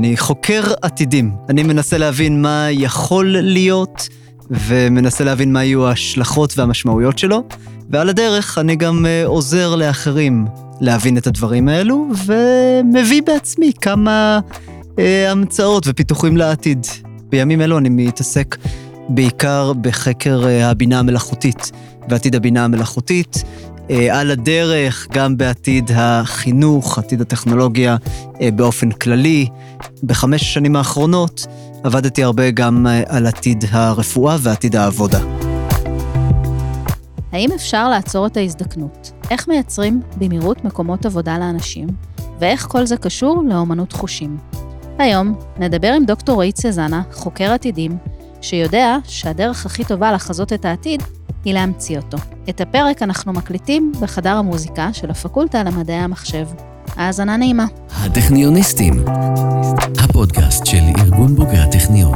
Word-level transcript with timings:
אני 0.00 0.16
חוקר 0.16 0.62
עתידים. 0.82 1.32
אני 1.48 1.62
מנסה 1.62 1.98
להבין 1.98 2.42
מה 2.42 2.66
יכול 2.70 3.36
להיות, 3.40 4.08
ומנסה 4.50 5.24
להבין 5.24 5.52
מה 5.52 5.64
יהיו 5.64 5.86
ההשלכות 5.86 6.58
והמשמעויות 6.58 7.18
שלו, 7.18 7.42
ועל 7.90 8.08
הדרך 8.08 8.58
אני 8.58 8.76
גם 8.76 9.06
אה, 9.06 9.26
עוזר 9.26 9.74
לאחרים 9.76 10.46
להבין 10.80 11.18
את 11.18 11.26
הדברים 11.26 11.68
האלו, 11.68 12.08
ומביא 12.26 13.22
בעצמי 13.26 13.72
כמה 13.80 14.40
אה, 14.98 15.30
המצאות 15.30 15.84
ופיתוחים 15.86 16.36
לעתיד. 16.36 16.86
בימים 17.28 17.60
אלו 17.60 17.78
אני 17.78 17.88
מתעסק 17.88 18.56
בעיקר 19.08 19.72
בחקר 19.72 20.46
אה, 20.46 20.70
הבינה 20.70 20.98
המלאכותית 20.98 21.72
ועתיד 22.08 22.34
הבינה 22.34 22.64
המלאכותית. 22.64 23.44
אה, 23.90 24.20
על 24.20 24.30
הדרך, 24.30 25.06
גם 25.12 25.36
בעתיד 25.36 25.90
החינוך, 25.94 26.98
עתיד 26.98 27.20
הטכנולוגיה 27.20 27.96
אה, 28.40 28.50
באופן 28.50 28.90
כללי. 28.90 29.46
בחמש 30.02 30.42
השנים 30.42 30.76
האחרונות 30.76 31.46
עבדתי 31.84 32.24
הרבה 32.24 32.50
גם 32.50 32.86
אה, 32.86 33.02
על 33.06 33.26
עתיד 33.26 33.64
הרפואה 33.70 34.36
ועתיד 34.40 34.76
העבודה. 34.76 35.20
האם 37.32 37.52
אפשר 37.54 37.88
לעצור 37.88 38.26
את 38.26 38.36
ההזדקנות? 38.36 39.12
איך 39.30 39.48
מייצרים 39.48 40.00
במהירות 40.18 40.64
מקומות 40.64 41.06
עבודה 41.06 41.38
לאנשים? 41.38 41.86
ואיך 42.40 42.66
כל 42.66 42.86
זה 42.86 42.96
קשור 42.96 43.42
לאומנות 43.48 43.92
חושים? 43.92 44.36
היום 44.98 45.34
נדבר 45.58 45.92
עם 45.92 46.04
דוקטור 46.04 46.34
רועי 46.34 46.52
צזנה, 46.52 47.02
חוקר 47.12 47.52
עתידים, 47.52 47.96
שיודע 48.40 48.96
שהדרך 49.04 49.66
הכי 49.66 49.84
טובה 49.84 50.12
לחזות 50.12 50.52
את 50.52 50.64
העתיד 50.64 51.02
היא 51.44 51.54
להמציא 51.54 51.98
אותו. 51.98 52.18
את 52.48 52.60
הפרק 52.60 53.02
אנחנו 53.02 53.32
מקליטים 53.32 53.92
בחדר 54.00 54.36
המוזיקה 54.36 54.92
של 54.92 55.10
הפקולטה 55.10 55.62
למדעי 55.62 55.96
המחשב. 55.96 56.46
האזנה 56.96 57.36
נעימה. 57.36 57.66
הטכניוניסטים, 57.90 59.04
הפודקאסט 59.98 60.66
של 60.66 60.82
ארגון 60.98 61.34
בוגרי 61.34 61.58
הטכניון. 61.58 62.14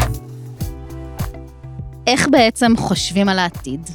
איך 2.07 2.29
בעצם 2.31 2.73
חושבים 2.77 3.29
על 3.29 3.39
העתיד? 3.39 3.91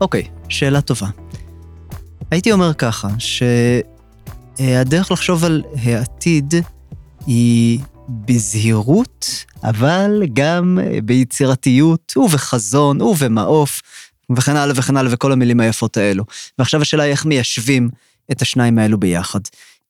אוקיי, 0.00 0.22
שאלה 0.48 0.80
טובה. 0.80 1.06
הייתי 2.30 2.52
אומר 2.52 2.74
ככה, 2.74 3.08
שהדרך 4.58 5.12
לחשוב 5.12 5.44
על 5.44 5.62
העתיד 5.84 6.54
היא 7.26 7.80
בזהירות, 8.08 9.44
אבל 9.64 10.22
גם 10.32 10.78
ביצירתיות 11.04 12.16
ובחזון 12.16 13.02
ובמעוף, 13.02 13.82
וכן 14.36 14.56
הלאה 14.56 14.74
וכן 14.76 14.96
הלאה 14.96 15.12
וכל 15.14 15.32
המילים 15.32 15.60
היפות 15.60 15.96
האלו. 15.96 16.24
ועכשיו 16.58 16.82
השאלה 16.82 17.02
היא 17.02 17.10
איך 17.10 17.26
מיישבים 17.26 17.88
את 18.32 18.42
השניים 18.42 18.78
האלו 18.78 18.98
ביחד. 18.98 19.40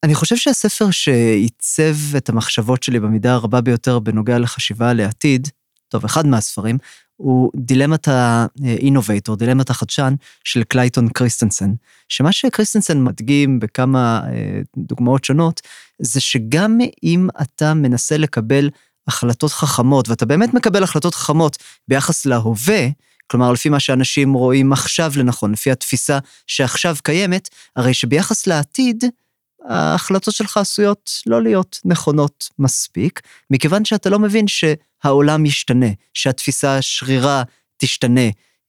אני 0.03 0.15
חושב 0.15 0.37
שהספר 0.37 0.91
שעיצב 0.91 2.17
את 2.17 2.29
המחשבות 2.29 2.83
שלי 2.83 3.01
במידה 3.01 3.35
הרבה 3.35 3.61
ביותר 3.61 3.99
בנוגע 3.99 4.39
לחשיבה 4.39 4.93
לעתיד, 4.93 5.49
טוב, 5.89 6.05
אחד 6.05 6.27
מהספרים, 6.27 6.79
הוא 7.17 7.51
דילמת 7.57 8.09
ה 8.09 8.20
innovator, 8.20 9.37
דילמת 9.37 9.71
החדשן 9.71 10.15
של 10.45 10.63
קלייטון 10.63 11.09
קריסטנסן. 11.09 11.73
שמה 12.09 12.33
שקריסטנסן 12.33 13.05
מדגים 13.05 13.61
בכמה 13.61 14.21
אה, 14.27 14.61
דוגמאות 14.77 15.25
שונות, 15.25 15.61
זה 15.99 16.21
שגם 16.21 16.79
אם 17.03 17.29
אתה 17.43 17.75
מנסה 17.75 18.17
לקבל 18.17 18.71
החלטות 19.07 19.53
חכמות, 19.53 20.09
ואתה 20.09 20.27
באמת 20.27 20.55
מקבל 20.55 20.83
החלטות 20.83 21.15
חכמות 21.15 21.59
ביחס 21.89 22.27
להווה, 22.27 22.89
כלומר, 23.31 23.53
לפי 23.53 23.69
מה 23.69 23.81
שאנשים 23.81 24.33
רואים 24.33 24.73
עכשיו 24.73 25.13
לנכון, 25.17 25.53
לפי 25.53 25.71
התפיסה 25.71 26.19
שעכשיו 26.47 26.97
קיימת, 27.03 27.49
הרי 27.77 27.95
שביחס 27.95 28.47
לעתיד, 28.47 29.05
ההחלטות 29.69 30.35
שלך 30.35 30.57
עשויות 30.57 31.11
לא 31.27 31.43
להיות 31.43 31.81
נכונות 31.85 32.49
מספיק, 32.59 33.21
מכיוון 33.51 33.85
שאתה 33.85 34.11
לא 34.11 34.19
מבין 34.19 34.49
שהעולם 35.03 35.47
ישתנה, 35.47 35.87
שהתפיסה 36.15 36.79
השרירה 36.79 37.43
תשתנה. 37.77 38.29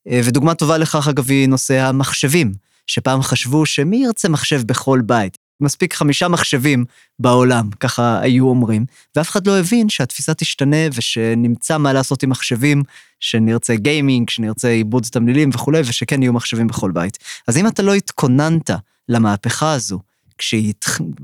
אה, 0.09 0.21
ודוגמה 0.23 0.55
טובה 0.55 0.77
לכך, 0.77 1.07
אגב, 1.07 1.29
היא 1.29 1.49
נושא 1.49 1.81
המחשבים, 1.81 2.51
שפעם 2.87 3.21
חשבו 3.21 3.65
שמי 3.65 3.97
ירצה 3.97 4.29
מחשב 4.29 4.61
בכל 4.65 5.01
בית? 5.05 5.37
מספיק 5.61 5.93
חמישה 5.93 6.27
מחשבים 6.27 6.85
בעולם, 7.19 7.69
ככה 7.79 8.19
היו 8.21 8.47
אומרים, 8.47 8.85
ואף 9.15 9.29
אחד 9.29 9.47
לא 9.47 9.59
הבין 9.59 9.89
שהתפיסה 9.89 10.33
תשתנה 10.33 10.77
ושנמצא 10.93 11.77
מה 11.77 11.93
לעשות 11.93 12.23
עם 12.23 12.29
מחשבים, 12.29 12.83
שנרצה 13.19 13.75
גיימינג, 13.75 14.29
שנרצה 14.29 14.67
עיבוד 14.67 15.03
תמלילים 15.11 15.49
וכולי, 15.53 15.79
ושכן 15.79 16.21
יהיו 16.21 16.33
מחשבים 16.33 16.67
בכל 16.67 16.91
בית. 16.91 17.17
אז 17.47 17.57
אם 17.57 17.67
אתה 17.67 17.83
לא 17.83 17.93
התכוננת 17.93 18.69
למהפכה 19.09 19.71
הזו, 19.71 19.99
כשהיא, 20.37 20.73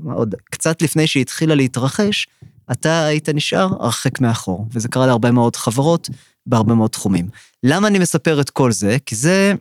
עוד 0.04 0.34
קצת 0.44 0.82
לפני 0.82 1.06
שהיא 1.06 1.20
התחילה 1.20 1.54
להתרחש, 1.54 2.26
אתה 2.72 3.04
היית 3.04 3.28
נשאר 3.28 3.68
הרחק 3.80 4.20
מאחור, 4.20 4.66
וזה 4.72 4.88
קרה 4.88 5.06
להרבה 5.06 5.30
מאוד 5.30 5.56
חברות 5.56 6.08
בהרבה 6.46 6.74
מאוד 6.74 6.90
תחומים. 6.90 7.28
למה 7.62 7.88
אני 7.88 7.98
מספר 7.98 8.40
את 8.40 8.50
כל 8.50 8.72
זה? 8.72 8.96
כי 9.06 9.16
זה 9.16 9.54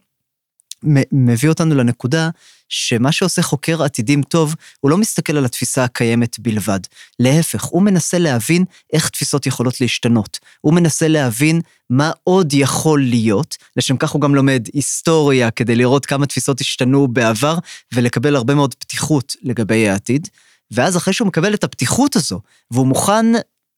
מביא 1.11 1.49
אותנו 1.49 1.75
לנקודה 1.75 2.29
שמה 2.69 3.11
שעושה 3.11 3.41
חוקר 3.41 3.83
עתידים 3.83 4.23
טוב, 4.23 4.55
הוא 4.79 4.91
לא 4.91 4.97
מסתכל 4.97 5.37
על 5.37 5.45
התפיסה 5.45 5.83
הקיימת 5.83 6.39
בלבד. 6.39 6.79
להפך, 7.19 7.63
הוא 7.63 7.81
מנסה 7.81 8.19
להבין 8.19 8.65
איך 8.93 9.09
תפיסות 9.09 9.45
יכולות 9.45 9.81
להשתנות. 9.81 10.39
הוא 10.61 10.73
מנסה 10.73 11.07
להבין 11.07 11.61
מה 11.89 12.11
עוד 12.23 12.53
יכול 12.53 13.01
להיות, 13.03 13.57
לשם 13.77 13.97
כך 13.97 14.09
הוא 14.09 14.21
גם 14.21 14.35
לומד 14.35 14.67
היסטוריה 14.73 15.51
כדי 15.51 15.75
לראות 15.75 16.05
כמה 16.05 16.25
תפיסות 16.25 16.61
השתנו 16.61 17.07
בעבר, 17.07 17.57
ולקבל 17.93 18.35
הרבה 18.35 18.55
מאוד 18.55 18.73
פתיחות 18.73 19.35
לגבי 19.41 19.89
העתיד. 19.89 20.27
ואז 20.71 20.97
אחרי 20.97 21.13
שהוא 21.13 21.27
מקבל 21.27 21.53
את 21.53 21.63
הפתיחות 21.63 22.15
הזו, 22.15 22.41
והוא 22.71 22.87
מוכן 22.87 23.25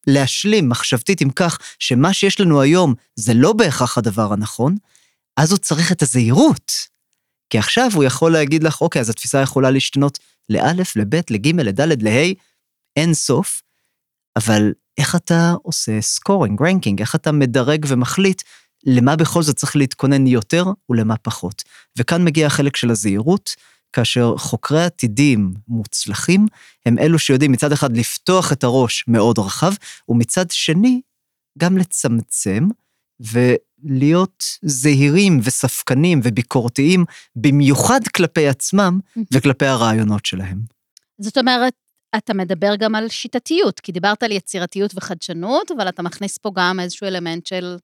להשלים 0.06 0.68
מחשבתית 0.68 1.20
עם 1.20 1.30
כך 1.30 1.58
שמה 1.78 2.12
שיש 2.12 2.40
לנו 2.40 2.60
היום 2.60 2.94
זה 3.16 3.34
לא 3.34 3.52
בהכרח 3.52 3.98
הדבר 3.98 4.32
הנכון, 4.32 4.76
אז 5.36 5.50
הוא 5.50 5.58
צריך 5.58 5.92
את 5.92 6.02
הזהירות. 6.02 6.72
כי 7.50 7.58
עכשיו 7.58 7.90
הוא 7.94 8.04
יכול 8.04 8.32
להגיד 8.32 8.62
לך, 8.62 8.80
אוקיי, 8.80 9.00
אז 9.00 9.10
התפיסה 9.10 9.40
יכולה 9.40 9.70
להשתנות 9.70 10.18
לאלף, 10.48 10.96
לבית, 10.96 11.30
לגימל, 11.30 11.62
לדלת, 11.62 12.02
להי, 12.02 12.34
אין 12.96 13.14
סוף, 13.14 13.62
אבל 14.36 14.72
איך 14.98 15.16
אתה 15.16 15.54
עושה 15.62 16.00
scoring, 16.00 16.62
ranking, 16.62 17.00
איך 17.00 17.14
אתה 17.14 17.32
מדרג 17.32 17.86
ומחליט 17.88 18.42
למה 18.86 19.16
בכל 19.16 19.42
זאת 19.42 19.56
צריך 19.56 19.76
להתכונן 19.76 20.26
יותר 20.26 20.64
ולמה 20.90 21.16
פחות. 21.16 21.62
וכאן 21.98 22.24
מגיע 22.24 22.46
החלק 22.46 22.76
של 22.76 22.90
הזהירות, 22.90 23.54
כאשר 23.92 24.34
חוקרי 24.36 24.84
עתידים 24.84 25.54
מוצלחים 25.68 26.46
הם 26.86 26.98
אלו 26.98 27.18
שיודעים 27.18 27.52
מצד 27.52 27.72
אחד 27.72 27.96
לפתוח 27.96 28.52
את 28.52 28.64
הראש 28.64 29.04
מאוד 29.08 29.38
רחב, 29.38 29.72
ומצד 30.08 30.50
שני 30.50 31.00
גם 31.58 31.78
לצמצם, 31.78 32.68
ולהיות 33.20 34.44
זהירים 34.62 35.40
וספקנים 35.42 36.20
וביקורתיים, 36.24 37.04
במיוחד 37.36 38.00
כלפי 38.16 38.48
עצמם 38.48 38.98
וכלפי 39.32 39.66
הרעיונות 39.66 40.26
שלהם. 40.26 40.60
זאת 41.20 41.38
אומרת, 41.38 41.72
אתה 42.16 42.34
מדבר 42.34 42.76
גם 42.76 42.94
על 42.94 43.08
שיטתיות, 43.08 43.80
כי 43.80 43.92
דיברת 43.92 44.22
על 44.22 44.32
יצירתיות 44.32 44.92
וחדשנות, 44.94 45.70
אבל 45.70 45.88
אתה 45.88 46.02
מכניס 46.02 46.38
פה 46.38 46.50
גם 46.54 46.80
איזשהו 46.80 47.06
אלמנט 47.06 47.46
של, 47.46 47.76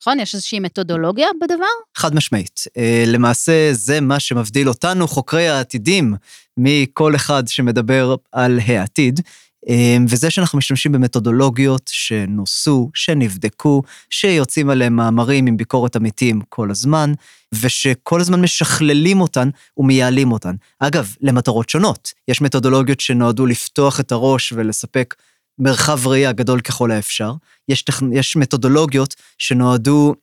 נכון? 0.00 0.20
יש 0.20 0.34
איזושהי 0.34 0.60
מתודולוגיה 0.60 1.28
בדבר? 1.40 1.64
חד 1.96 2.14
משמעית. 2.14 2.64
אה, 2.76 3.04
למעשה, 3.06 3.68
זה 3.72 4.00
מה 4.00 4.20
שמבדיל 4.20 4.68
אותנו, 4.68 5.08
חוקרי 5.08 5.48
העתידים, 5.48 6.14
מכל 6.56 7.14
אחד 7.14 7.48
שמדבר 7.48 8.14
על 8.32 8.60
העתיד. 8.66 9.20
אמ, 9.68 10.06
וזה 10.08 10.30
שאנחנו 10.30 10.58
משתמשים 10.58 10.92
במתודולוגיות 10.92 11.90
שנוסו, 11.92 12.90
שנבדקו, 12.94 13.82
שיוצאים 14.10 14.70
עליהם 14.70 14.96
מאמרים 14.96 15.46
עם 15.46 15.56
ביקורת 15.56 15.96
אמיתיים 15.96 16.40
כל 16.48 16.70
הזמן, 16.70 17.12
ושכל 17.54 18.20
הזמן 18.20 18.40
משכללים 18.40 19.20
אותן 19.20 19.48
ומייעלים 19.76 20.32
אותן. 20.32 20.54
אגב, 20.78 21.14
למטרות 21.20 21.68
שונות. 21.68 22.12
יש 22.28 22.40
מתודולוגיות 22.40 23.00
שנועדו 23.00 23.46
לפתוח 23.46 24.00
את 24.00 24.12
הראש 24.12 24.52
ולספק 24.56 25.14
מרחב 25.58 26.06
ראייה 26.06 26.32
גדול 26.32 26.60
ככל 26.60 26.90
האפשר. 26.90 27.32
יש, 27.68 27.82
טכ... 27.82 28.02
יש 28.12 28.36
מתודולוגיות 28.36 29.14
שנועדו 29.38 30.14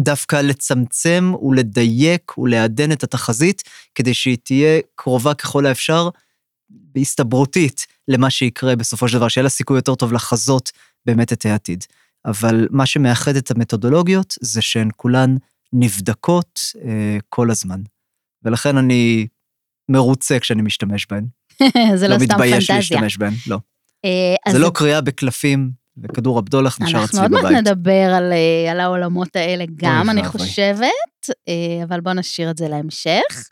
דווקא 0.00 0.36
לצמצם 0.36 1.32
ולדייק 1.42 2.38
ולעדן 2.38 2.92
את 2.92 3.02
התחזית, 3.02 3.62
כדי 3.94 4.14
שהיא 4.14 4.36
תהיה 4.42 4.80
קרובה 4.94 5.34
ככל 5.34 5.66
האפשר 5.66 6.08
בהסתברותית 6.70 7.86
למה 8.08 8.30
שיקרה 8.30 8.76
בסופו 8.76 9.08
של 9.08 9.16
דבר, 9.16 9.28
שיהיה 9.28 9.42
לה 9.42 9.48
סיכוי 9.48 9.78
יותר 9.78 9.94
טוב 9.94 10.12
לחזות 10.12 10.72
באמת 11.06 11.32
את 11.32 11.46
העתיד. 11.46 11.84
אבל 12.24 12.68
מה 12.70 12.86
שמאחד 12.86 13.36
את 13.36 13.50
המתודולוגיות 13.50 14.34
זה 14.40 14.62
שהן 14.62 14.88
כולן 14.96 15.36
נבדקות 15.72 16.60
אה, 16.84 17.18
כל 17.28 17.50
הזמן. 17.50 17.80
ולכן 18.42 18.76
אני 18.76 19.26
מרוצה 19.88 20.38
כשאני 20.38 20.62
משתמש 20.62 21.06
בהן. 21.10 21.26
זה 21.94 22.08
לא, 22.08 22.14
לא 22.14 22.18
סתם 22.18 22.28
פנטזיה. 22.28 22.36
לא 22.36 22.44
מתבייש 22.44 22.70
להשתמש 22.70 23.16
בהן, 23.16 23.34
לא. 23.46 23.58
אה, 24.06 24.52
זה 24.52 24.58
לא 24.58 24.70
קריאה 24.74 25.00
בקלפים 25.00 25.70
וכדור 26.02 26.38
הבדולח 26.38 26.80
נשאר 26.80 27.04
אצלי 27.04 27.20
בבית. 27.20 27.32
אנחנו 27.32 27.46
עוד 27.46 27.52
מעט 27.52 27.66
נדבר 27.66 28.14
על, 28.16 28.32
אה, 28.32 28.72
על 28.72 28.80
העולמות 28.80 29.36
האלה 29.36 29.64
גם, 29.76 30.10
אני 30.10 30.24
חושבת, 30.24 31.30
אה, 31.48 31.84
אבל 31.84 32.00
בואו 32.00 32.14
נשאיר 32.14 32.50
את 32.50 32.58
זה 32.58 32.68
להמשך. 32.68 33.48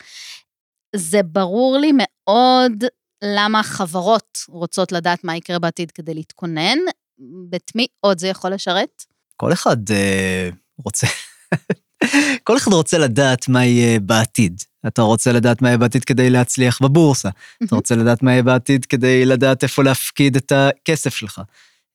זה 0.97 1.23
ברור 1.23 1.79
לי 1.79 1.93
מאוד 1.95 2.85
למה 3.25 3.63
חברות 3.63 4.39
רוצות 4.49 4.93
לדעת 4.93 5.25
מה 5.25 5.37
יקרה 5.37 5.59
בעתיד 5.59 5.91
כדי 5.91 6.15
להתכונן, 6.15 6.79
את 7.57 7.71
מי 7.75 7.87
עוד 8.01 8.19
זה 8.19 8.29
יכול 8.29 8.51
לשרת? 8.51 9.05
כל 9.37 9.53
אחד 9.53 9.91
אה, 9.91 10.49
רוצה, 10.85 11.07
כל 12.47 12.57
אחד 12.57 12.73
רוצה 12.73 12.99
לדעת 12.99 13.49
מה 13.49 13.65
יהיה 13.65 14.01
בעתיד. 14.01 14.63
אתה 14.87 15.03
רוצה 15.03 15.33
לדעת 15.33 15.63
מה 15.63 15.69
יהיה 15.69 15.79
בעתיד 15.79 16.05
כדי 16.05 16.31
להצליח 16.31 16.83
בבורסה. 16.83 17.29
אתה 17.65 17.75
רוצה 17.77 17.97
לדעת 17.97 18.23
מה 18.23 18.33
יהיה 18.33 18.43
בעתיד 18.43 18.85
כדי 18.85 19.25
לדעת 19.25 19.63
איפה 19.63 19.83
להפקיד 19.83 20.37
את 20.37 20.53
הכסף 20.53 21.15
שלך. 21.15 21.41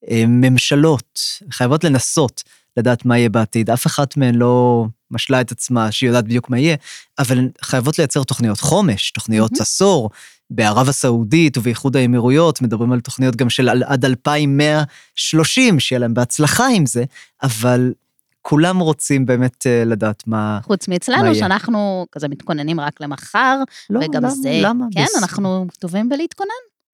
אה, 0.10 0.24
ממשלות 0.28 1.20
חייבות 1.52 1.84
לנסות 1.84 2.44
לדעת 2.78 3.06
מה 3.06 3.18
יהיה 3.18 3.30
בעתיד. 3.30 3.70
אף 3.70 3.88
אחת 3.88 4.18
מהן 4.18 4.36
לא 4.36 4.86
משלה 5.12 5.42
את 5.42 5.52
עצמה 5.52 5.92
שהיא 5.92 6.08
יודעת 6.08 6.26
בדיוק 6.26 6.50
מה 6.50 6.60
יהיה, 6.60 6.76
אבל 7.20 7.38
הן 7.38 7.50
חייבות 7.62 8.00
לייצר 8.00 8.24
תוכניות 8.24 8.60
חומש, 8.60 9.12
תוכניות. 9.12 9.52
עשור. 9.62 10.10
בערב 10.52 10.90
הסעודית 10.90 11.58
ובאיחוד 11.58 11.96
האמירויות 11.98 12.62
מדברים 12.62 12.92
על 12.92 13.00
תוכניות 13.00 13.36
גם 13.36 13.50
של 13.50 13.70
עד 13.70 14.06
2130, 14.06 15.80
שיהיה 15.80 16.00
להם 16.00 16.14
בהצלחה 16.14 16.68
עם 16.68 16.86
זה, 16.86 17.04
אבל 17.44 17.94
כולם 18.42 18.80
רוצים 18.80 19.26
באמת 19.26 19.68
אה, 19.68 19.84
לדעת 19.86 20.24
מה... 20.28 20.60
חוץ 20.64 20.88
מאצלנו? 20.88 21.36
שאנחנו 21.36 22.06
כזה 22.12 22.28
מתכוננים 22.28 22.80
רק 22.80 23.02
למחר, 23.02 23.58
לא, 23.90 24.00
וגם 24.00 24.24
למה, 24.24 24.30
זה, 24.30 24.60
למה? 24.64 24.86
כן, 24.94 25.04
בס- 25.04 25.18
אנחנו 25.24 25.66
טובים 25.80 26.10
בלהתכונן. 26.10 26.50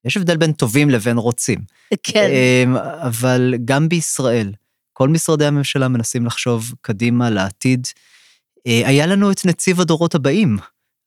יש 0.05 0.17
הבדל 0.17 0.37
בין 0.37 0.51
טובים 0.51 0.89
לבין 0.89 1.17
רוצים. 1.17 1.59
כן. 2.03 2.29
אמ, 2.65 2.75
אבל 2.77 3.53
גם 3.65 3.89
בישראל, 3.89 4.51
כל 4.93 5.09
משרדי 5.09 5.45
הממשלה 5.45 5.87
מנסים 5.87 6.25
לחשוב 6.25 6.73
קדימה 6.81 7.29
לעתיד. 7.29 7.87
אה, 8.67 8.81
היה 8.87 9.05
לנו 9.05 9.31
את 9.31 9.45
נציב 9.45 9.81
הדורות 9.81 10.15
הבאים, 10.15 10.57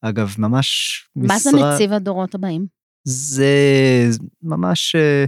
אגב, 0.02 0.34
ממש 0.38 0.68
מה 1.16 1.38
זה 1.38 1.50
משרה- 1.52 1.74
נציב 1.74 1.92
הדורות 1.92 2.34
הבאים? 2.34 2.66
זה 3.04 3.54
ממש 4.42 4.94
אה, 4.96 5.24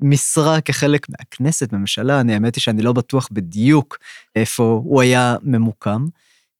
משרה 0.00 0.60
כחלק 0.60 1.06
מהכנסת, 1.08 1.72
ממשלה, 1.72 2.20
אני 2.20 2.34
האמת 2.34 2.54
היא 2.54 2.62
שאני 2.62 2.82
לא 2.82 2.92
בטוח 2.92 3.28
בדיוק 3.32 3.98
איפה 4.36 4.80
הוא 4.84 5.02
היה 5.02 5.36
ממוקם, 5.42 6.06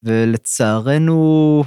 ולצערנו, 0.03 1.65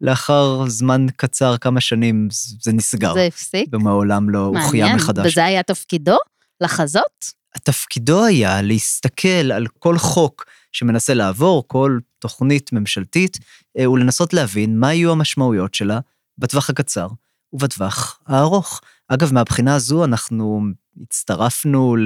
לאחר 0.00 0.68
זמן 0.68 1.06
קצר, 1.16 1.56
כמה 1.56 1.80
שנים, 1.80 2.28
זה 2.62 2.72
נסגר, 2.72 3.14
זה 3.14 3.22
הפסיק? 3.22 3.68
ומעולם 3.72 4.30
לא 4.30 4.38
הוחיה 4.38 4.84
מעניין. 4.84 4.96
מחדש. 4.96 5.26
וזה 5.26 5.44
היה 5.44 5.62
תפקידו? 5.62 6.16
לחזות? 6.60 7.32
תפקידו 7.62 8.24
היה 8.24 8.62
להסתכל 8.62 9.52
על 9.52 9.66
כל 9.78 9.98
חוק 9.98 10.44
שמנסה 10.72 11.14
לעבור, 11.14 11.64
כל 11.68 11.98
תוכנית 12.18 12.72
ממשלתית, 12.72 13.38
אה, 13.78 13.90
ולנסות 13.90 14.32
להבין 14.32 14.78
מה 14.78 14.94
יהיו 14.94 15.12
המשמעויות 15.12 15.74
שלה 15.74 16.00
בטווח 16.38 16.70
הקצר 16.70 17.08
ובטווח 17.52 18.20
הארוך. 18.26 18.80
אגב, 19.14 19.32
מהבחינה 19.32 19.74
הזו 19.74 20.04
אנחנו 20.04 20.62
הצטרפנו 21.02 21.96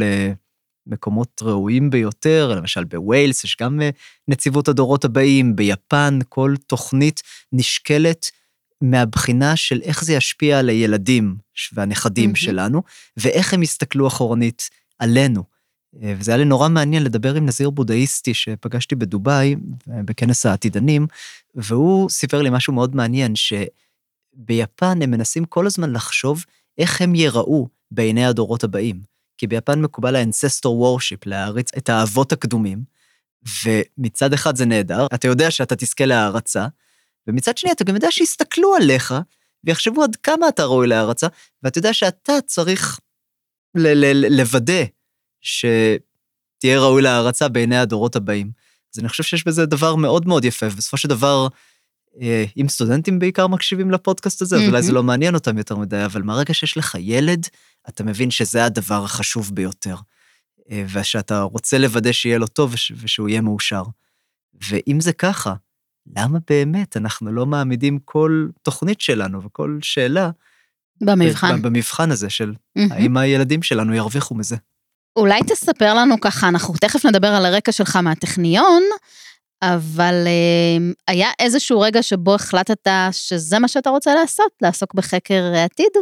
למקומות 0.87 1.43
ראויים 1.43 1.91
ביותר, 1.91 2.55
למשל 2.57 2.85
בווילס 2.85 3.45
יש 3.45 3.57
גם 3.61 3.83
אה, 3.83 3.91
נציבות 4.29 4.69
הדורות 4.69 5.05
הבאים, 5.05 5.57
ביפן 5.57 6.19
כל 6.29 6.55
תוכנית 6.67 7.23
נשקלת 7.53 8.31
מהבחינה 8.81 9.57
של 9.57 9.81
איך 9.83 10.05
זה 10.05 10.13
ישפיע 10.13 10.59
על 10.59 10.69
הילדים 10.69 11.37
והנכדים 11.73 12.25
מהמם. 12.25 12.37
שלנו, 12.37 12.83
ואיך 13.17 13.55
הם 13.55 13.63
יסתכלו 13.63 14.07
אחורנית 14.07 14.71
עלינו. 14.99 15.45
אה, 16.03 16.15
וזה 16.19 16.31
היה 16.31 16.39
לי 16.39 16.45
נורא 16.45 16.69
מעניין 16.69 17.05
לדבר 17.05 17.35
עם 17.35 17.47
נזיר 17.47 17.71
בודהיסטי 17.71 18.35
שפגשתי 18.35 18.95
בדובאי, 18.95 19.57
אה, 19.91 20.03
בכנס 20.05 20.47
העתידנים, 20.47 21.07
והוא 21.55 22.11
סיפר 22.11 22.43
לי 22.43 22.51
משהו 22.51 22.73
מאוד 22.73 22.97
מעניין, 22.97 23.33
שביפן 23.37 25.03
הם 25.03 25.11
מנסים 25.11 25.45
כל 25.45 25.67
הזמן 25.67 25.93
לחשוב 25.93 26.45
איך 26.79 27.03
הם 27.03 27.15
ייראו 27.15 27.69
בעיני 27.91 28.27
הדורות 28.27 28.65
הבאים. 28.65 29.01
כי 29.39 29.47
ביפן 29.47 29.81
מקובל 29.81 30.17
ה-ancestor 30.17 30.69
worship, 30.69 31.23
להעריץ 31.27 31.71
את 31.79 31.89
האבות 31.89 32.33
הקדומים, 32.33 32.85
ומצד 33.65 34.33
אחד 34.33 34.57
זה 34.57 34.65
נהדר, 34.65 35.07
אתה 35.15 35.29
יודע 35.29 35.51
שאתה 35.51 35.77
תזכה 35.77 36.07
להערצה, 36.07 36.67
ומצד 37.27 37.59
שני 37.59 37.73
אתה 37.73 37.85
גם 37.85 37.95
יודע 37.95 38.11
שיסתכלו 38.11 38.75
עליך 38.75 39.15
ויחשבו 39.65 40.03
עד 40.03 40.17
כמה 40.17 40.49
אתה 40.49 40.65
ראוי 40.65 40.87
להערצה, 40.87 41.27
ואתה 41.63 41.79
יודע 41.79 41.93
שאתה 41.93 42.33
צריך 42.47 43.01
ל- 43.75 44.05
ל- 44.05 44.37
לוודא 44.41 44.85
שתהיה 45.41 46.81
ראוי 46.81 47.03
להערצה 47.03 47.49
בעיני 47.49 47.77
הדורות 47.77 48.17
הבאים. 48.17 48.51
אז 48.95 49.01
אני 49.01 49.09
חושב 49.09 49.23
שיש 49.23 49.47
בזה 49.47 49.67
דבר 49.67 49.95
מאוד 49.95 50.29
מאוד 50.29 50.45
יפה, 50.45 50.67
ובסופו 50.67 50.97
של 50.97 51.09
דבר, 51.09 51.49
אם 52.57 52.69
סטודנטים 52.69 53.19
בעיקר 53.19 53.47
מקשיבים 53.47 53.91
לפודקאסט 53.91 54.43
הזה, 54.43 54.57
אז 54.57 54.63
אולי 54.69 54.83
זה. 54.83 54.93
לא 54.93 55.03
מעניין 55.03 55.35
אותם 55.35 55.59
יותר 55.59 55.77
מדי, 55.77 56.05
אבל 56.05 56.23
מהרגע 56.23 56.55
שיש 56.55 56.77
לך 56.77 56.97
ילד, 56.99 57.47
אתה 57.89 58.05
מבין 58.05 58.31
שזה 58.31 58.65
הדבר 58.65 59.05
החשוב 59.05 59.51
ביותר. 59.55 59.97
אה, 60.71 60.85
ושאתה 60.93 61.41
רוצה 61.41 61.79
לוודא 61.79 62.13
שיהיה 62.13 62.39
לו 62.39 62.47
טוב 62.47 62.73
וש- 62.75 62.93
ושהוא 62.97 63.29
יהיה 63.29 63.41
מאושר. 63.41 63.83
ואם 64.71 65.01
זה 65.01 65.13
ככה, 65.13 65.55
למה 66.17 66.39
באמת 66.51 66.97
אנחנו 66.97 67.33
לא 67.33 67.47
מעמידים 67.47 67.99
כל 68.05 68.47
תוכנית 68.63 69.01
שלנו 69.01 69.43
וכל 69.43 69.79
שאלה 69.83 70.31
במבחן. 71.01 71.63
במבחן 71.63 72.11
הזה 72.11 72.31
של. 72.31 72.55
האם 72.91 73.17
הילדים 73.17 73.63
שלנו 73.63 73.95
ירוויחו 73.95 74.35
מזה? 74.35 74.57
אולי 75.17 75.41
תספר 75.47 75.95
לנו 75.95 76.21
ככה, 76.21 76.49
אנחנו 76.49 76.75
תכף 76.81 77.07
נדבר 77.07 77.29
על 77.29 77.47
הרקע 77.47 77.73
שלך 77.73 77.97
מהטכניון, 77.97 78.83
אבל 79.63 80.25
אה, 80.27 80.93
היה 81.09 81.31
איזשהו 81.39 81.81
רגע 81.81 82.03
שבו 82.03 82.35
החלטת 82.35 82.89
שזה 83.13 83.59
מה 83.59 83.69
שאתה 83.69 83.91
רוצה 83.91 84.15
לעשות, 84.15 84.53
לעסוק 84.63 84.95
בחקר 84.95 85.53
העתיד? 85.55 85.93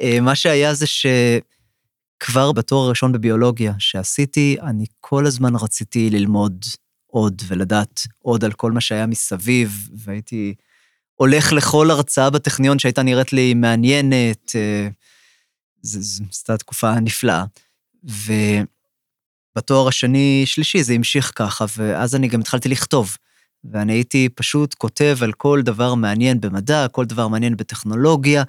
אה, 0.00 0.20
מה 0.20 0.34
שהיה 0.34 0.74
זה 0.74 0.86
שכבר 0.86 2.52
בתואר 2.52 2.86
הראשון 2.86 3.12
בביולוגיה 3.12 3.72
שעשיתי, 3.78 4.56
אני 4.62 4.84
כל 5.00 5.26
הזמן 5.26 5.54
רציתי 5.56 6.10
ללמוד 6.10 6.64
עוד 7.06 7.42
ולדעת 7.46 8.00
עוד 8.18 8.44
על 8.44 8.52
כל 8.52 8.72
מה 8.72 8.80
שהיה 8.80 9.06
מסביב, 9.06 9.88
והייתי 9.96 10.54
הולך 11.14 11.52
לכל 11.52 11.90
הרצאה 11.90 12.30
בטכניון 12.30 12.78
שהייתה 12.78 13.02
נראית 13.02 13.32
לי 13.32 13.54
מעניינת. 13.54 14.52
אה, 14.54 14.88
זו 15.82 16.24
הייתה 16.24 16.56
תקופה 16.56 17.00
נפלאה. 17.00 17.44
ובתואר 19.56 19.88
השני-שלישי 19.88 20.82
זה 20.82 20.92
המשיך 20.92 21.32
ככה, 21.34 21.64
ואז 21.76 22.14
אני 22.14 22.28
גם 22.28 22.40
התחלתי 22.40 22.68
לכתוב. 22.68 23.16
ואני 23.72 23.92
הייתי 23.92 24.28
פשוט 24.34 24.74
כותב 24.74 25.18
על 25.20 25.32
כל 25.32 25.62
דבר 25.62 25.94
מעניין 25.94 26.40
במדע, 26.40 26.88
כל 26.88 27.04
דבר 27.04 27.28
מעניין 27.28 27.56
בטכנולוגיה, 27.56 28.42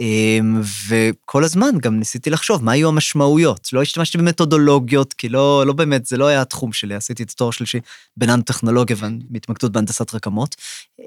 אמ, 0.00 0.60
וכל 0.88 1.44
הזמן 1.44 1.78
גם 1.80 1.98
ניסיתי 1.98 2.30
לחשוב 2.30 2.64
מה 2.64 2.76
יהיו 2.76 2.88
המשמעויות. 2.88 3.68
לא 3.72 3.82
השתמשתי 3.82 4.18
במתודולוגיות, 4.18 5.12
כי 5.12 5.28
לא, 5.28 5.66
לא 5.66 5.72
באמת, 5.72 6.06
זה 6.06 6.16
לא 6.16 6.26
היה 6.26 6.40
התחום 6.40 6.72
שלי, 6.72 6.94
עשיתי 6.94 7.22
את 7.22 7.30
התואר 7.30 7.50
שלישי 7.50 7.80
בננו-טכנולוגיה 8.16 8.96
והתמקדות 9.30 9.72
בהנדסת 9.72 10.14
רקמות, 10.14 10.56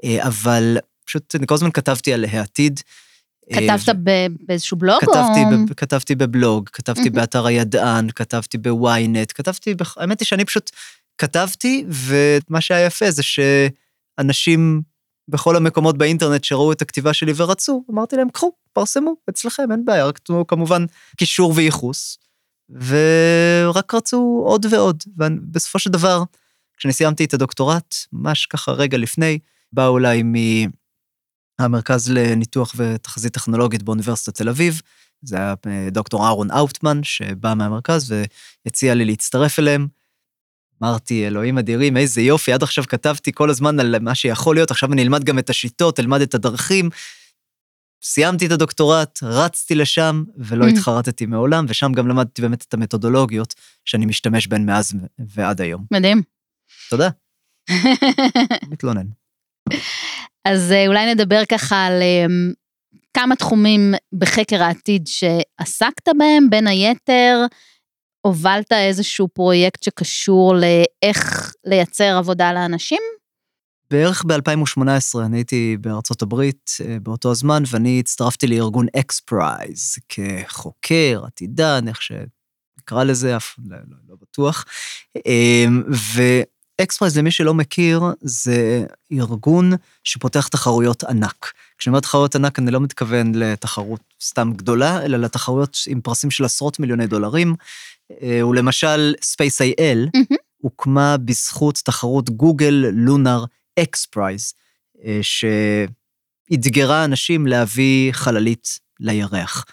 אה, 0.04 0.26
אבל 0.26 0.78
פשוט 1.04 1.34
אני 1.34 1.46
כל 1.46 1.54
הזמן 1.54 1.70
כתבתי 1.70 2.12
על 2.12 2.24
העתיד. 2.24 2.80
אה, 3.52 3.78
כתבת 3.78 3.96
ב- 4.04 4.26
באיזשהו 4.46 4.76
בלוג 4.76 4.98
או... 5.06 5.12
כתבתי, 5.12 5.40
ב, 5.70 5.74
כתבתי 5.74 6.14
בבלוג, 6.14 6.68
כתבתי. 6.72 7.10
באתר 7.10 7.46
הידען, 7.46 8.08
כתבתי 8.14 8.58
בוויינט, 8.58 9.32
כתבתי, 9.34 9.74
בח- 9.74 9.98
האמת 9.98 10.20
היא 10.20 10.26
שאני 10.26 10.44
פשוט 10.44 10.70
כתבתי, 11.18 11.84
ומה 11.88 12.60
שהיה 12.60 12.86
יפה 12.86 13.10
זה 13.10 13.22
שאנשים 13.22 14.82
בכל 15.28 15.56
המקומות 15.56 15.98
באינטרנט 15.98 16.44
שראו 16.44 16.72
את 16.72 16.82
הכתיבה 16.82 17.12
שלי 17.12 17.32
ורצו, 17.36 17.84
אמרתי 17.90 18.16
להם, 18.16 18.28
קחו, 18.30 18.52
פרסמו, 18.72 19.14
אצלכם, 19.30 19.72
אין 19.72 19.84
בעיה, 19.84 20.04
רק 20.06 20.18
תנו 20.18 20.46
כמובן 20.46 20.84
קישור 21.16 21.52
וייחוס, 21.56 22.18
ורק 22.70 23.94
רצו 23.94 24.42
עוד 24.46 24.66
ועוד. 24.70 25.02
ובסופו 25.16 25.78
של 25.78 25.90
דבר, 25.90 26.22
כשאני 26.76 26.92
סיימתי 26.92 27.24
את 27.24 27.34
הדוקטורט, 27.34 27.94
ממש 28.12 28.46
ככה 28.46 28.72
רגע 28.72 28.98
לפני, 28.98 29.38
באו 29.72 29.98
אליי 29.98 30.22
מהמרכז 31.60 32.10
לניתוח 32.10 32.74
ותחזית 32.76 33.32
טכנולוגית 33.32 33.82
באוניברסיטת 33.82 34.34
תל 34.34 34.48
אביב, 34.48 34.80
זה 35.22 35.36
היה 35.36 35.54
אה, 35.66 35.88
דוקטור 35.90 36.26
אהרון 36.26 36.50
אאוטמן, 36.50 37.02
שבא 37.02 37.54
מהמרכז 37.54 38.14
והציע 38.64 38.94
לי 38.94 39.04
להצטרף 39.04 39.58
אליהם. 39.58 39.88
אמרתי, 40.82 41.26
אלוהים 41.26 41.58
אדירים, 41.58 41.96
איזה 41.96 42.20
יופי, 42.20 42.52
עד 42.52 42.62
עכשיו 42.62 42.84
כתבתי 42.88 43.32
כל 43.32 43.50
הזמן 43.50 43.80
על 43.80 43.98
מה 43.98 44.14
שיכול 44.14 44.56
להיות, 44.56 44.70
עכשיו 44.70 44.92
אני 44.92 45.02
אלמד 45.02 45.24
גם 45.24 45.38
את 45.38 45.50
השיטות, 45.50 46.00
אלמד 46.00 46.20
את 46.20 46.34
הדרכים. 46.34 46.90
סיימתי 48.02 48.46
את 48.46 48.50
הדוקטורט, 48.52 49.18
רצתי 49.22 49.74
לשם, 49.74 50.24
ולא 50.36 50.64
Mm. 50.64 50.68
התחרטתי 50.68 51.26
מעולם, 51.26 51.66
ושם 51.68 51.92
גם 51.92 52.08
למדתי 52.08 52.42
באמת 52.42 52.64
את 52.68 52.74
המתודולוגיות 52.74 53.54
שאני 53.84 54.06
משתמש 54.06 54.46
בהן 54.46 54.66
מאז 54.66 54.92
ועד 55.18 55.60
היום. 55.60 55.84
מדהים. 55.90 56.22
תודה, 56.90 57.08
מתלונן. 58.72 59.06
אז 60.50 60.72
אה, 60.72 60.86
אולי 60.86 61.14
נדבר 61.14 61.42
ככה 61.48 61.86
על 61.86 62.02
אה, 62.02 62.26
כמה 63.14 63.36
תחומים 63.36 63.94
בחקר 64.12 64.62
העתיד 64.62 65.06
שעסקת 65.06 66.08
בהם, 66.18 66.50
בין 66.50 66.66
היתר, 66.66 67.46
הובלת 68.20 68.72
איזשהו 68.72 69.28
פרויקט 69.28 69.82
שקשור 69.82 70.54
לאיך 70.54 71.52
לייצר 71.64 72.16
עבודה 72.18 72.52
לאנשים? 72.52 72.98
בערך 73.90 74.24
ב-2018 74.24 75.20
אני 75.26 75.36
הייתי 75.36 75.76
בארצות 75.80 76.22
הברית 76.22 76.70
אה, 76.84 76.96
באותו 77.02 77.30
הזמן, 77.30 77.62
ואני 77.70 78.00
הצטרפתי 78.00 78.46
לארגון 78.46 78.86
XPRIZE 79.00 79.96
כחוקר, 80.08 81.22
עתידן, 81.26 81.88
איך 81.88 82.02
שנקרא 82.02 83.04
לזה, 83.04 83.36
אף 83.36 83.54
לא, 83.58 83.76
לא, 83.76 83.96
לא 84.08 84.16
בטוח. 84.20 84.64
אמ, 85.26 85.82
ו 86.80 86.85
XPRIZE, 86.85 87.18
למי 87.18 87.30
שלא 87.30 87.54
מכיר, 87.54 88.02
זה 88.20 88.84
ארגון 89.12 89.72
שפותח 90.04 90.48
תחרויות 90.48 91.04
ענק. 91.04 91.52
כשאני 91.78 91.92
אומר 91.92 92.00
תחרויות 92.00 92.36
ענק, 92.36 92.58
אני 92.58 92.70
לא 92.70 92.80
מתכוון 92.80 93.34
לתחרות 93.34 94.00
סתם 94.22 94.52
גדולה, 94.56 95.04
אלא 95.04 95.18
לתחרויות 95.18 95.78
עם 95.86 96.00
פרסים 96.00 96.30
של 96.30 96.44
עשרות 96.44 96.80
מיליוני 96.80 97.06
דולרים. 97.06 97.54
אה, 98.22 98.46
ולמשל, 98.46 99.14
SpaceIL, 99.20 100.10
מהמם. 100.14 100.36
הוקמה 100.58 101.16
בזכות 101.16 101.80
תחרות 101.84 102.30
Google 102.30 102.84
Lunar 102.92 103.44
XPRIZE, 103.78 104.54
אה, 105.04 105.20
שאתגרה 106.50 107.04
אנשים 107.04 107.46
להביא 107.46 108.12
חללית 108.12 108.78
לירח. 109.00 109.64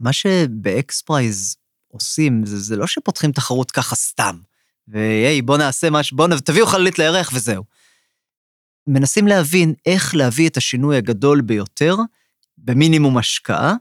מה 0.00 0.12
שב 0.12 1.02
XPRIZE 1.02 1.56
עושים, 1.88 2.46
זה, 2.46 2.60
זה 2.60 2.76
לא 2.76 2.86
שפותחים 2.86 3.32
תחרות 3.32 3.70
ככה 3.70 3.96
סתם, 3.96 4.36
והי, 4.88 5.42
בוא 5.42 5.58
נעשה 5.58 5.90
משהו, 5.90 6.16
בוא 6.16 6.28
תביאו 6.44 6.66
חללית 6.66 6.98
לירח 6.98 7.30
וזהו. 7.34 7.64
מנסים 8.86 9.26
להבין 9.26 9.74
איך 9.86 10.14
להביא 10.14 10.48
את 10.48 10.56
השינוי 10.56 10.96
הגדול 10.96 11.40
ביותר 11.40 11.96
במינימום 12.58 13.18
השקעה, 13.18 13.74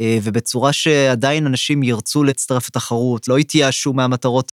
אה, 0.00 0.18
ובצורה 0.22 0.72
שעדיין 0.72 1.46
אנשים 1.46 1.82
ירצו 1.82 2.24
להצטרף 2.24 2.68
לתחרות, 2.68 3.28
לא 3.28 3.38
יתייאשו 3.38 3.92
מהמטרות, 3.92 4.52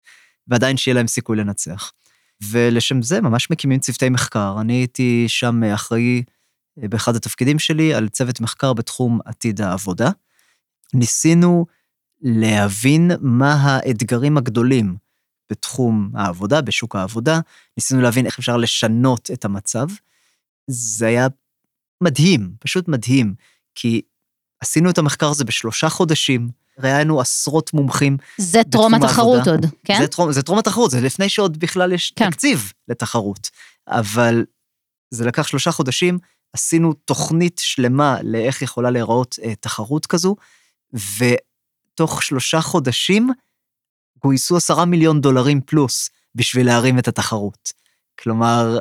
ועדיין 0.48 0.76
שיהיה 0.76 0.94
להם 0.94 1.06
סיכוי 1.06 1.36
לנצח. 1.36 1.92
ולשם 2.50 3.02
זה 3.02 3.20
ממש 3.20 3.50
מקימים 3.50 3.80
צוותי 3.80 4.08
מחקר. 4.08 4.56
אני 4.60 4.72
הייתי 4.72 5.24
שם 5.28 5.64
אחראי 5.64 6.22
אה, 6.82 6.88
באחד 6.88 7.16
התפקידים 7.16 7.58
שלי 7.58 7.94
על 7.94 8.08
צוות 8.08 8.40
מחקר 8.40 8.72
בתחום 8.72 9.20
עתיד 9.24 9.60
העבודה. 9.60 10.10
ניסינו 10.94 11.66
להבין 12.22 13.10
מה 13.20 13.52
האתגרים 13.54 14.36
הגדולים 14.36 15.03
בתחום 15.50 16.10
העבודה, 16.14 16.60
בשוק 16.60 16.96
העבודה, 16.96 17.40
ניסינו 17.76 18.02
להבין 18.02 18.26
איך 18.26 18.38
אפשר 18.38 18.56
לשנות 18.56 19.30
את 19.32 19.44
המצב. 19.44 19.86
זה 20.66 21.06
היה 21.06 21.26
מדהים, 22.00 22.52
פשוט 22.60 22.88
מדהים, 22.88 23.34
כי 23.74 24.02
עשינו 24.60 24.90
את 24.90 24.98
המחקר 24.98 25.28
הזה 25.28 25.44
בשלושה 25.44 25.88
חודשים, 25.88 26.48
ראיינו 26.78 27.20
עשרות 27.20 27.74
מומחים, 27.74 28.16
זה 28.38 28.60
טרום 28.70 28.94
התחרות. 28.94 29.48
עוד, 29.48 29.66
כן? 29.84 29.98
זה 30.00 30.08
טרום, 30.08 30.32
זה 30.32 30.42
טרום 30.42 30.58
התחרות, 30.58 30.90
זה 30.90 31.00
לפני 31.00 31.28
שעוד 31.28 31.58
בכלל 31.58 31.92
יש 31.92 32.12
כן. 32.16 32.24
כן. 32.24 32.30
תקציב 32.30 32.72
לתחרות. 32.88 33.50
אבל 33.88 34.44
זה 35.10 35.24
לקח 35.24 35.46
שלושה 35.46 35.72
חודשים, 35.72 36.18
עשינו 36.52 36.92
תוכנית 36.92 37.60
שלמה 37.64 38.16
לאיך 38.22 38.62
יכולה 38.62 38.90
להיראות 38.90 39.36
אה, 39.42 39.54
תחרות 39.54 40.06
כזו, 40.06 40.36
ותוך 40.92 42.22
שלושה 42.22 42.60
חודשים 42.60 43.30
גויסו 44.22 44.56
עשרה 44.56 44.84
מיליון 44.84 45.20
דולרים 45.20 45.60
פלוס 45.60 46.10
בשביל 46.34 46.66
להרים 46.66 46.98
את 46.98 47.08
התחרות. 47.08 47.72
כלומר, 48.20 48.78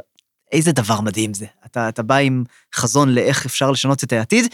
איזה 0.51 0.71
דבר 0.71 1.01
מדהים 1.01 1.33
זה. 1.33 1.45
אתה, 1.65 1.89
אתה 1.89 2.03
בא 2.03 2.15
עם 2.15 2.43
חזון 2.75 3.09
לאיך 3.09 3.45
אפשר 3.45 3.71
לשנות 3.71 4.03
את 4.03 4.13
העתיד, 4.13 4.45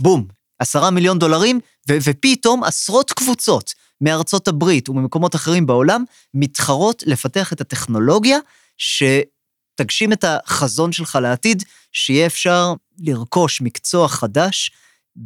בום, 0.00 0.26
עשרה 0.58 0.90
מיליון 0.90 1.18
דולרים, 1.18 1.60
ו- 1.90 1.96
ופתאום 2.04 2.64
עשרות 2.64 3.12
קבוצות 3.12 3.74
מארצות 4.00 4.48
הברית 4.48 4.88
וממקומות 4.88 5.34
אחרים 5.34 5.66
בעולם 5.66 6.04
מתחרות 6.34 7.02
לפתח 7.06 7.52
את 7.52 7.60
הטכנולוגיה 7.60 8.38
שתגשים 8.78 10.12
את 10.12 10.24
החזון 10.28 10.92
שלך 10.92 11.18
לעתיד, 11.22 11.62
שיהיה 11.92 12.26
אפשר 12.26 12.74
לרכוש 12.98 13.60
מקצוע 13.60 14.08
חדש 14.08 14.70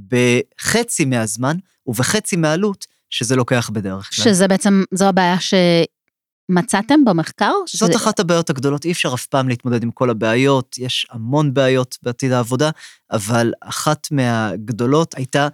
בחצי 0.08 1.04
מהזמן 1.04 1.56
ובחצי 1.86 2.36
מהעלות 2.36 2.86
שזה 3.10 3.36
לוקח 3.36 3.70
בדרך 3.72 4.10
כלל. 4.16 4.24
שזה 4.24 4.48
בעצם, 4.48 4.82
זו 4.94 5.08
הבעיה 5.08 5.36
שמצאתם 5.40 7.04
במחקר? 7.04 7.52
זאת 7.66 7.68
שזה- 7.92 7.96
אחת 7.96 8.20
הבעיות 8.20 8.50
הגדולות, 8.50 8.84
אי 8.84 8.92
אפשר 8.92 9.14
אף 9.14 9.26
פעם 9.26 9.48
להתמודד 9.48 9.82
עם 9.82 9.90
כל 9.90 10.10
הבעיות, 10.10 10.78
יש 10.78 11.06
המון 11.10 11.54
בעיות 11.54 11.96
בעתיד 12.02 12.32
העבודה, 12.32 12.70
אבל 13.12 13.52
אחת 13.60 14.06
מהגדולות 14.10 15.14
הייתה 15.16 15.48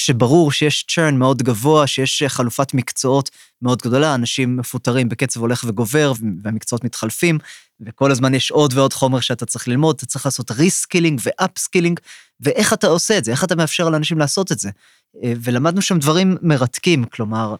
שברור 0.00 0.52
שיש 0.52 0.84
churn 0.88 1.16
מאוד 1.16 1.42
גבוה, 1.42 1.86
שיש 1.86 2.22
תחלופת 2.26 2.74
מקצועות 2.74 3.30
מאוד 3.62 3.82
גדולה, 3.82 4.14
אנשים 4.14 4.56
מפוטרים 4.56 5.08
בקצב 5.08 5.40
הולך 5.40 5.64
וגובר, 5.68 6.12
והמקצועות 6.42 6.84
מתחלפים, 6.84 7.38
וכל 7.80 8.10
הזמן 8.10 8.34
יש 8.34 8.50
עוד 8.50 8.74
ועוד 8.74 8.92
חומר 8.92 9.20
שאתה 9.20 9.46
צריך 9.46 9.68
ללמוד, 9.68 9.96
אתה 9.96 10.06
צריך 10.06 10.26
לעשות 10.26 10.50
reskilling 10.50 11.20
ו 11.22 11.29
upskilling, 11.29 12.00
ואיך 12.40 12.72
אתה 12.72 12.86
עושה 12.86 13.18
את 13.18 13.24
זה, 13.24 13.30
איך 13.30 13.44
אתה 13.44 13.56
מאפשר 13.56 13.88
לאנשים 13.88 14.18
לעשות 14.18 14.52
את 14.52 14.58
זה. 14.58 14.70
אה, 15.24 15.32
ולמדנו 15.40 15.82
שם 15.82 15.98
דברים 15.98 16.36
מרתקים, 16.42 17.04
כלומר, 17.04 17.54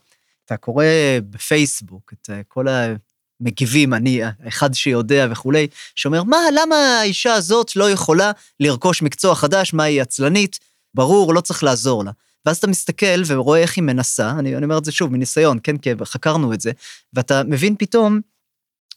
אתה 0.45 0.57
קורא 0.57 0.85
בפייסבוק 1.31 2.13
את 2.13 2.31
אה, 2.31 2.41
כל 2.49 2.67
המגיבים, 2.69 3.95
אני 3.95 4.21
האחד 4.25 4.75
שיודע 4.75 5.27
וכולי, 5.31 5.67
שאומר, 5.95 6.23
מה, 6.23 6.39
למה 6.53 6.77
האישה 7.01 7.35
הזאת 7.35 7.77
לא 7.77 7.91
יכולה 7.91 8.33
לרכוש 8.61 9.03
מקצוע 9.03 9.35
חדש, 9.35 9.75
מה 9.75 9.83
היא 9.83 10.03
עצלנית? 10.03 10.59
ברור, 10.95 11.35
לא 11.35 11.41
צריך 11.41 11.65
לעזור 11.65 12.05
לה. 12.05 12.11
ואז 12.47 12.57
אתה 12.57 12.67
מסתכל 12.67 13.23
ורואה 13.27 13.61
איך 13.61 13.77
היא 13.77 13.85
מנסה, 13.85 14.31
אני, 14.31 14.57
אני 14.57 14.65
אומר 14.65 14.79
את 14.79 14.85
זה 14.85 14.93
שוב, 14.93 15.13
מניסיון, 15.13 15.59
כן, 15.63 15.77
כי 15.77 15.91
חקרנו 16.05 16.53
את 16.53 16.61
זה, 16.61 16.71
ואתה 17.15 17.43
מבין 17.45 17.75
פתאום 17.79 18.21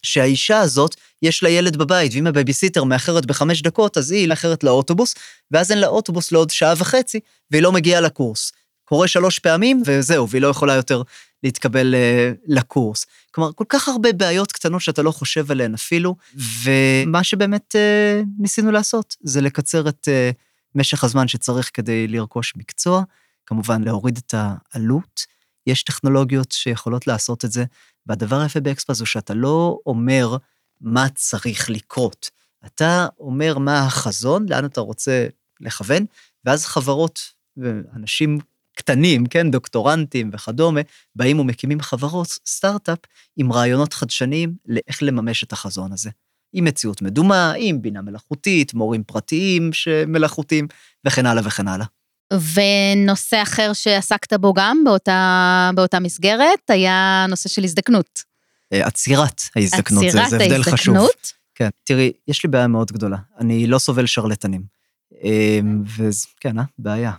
שהאישה 0.02 0.58
הזאת, 0.58 0.96
יש 1.22 1.42
לה 1.42 1.48
ילד 1.48 1.76
בבית, 1.76 2.12
ואם 2.14 2.26
הבייביסיטר 2.26 2.84
מאחרת 2.84 3.26
בחמש 3.26 3.62
דקות, 3.62 3.96
אז 3.96 4.10
היא 4.10 4.28
מאחרת 4.28 4.64
לאוטובוס, 4.64 5.14
ואז 5.50 5.70
אין 5.70 5.78
לה 5.80 5.86
אוטובוס 5.86 6.32
לעוד 6.32 6.50
שעה 6.50 6.74
וחצי, 6.76 7.20
והיא 7.50 7.62
לא 7.62 7.72
מגיעה 7.72 8.00
לקורס. 8.00 8.52
קורה 8.84 9.08
שלוש 9.08 9.38
פעמים, 9.38 9.82
וזהו, 9.86 10.28
והיא 10.28 10.42
לא 10.42 10.48
יכולה 10.48 10.74
יותר 10.74 11.02
להתקבל 11.42 11.94
אה, 11.94 12.36
לקורס. 12.46 13.06
כלומר, 13.30 13.52
כל 13.52 13.64
כך 13.68 13.88
הרבה 13.88 14.12
בעיות 14.12 14.52
קטנות 14.52 14.80
שאתה 14.80 15.02
לא 15.02 15.10
חושב 15.10 15.50
עליהן 15.50 15.74
אפילו, 15.74 16.16
ומה 16.34 17.24
שבאמת 17.24 17.74
אה, 17.74 18.26
ניסינו 18.38 18.70
לעשות, 18.70 19.16
זה 19.20 19.40
לקצר 19.40 19.88
את 19.88 20.08
אה, 20.08 20.36
משך 20.74 21.04
הזמן 21.04 21.28
שצריך 21.28 21.70
כדי 21.74 22.08
לרכוש 22.08 22.52
מקצוע, 22.56 23.02
כמובן 23.50 23.82
להוריד 23.84 24.16
את 24.16 24.34
העלות. 24.36 25.26
יש 25.66 25.82
טכנולוגיות 25.82 26.52
שיכולות 26.52 27.06
לעשות 27.06 27.44
את 27.44 27.52
זה, 27.52 27.64
והדבר 28.06 28.40
היפה 28.40 28.60
באקספרס 28.60 28.98
הוא 28.98 29.06
שאתה 29.06 29.34
לא 29.34 29.78
אומר 29.86 30.36
מה 30.80 31.08
צריך 31.14 31.70
לקרות. 31.70 32.30
אתה 32.66 33.06
אומר 33.18 33.58
מה 33.58 33.86
החזון, 33.86 34.46
לאן 34.48 34.64
אתה 34.64 34.80
רוצה 34.80 35.26
לכוון, 35.60 36.04
ואז 36.44 36.66
חברות 36.66 37.20
ואנשים 37.56 38.38
קטנים, 38.76 39.26
כן, 39.26 39.50
דוקטורנטים 39.50 40.30
וכדומה, 40.32 40.80
באים 41.16 41.40
ומקימים 41.40 41.80
חברות, 41.80 42.28
סטארט-אפ, 42.46 42.98
עם 43.36 43.52
רעיונות 43.52 43.92
חדשניים 43.92 44.54
לאיך 44.66 45.02
לממש 45.02 45.44
את 45.44 45.52
החזון 45.52 45.92
הזה. 45.92 46.10
עם 46.52 46.64
מציאות 46.64 47.02
מדומה, 47.02 47.52
עם 47.56 47.82
בינה 47.82 48.02
מלאכותית, 48.02 48.74
מורים 48.74 49.04
פרטיים 49.04 49.72
שמלאכותיים, 49.72 50.66
וכן 51.06 51.26
הלאה 51.26 51.42
וכן 51.46 51.68
הלאה. 51.68 51.86
ונושא 52.32 53.42
אחר 53.42 53.72
שעסקת 53.72 54.32
בו 54.32 54.52
גם 54.52 54.82
באותה, 54.84 55.70
באותה 55.74 56.00
מסגרת, 56.00 56.70
היה 56.70 57.26
נושא 57.28 57.48
של 57.48 57.64
הזדקנות. 57.64 58.22
אה, 58.72 58.86
עצירת 58.86 59.42
ההזדקנות, 59.56 60.00
זה, 60.00 60.08
עצירת 60.08 60.30
זה 60.30 60.36
הבדל 60.36 60.62
חשוב. 60.62 60.94
ההזדקנות. 60.96 61.32
כן, 61.54 61.68
תראי, 61.84 62.12
יש 62.28 62.44
לי 62.44 62.50
בעיה 62.50 62.66
מאוד 62.66 62.92
גדולה. 62.92 63.16
אני 63.38 63.66
לא 63.66 63.78
סובל 63.78 64.06
שרלטנים. 64.06 64.80
וכן, 65.96 66.58
אה, 66.58 66.64
בעיה. 66.78 67.12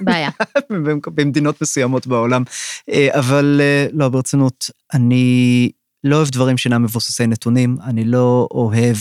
בעיה. 0.00 0.30
במדינות 1.14 1.62
מסוימות 1.62 2.06
בעולם. 2.06 2.42
אה, 2.88 3.18
אבל 3.18 3.60
אה, 3.60 3.86
לא, 3.92 4.08
ברצינות, 4.08 4.70
אני 4.94 5.70
לא 6.04 6.16
אוהב 6.16 6.28
דברים 6.28 6.58
שאינם 6.58 6.82
מבוססי 6.82 7.26
נתונים, 7.26 7.76
אני 7.84 8.04
לא 8.04 8.48
אוהב 8.50 8.96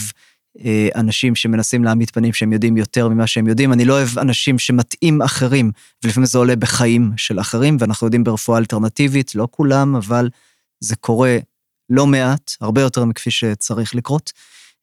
אנשים 0.96 1.36
שמנסים 1.36 1.84
להעמיד 1.84 2.12
פנים 2.12 2.34
שהם 2.34 2.53
יודעים 2.53 2.77
יותר 2.77 3.10
ממה 3.10 3.27
שהם 3.27 3.48
יודעים, 3.48 3.74
אני 3.74 3.86
לא 3.86 3.93
אוהב 3.93 4.20
אנשים 4.20 4.60
שמטעים 4.60 5.22
אחרים, 5.22 5.72
ולפעמים 6.03 6.25
זה 6.25 6.38
עולה 6.38 6.55
בחיים 6.55 7.12
של 7.17 7.39
אחרים, 7.39 7.77
ואנחנו 7.79 8.08
יודעים 8.08 8.24
ברפואה 8.24 8.58
אלטרנטיבית, 8.58 9.36
לא 9.36 9.48
כולם, 9.51 9.96
אבל 9.96 10.29
זה 10.79 10.96
קורה 10.96 11.38
לא 11.89 12.08
מעט, 12.08 12.51
הרבה 12.62 12.81
יותר 12.81 13.05
מכפי 13.05 13.31
שצריך 13.31 13.96
לקרות. 13.96 14.31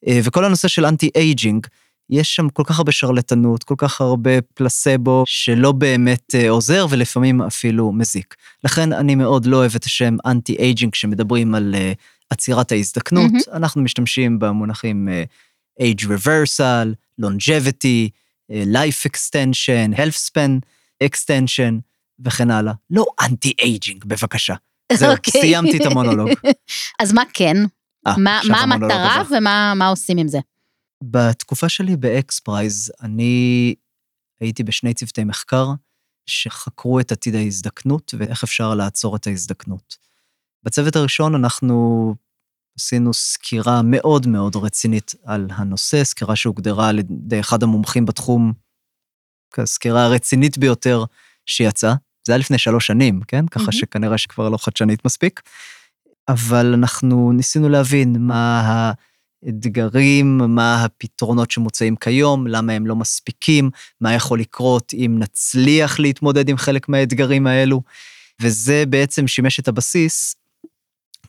אה, 0.07 0.21
וכל 0.25 0.45
הנושא 0.45 0.69
של 0.69 0.87
אנטי-אייג'ינג, 0.87 1.67
יש 2.11 2.37
שם 2.37 2.49
כל 2.49 2.63
כך 2.67 2.79
הרבה 2.79 2.93
שרלטנות, 2.93 3.65
כל 3.65 3.75
כך 3.79 4.01
הרבה 4.01 4.41
פלסבו, 4.55 5.23
שלא 5.27 5.73
באמת 5.73 6.35
אה, 6.35 6.51
עוזר 6.51 6.87
ולפעמים 6.91 7.43
אפילו 7.43 7.93
מזיק. 7.93 8.35
לכן 8.65 8.93
אני 8.93 9.15
מאוד 9.15 9.47
לא 9.47 9.57
אוהב 9.57 9.75
את 9.75 9.85
השם 9.85 10.17
anti-aging 10.27 10.93
כשמדברים 10.93 11.55
על 11.55 11.75
אה, 11.75 11.93
עצירת 12.31 12.73
ההזדקנות. 12.73 13.25
מהמם. 13.25 13.41
אנחנו 13.53 13.83
משתמשים 13.83 14.39
במונחים 14.39 15.09
אה, 15.09 15.25
age 15.81 16.05
reversal, 16.05 16.95
longevity, 17.21 18.11
אה, 18.51 18.63
life 18.67 19.11
extension, 19.11 19.97
health 19.97 20.29
span 20.29 20.61
extension 21.05 21.81
וכן 22.25 22.51
הלאה. 22.51 22.73
לא 22.91 23.07
anti-aging, 23.21 24.05
בבקשה. 24.05 24.55
זהו, 24.93 25.13
אוקיי. 25.17 25.41
סיימתי 25.41 25.77
את 25.77 25.87
המונולוג. 25.87 26.31
אז 27.03 27.13
מה 27.13 27.23
כן? 27.33 27.57
אה, 28.07 28.15
מה, 28.19 28.41
מה 28.51 28.61
המטרה 28.61 29.15
הבא. 29.15 29.37
ומה 29.37 29.73
מה 29.77 29.89
עושים 29.89 30.19
עם 30.19 30.29
זה? 30.29 30.39
בתקופה 31.05 31.69
שלי 31.69 31.97
ב 31.97 32.09
XPRIZE, 32.09 32.93
אני 33.03 33.75
הייתי 34.41 34.63
בשני 34.63 34.95
צוותי 34.95 35.25
מחקר 35.25 35.67
שחקרו 36.27 37.01
את 37.01 37.13
עתיד 37.13 37.35
ההזדקנות 37.35 38.15
ואיך 38.19 38.45
אפשר 38.45 38.75
לעצור 38.75 39.17
את 39.17 39.27
ההזדקנות. 39.27 39.97
בצוות 40.63 40.97
הראשון 40.97 41.35
אנחנו 41.35 42.15
עשינו 42.79 43.15
סקירה 43.15 43.83
מאוד 43.85 44.27
מאוד 44.27 44.57
רצינית 44.57 45.15
על 45.25 45.47
הנושא, 45.51 46.05
סקירה 46.05 46.37
שהוגדרה 46.37 46.89
על 46.89 46.99
ידי 46.99 47.41
אחד 47.41 47.63
המומחים 47.63 48.07
בתחום 48.07 48.53
כסקירה 49.55 50.05
הרצינית 50.05 50.59
ביותר 50.59 51.05
שיצאה. 51.47 51.95
זה 52.27 52.33
היה 52.33 52.39
לפני 52.39 52.59
שלוש 52.59 52.87
שנים, 52.87 53.21
כן? 53.29 53.47
ככה 53.47 53.61
מהמם. 53.61 53.73
שכנראה 53.73 54.19
שכבר 54.19 54.49
לא 54.49 54.57
חדשנית 54.57 55.05
מספיק. 55.05 55.41
אבל 56.29 56.75
אנחנו 56.75 57.33
ניסינו 57.33 57.69
להבין 57.69 58.17
מה 58.21 58.63
האתגרים, 59.43 60.39
מה 60.39 60.85
הפתרונות 60.85 61.51
שמוצעים 61.51 61.97
כיום, 61.97 62.47
למה 62.47 62.73
הם 62.73 62.87
לא 62.87 62.97
מספיקים, 62.97 63.71
מה 64.01 64.15
יכול 64.15 64.41
לקרות 64.41 64.93
אם 64.95 65.17
נצליח 65.19 65.99
להתמודד 66.01 66.49
עם 66.49 66.57
חלק 66.57 66.89
מהאתגרים 66.89 67.47
האלו, 67.47 67.83
וזה 68.43 68.85
בעצם 68.89 69.27
שימש 69.27 69.61
את 69.61 69.69
הבסיס 69.69 70.35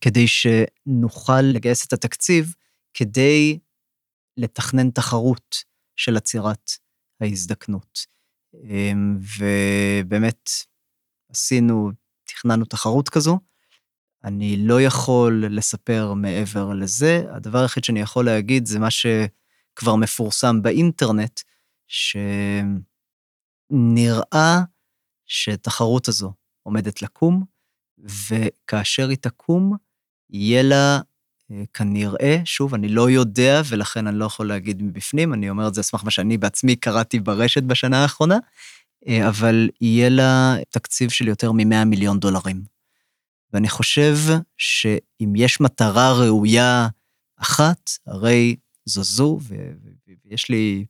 כדי 0.01 0.25
שנוכל 0.27 1.41
לגייס 1.41 1.87
את 1.87 1.93
התקציב 1.93 2.53
כדי 2.93 3.59
לתכנן 4.37 4.89
תחרות 4.89 5.55
של 5.95 6.17
עצירת 6.17 6.71
ההזדקנות. 7.21 8.05
אמ, 8.53 9.17
ובאמת 9.39 10.49
עשינו, 11.29 11.91
תכננו 12.23 12.65
תחרות 12.65 13.09
כזו. 13.09 13.39
אני 14.23 14.57
לא 14.57 14.81
יכול 14.81 15.43
לספר 15.49 16.13
מעבר 16.13 16.73
לזה. 16.73 17.23
הדבר 17.35 17.59
היחיד 17.59 17.83
שאני 17.83 17.99
יכול 17.99 18.25
להגיד 18.25 18.65
זה 18.65 18.79
מה 18.79 18.87
שכבר 18.91 19.95
מפורסם 19.95 20.61
באינטרנט, 20.61 21.39
שנראה 23.67 24.59
שתחרות 25.25 26.07
הזו 26.07 26.33
עומדת 26.63 27.01
לקום, 27.01 27.43
וכאשר 27.97 29.09
היא 29.09 29.17
תקום, 29.17 29.77
יהיה 30.29 30.63
לה 30.63 30.99
אה, 31.51 31.63
כנראה, 31.73 32.37
שוב, 32.45 32.73
אני 32.73 32.87
לא 32.87 33.09
יודע, 33.09 33.61
ולכן 33.69 34.07
אני 34.07 34.19
לא 34.19 34.25
יכול 34.25 34.47
להגיד 34.47 34.83
מבפנים, 34.83 35.33
אני 35.33 35.49
אומר 35.49 35.67
את 35.67 35.73
זה 35.73 35.79
על 35.79 35.83
סמך 35.83 36.03
מה 36.03 36.11
שאני 36.11 36.37
בעצמי 36.37 36.75
קראתי 36.75 37.19
ברשת 37.19 37.63
בשנה 37.63 38.01
האחרונה, 38.01 38.37
אה, 39.07 39.27
אבל 39.27 39.69
יהיה 39.81 40.09
לה 40.09 40.55
תקציב 40.69 41.09
של 41.09 41.27
יותר 41.27 41.51
מ-100 41.51 41.85
מיליון 41.85 42.19
דולרים. 42.19 42.61
ואני 43.53 43.69
חושב 43.69 44.17
שאם 44.57 45.33
יש 45.35 45.61
מטרה 45.61 46.13
ראויה 46.13 46.87
אחת, 47.37 47.89
הרי 48.07 48.55
זו 48.85 49.03
זו, 49.03 49.39
ויש 50.25 50.49
לי 50.49 50.85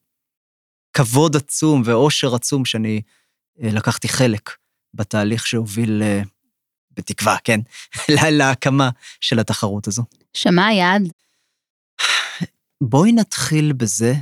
כבוד 0.93 1.35
עצום 1.35 1.81
ואושר 1.85 2.35
עצום 2.35 2.65
שאני 2.65 3.01
אה, 3.63 3.69
לקחתי 3.71 4.07
חלק 4.07 4.49
בתהליך 4.93 5.47
שהוביל, 5.47 6.01
בתקווה, 6.99 7.37
כן, 7.43 7.59
לה- 8.15 8.29
להקמה 8.31 8.89
של 9.21 9.39
התחרות 9.39 9.87
הזו. 9.87 10.03
שמה 10.33 10.67
היעד? 10.67 11.01
בואי 12.83 13.11
נתחיל 13.11 13.73
בזה 13.73 14.13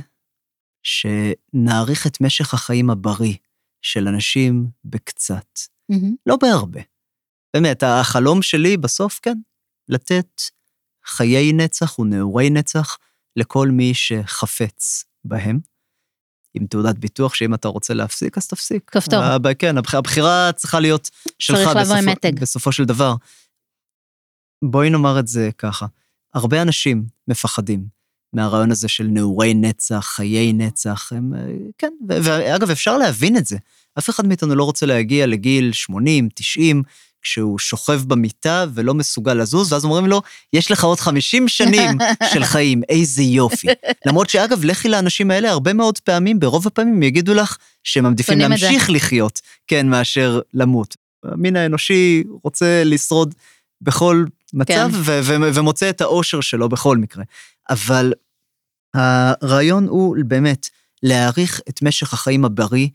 שנאריך 0.82 2.06
את 2.06 2.20
משך 2.20 2.54
החיים 2.54 2.90
הבריא 2.90 3.34
של 3.82 4.08
אנשים 4.08 4.66
בקצת, 4.84 5.58
מהמם. 5.88 6.14
לא 6.26 6.36
בהרבה. 6.36 6.80
באמת, 7.54 7.82
החלום 7.82 8.42
שלי 8.42 8.76
בסוף, 8.76 9.20
כן, 9.22 9.38
לתת 9.88 10.40
חיי 11.06 11.52
נצח 11.52 11.98
ונעורי 11.98 12.50
נצח 12.50 12.98
לכל 13.36 13.68
מי 13.68 13.94
שחפץ 13.94 15.04
בהם. 15.24 15.60
עם 16.54 16.66
תעודת 16.66 16.98
ביטוח, 16.98 17.34
שאם 17.34 17.54
אתה 17.54 17.68
רוצה 17.68 17.94
להפסיק, 17.94 18.38
אז 18.38 18.46
תפסיק. 18.46 18.90
כפתור. 18.90 19.18
ה- 19.20 19.54
כן, 19.58 19.78
הבח- 19.78 19.94
הבחירה 19.94 20.50
צריכה 20.56 20.80
להיות 20.80 21.10
שלך 21.38 21.56
צריך 21.56 21.68
בסופו. 21.76 22.40
בסופו 22.40 22.72
של 22.72 22.84
דבר. 22.84 23.14
בואי 24.64 24.90
נאמר 24.90 25.18
את 25.18 25.28
זה 25.28 25.50
ככה, 25.58 25.86
הרבה 26.34 26.62
אנשים 26.62 27.04
מפחדים 27.28 27.84
מהרעיון 28.32 28.70
הזה 28.70 28.88
של 28.88 29.04
נעורי 29.04 29.54
נצח, 29.54 30.06
חיי 30.14 30.52
נצח, 30.52 31.12
הם, 31.12 31.34
אה, 31.34 31.40
כן, 31.78 31.92
ואגב, 32.08 32.70
אפשר 32.70 32.98
להבין 32.98 33.36
את 33.36 33.46
זה. 33.46 33.56
אף 33.98 34.10
אחד 34.10 34.26
מאיתנו 34.26 34.54
לא 34.54 34.64
רוצה 34.64 34.86
להגיע 34.86 35.26
לגיל 35.26 35.72
80, 35.72 36.28
90, 36.34 36.82
כשהוא 37.22 37.58
שוכב 37.58 38.00
במיטה 38.06 38.64
ולא 38.74 38.94
מסוגל 38.94 39.34
לזוז, 39.34 39.72
ואז 39.72 39.84
אומרים 39.84 40.06
לו, 40.06 40.22
יש 40.52 40.70
לך 40.70 40.84
עוד 40.84 41.00
50 41.00 41.48
שנים 41.48 41.98
של 42.32 42.44
חיים, 42.44 42.82
איזה 42.88 43.22
יופי. 43.22 43.66
למרות 44.06 44.30
שאגב, 44.30 44.64
לכי 44.64 44.88
לאנשים 44.88 45.30
האלה 45.30 45.50
הרבה 45.50 45.72
מאוד 45.72 45.98
פעמים, 45.98 46.40
ברוב 46.40 46.66
הפעמים 46.66 47.02
יגידו 47.02 47.34
לך 47.34 47.56
שהם 47.84 48.04
מעדיפים 48.04 48.38
זה. 48.40 48.48
להמשיך 48.48 48.90
לחיות, 48.90 49.40
כן, 49.66 49.88
מאשר 49.88 50.40
למות. 50.54 50.96
המין 51.24 51.56
האנושי 51.56 52.24
רוצה 52.44 52.82
לשרוד 52.84 53.34
בכל 53.80 54.24
מצב, 54.54 54.72
כן. 54.74 54.88
ו- 54.92 55.20
ו- 55.22 55.54
ומוצא 55.54 55.90
את 55.90 56.00
האושר 56.00 56.40
שלו 56.40 56.68
בכל 56.68 56.96
מקרה. 56.96 57.24
אבל 57.70 58.12
הרעיון 58.94 59.86
הוא 59.88 60.16
באמת 60.26 60.68
להאריך 61.02 61.60
את 61.68 61.82
משך 61.82 62.12
החיים 62.12 62.44
הבריא 62.44 62.88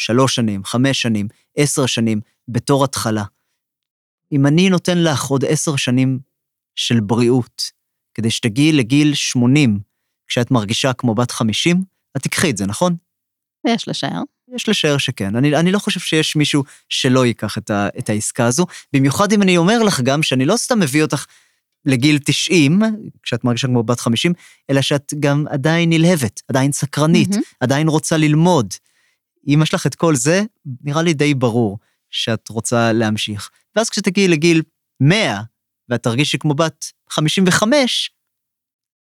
בשלוש 0.00 0.34
שנים, 0.34 0.64
חמש 0.64 1.02
שנים, 1.02 1.28
עשר 1.56 1.86
שנים, 1.86 2.20
בתור 2.48 2.84
התחלה. 2.84 3.24
אם 4.32 4.46
אני 4.46 4.70
נותן 4.70 4.98
לך 4.98 5.24
עוד 5.24 5.44
עשר 5.44 5.76
שנים 5.76 6.18
של 6.76 7.00
בריאות, 7.00 7.62
כדי 8.14 8.30
שתגיעי 8.30 8.72
לגיל 8.72 9.14
80, 9.14 9.80
כשאת 10.26 10.50
מרגישה 10.50 10.92
כמו 10.92 11.14
בת 11.14 11.30
50, 11.30 11.82
את 12.16 12.22
תיקחי 12.22 12.50
את 12.50 12.56
זה, 12.56 12.66
נכון? 12.66 12.96
יש 13.66 13.88
לשער. 13.88 14.22
יש 14.54 14.68
לשער 14.68 14.98
שכן. 14.98 15.36
אני, 15.36 15.56
אני 15.56 15.72
לא 15.72 15.78
חושב 15.78 16.00
שיש 16.00 16.36
מישהו 16.36 16.64
שלא 16.88 17.26
ייקח 17.26 17.58
את, 17.58 17.70
ה, 17.70 17.88
את 17.98 18.08
העסקה 18.08 18.46
הזו, 18.46 18.66
במיוחד 18.92 19.32
אם 19.32 19.42
אני 19.42 19.56
אומר 19.56 19.82
לך 19.82 20.00
גם 20.00 20.22
שאני 20.22 20.44
לא 20.44 20.56
סתם 20.56 20.80
מביא 20.80 21.02
אותך 21.02 21.26
לגיל 21.84 22.18
90, 22.24 22.80
כשאת 23.22 23.44
מרגישה 23.44 23.66
כמו 23.66 23.82
בת 23.82 24.00
50, 24.00 24.32
אלא 24.70 24.82
שאת 24.82 25.14
גם 25.20 25.44
עדיין 25.50 25.90
נלהבת, 25.90 26.42
עדיין 26.48 26.72
סקרנית, 26.72 27.30
מהמם. 27.30 27.42
עדיין 27.60 27.88
רוצה 27.88 28.16
ללמוד. 28.16 28.74
אם 29.46 29.60
יש 29.62 29.74
לך 29.74 29.86
את 29.86 29.94
כל 29.94 30.16
זה, 30.16 30.42
נראה 30.82 31.02
לי 31.02 31.14
די 31.14 31.34
ברור 31.34 31.78
שאת 32.10 32.48
רוצה 32.48 32.92
להמשיך. 32.92 33.50
ואז 33.76 33.90
כשתגיעי 33.90 34.28
לגיל 34.28 34.62
100, 35.00 35.40
ואת 35.88 36.02
תרגישי 36.02 36.38
כמו 36.38 36.54
בת 36.54 36.84
55, 37.10 38.10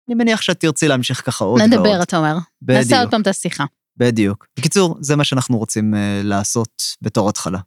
אני 0.07 0.15
מניח 0.15 0.41
שאת 0.41 0.59
תרצי 0.59 0.87
להמשיך 0.87 1.25
ככה 1.25 1.45
עוד 1.45 1.61
ועוד. 1.61 1.73
נדבר, 1.73 2.03
אתה 2.03 2.17
אומר. 2.17 2.37
נעשה 2.61 2.79
עוד 2.79 2.87
בדיוק, 2.87 3.11
פעם 3.11 3.21
את 3.21 3.27
השיחה. 3.27 3.65
בדיוק. 3.97 4.47
בקיצור, 4.59 4.97
זה 5.01 5.15
מה 5.15 5.23
שאנחנו 5.23 5.57
רוצים 5.57 5.93
uh, 5.93 5.97
לעשות 6.23 6.81
בתור 7.01 7.29
התחלה. 7.29 7.59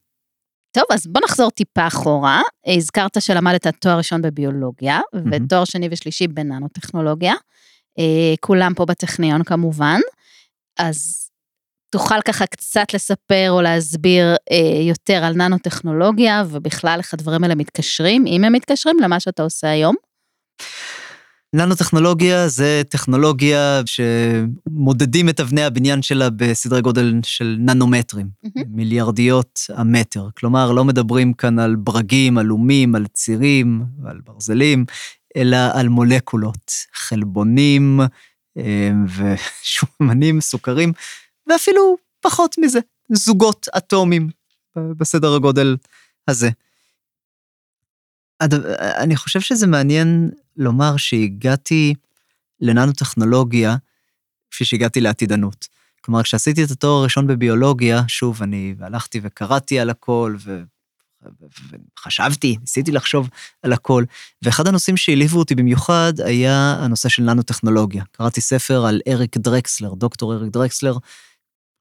טוב, 0.72 0.84
אז 0.90 1.06
בוא 1.06 1.20
נחזור 1.24 1.50
טיפה 1.50 1.86
אחורה. 1.86 2.42
הזכרת 2.66 3.22
שלמדת 3.22 3.66
תואר 3.66 3.98
ראשון 3.98 4.22
בביולוגיה, 4.22 5.00
ותואר 5.32 5.64
שני 5.64 5.88
ושלישי 5.90 6.28
בננו-טכנולוגיה. 6.28 7.34
אה, 7.98 8.34
כולם 8.40 8.74
פה 8.74 8.84
בטכניון 8.84 9.44
כמובן. 9.44 10.00
אז 10.78 11.25
תוכל 11.90 12.20
ככה 12.24 12.46
קצת 12.46 12.94
לספר 12.94 13.50
או 13.50 13.62
להסביר 13.62 14.34
אה, 14.50 14.82
יותר 14.88 15.24
על 15.24 15.34
ננו-טכנולוגיה, 15.34 16.44
ובכלל 16.50 16.98
איך 16.98 17.14
הדברים 17.14 17.44
האלה 17.44 17.54
מתקשרים, 17.54 18.26
אם 18.26 18.44
הם 18.44 18.52
מתקשרים 18.52 18.96
למה 19.00 19.20
שאתה 19.20 19.42
עושה 19.42 19.70
היום. 19.70 19.94
ננו-טכנולוגיה 21.52 22.48
זה 22.48 22.82
טכנולוגיה 22.88 23.80
שמודדים 23.86 25.28
את 25.28 25.40
אבני 25.40 25.64
הבניין 25.64 26.02
שלה 26.02 26.30
בסדרי 26.30 26.80
גודל 26.80 27.14
של 27.22 27.56
ננומטרים, 27.58 28.28
מהמם. 28.42 28.76
מיליארדיות 28.76 29.60
המטר. 29.74 30.28
כלומר, 30.38 30.72
לא 30.72 30.84
מדברים 30.84 31.32
כאן 31.32 31.58
על 31.58 31.76
ברגים, 31.76 32.38
עלומים, 32.38 32.94
על 32.94 33.06
צירים, 33.06 33.84
על 34.06 34.20
ברזלים, 34.24 34.84
אלא 35.36 35.56
על 35.72 35.88
מולקולות, 35.88 36.72
חלבונים 36.94 38.00
אה, 38.58 38.90
ושומנים, 39.16 40.40
סוכרים, 40.40 40.92
ואפילו 41.46 41.96
פחות 42.20 42.56
מזה, 42.58 42.78
זוגות 43.12 43.66
אטומים 43.76 44.30
בסדר 44.76 45.34
הגודל 45.34 45.76
הזה. 46.28 46.50
אני 48.80 49.16
חושב 49.16 49.40
שזה 49.40 49.66
מעניין 49.66 50.30
לומר 50.56 50.96
שהגעתי 50.96 51.94
לננו-טכנולוגיה 52.60 53.76
כפי 54.50 54.64
שהגעתי 54.64 55.00
לעתידנות. 55.00 55.68
כלומר, 56.00 56.22
כשעשיתי 56.22 56.64
את 56.64 56.70
התואר 56.70 57.00
הראשון 57.00 57.26
בביולוגיה, 57.26 58.02
שוב, 58.08 58.42
אני 58.42 58.74
הלכתי 58.80 59.20
וקראתי 59.22 59.78
על 59.78 59.90
הכל. 59.90 60.36
ו- 60.38 60.62
וחשבתי, 61.98 62.56
ניסיתי 62.60 62.92
לחשוב 62.92 63.28
על 63.62 63.72
הכל, 63.72 64.04
ואחד 64.42 64.66
הנושאים 64.66 64.96
שהעליבו 64.96 65.38
אותי 65.38 65.54
במיוחד 65.54 66.12
היה 66.24 66.76
הנושא 66.78 67.08
של 67.08 67.22
ננו-טכנולוגיה. 67.22 68.04
קראתי 68.12 68.40
ספר 68.40 68.86
על 68.86 69.00
אריק 69.08 69.36
דרקסלר, 69.36 69.94
דוקטור 69.94 70.34
אריק 70.34 70.52
דרקסלר, 70.52 70.96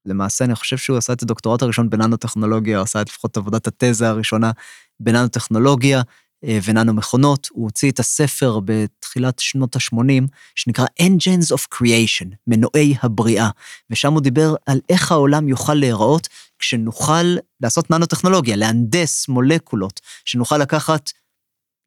למעשה 0.05 0.45
אני 0.45 0.55
חושב 0.55 0.77
שהוא 0.77 0.97
עשה 0.97 1.13
את 1.13 1.23
הדוקטורט 1.23 1.61
הראשון 1.61 1.89
בננו-טכנולוגיה, 1.89 2.81
עשה 2.81 3.01
את 3.01 3.09
לפחות 3.09 3.37
עבודת 3.37 3.67
התזה 3.67 4.09
הראשונה 4.09 4.51
בננו-טכנולוגיה, 4.99 6.01
אה, 6.43 6.59
וננו 6.63 6.93
מכונות, 6.93 7.47
הוא 7.51 7.63
הוציא 7.63 7.91
את 7.91 7.99
הספר 7.99 8.59
בתחילת 8.65 9.39
שנות 9.39 9.75
ה-80, 9.75 10.23
שנקרא 10.55 10.85
Engines 11.01 11.55
of 11.55 11.75
Creation, 11.75 12.27
מנועי 12.47 12.95
הבריאה, 13.03 13.49
ושם 13.89 14.13
הוא 14.13 14.21
דיבר 14.21 14.55
על 14.65 14.79
איך 14.89 15.11
העולם 15.11 15.47
יוכל 15.47 15.73
להיראות 15.73 16.27
כשנוכל 16.59 17.35
לעשות 17.61 17.91
ננו-טכנולוגיה, 17.91 18.55
להנדס 18.55 19.27
מולקולות, 19.27 20.01
שנוכל 20.25 20.57
לקחת, 20.57 21.11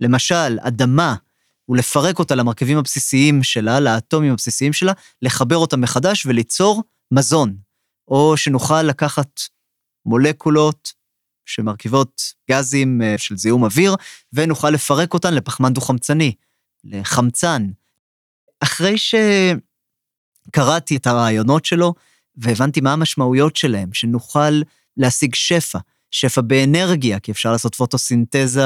למשל, 0.01 0.59
אדמה, 0.61 1.15
ולפרק 1.69 2.19
אותה 2.19 2.35
למרכיבים 2.35 2.79
הבסיסיים 2.79 3.43
שלה, 3.43 3.81
לאטומים 3.81 4.33
הבסיסיים 4.33 4.73
שלה, 4.73 4.93
לחבר 5.23 5.57
אותה 5.57 5.77
מחדש 5.77 6.27
וליצור 6.27 6.83
מזון. 7.13 7.68
או 8.09 8.37
שנוכל 8.37 8.83
לקחת 8.83 9.41
מולקולות 10.07 10.93
שמרכיבות 11.47 12.23
גזים 12.51 13.03
אה, 13.03 13.15
של 13.19 13.37
זיהום 13.37 13.65
אוויר, 13.65 13.95
ונוכל 14.33 14.71
לפרק 14.71 15.15
אותן 15.15 15.35
לפחמן 15.35 15.73
דו-חמצני, 15.73 16.35
לחמצן. 16.85 17.71
אחרי 18.61 18.95
שקראתי 20.49 20.97
את 20.97 21.07
הרעיונות 21.07 21.65
שלו, 21.65 21.95
והבנתי 22.37 22.81
מה 22.81 22.93
המשמעויות 22.93 23.57
שלהם, 23.57 23.93
שנוכל 23.93 24.63
להשיג 24.97 25.35
שפע, 25.35 25.79
שפע 26.11 26.41
באנרגיה, 26.41 27.21
כי 27.21 27.33
אפשר 27.33 27.53
לעשות 27.53 27.75
פוטוסינתזה 27.75 28.63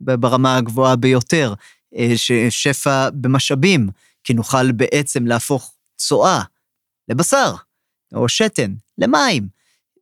ברמה 0.00 0.56
הגבוהה 0.56 0.96
ביותר, 0.96 1.54
אה, 1.96 2.12
שפע 2.50 3.10
במשאבים, 3.10 3.88
כי 4.24 4.34
נוכל 4.34 4.72
בעצם 4.72 5.26
להפוך 5.26 5.74
צואה 5.96 6.42
לבשר, 7.08 7.54
או 8.14 8.28
שתן, 8.28 8.72
למים, 8.98 9.48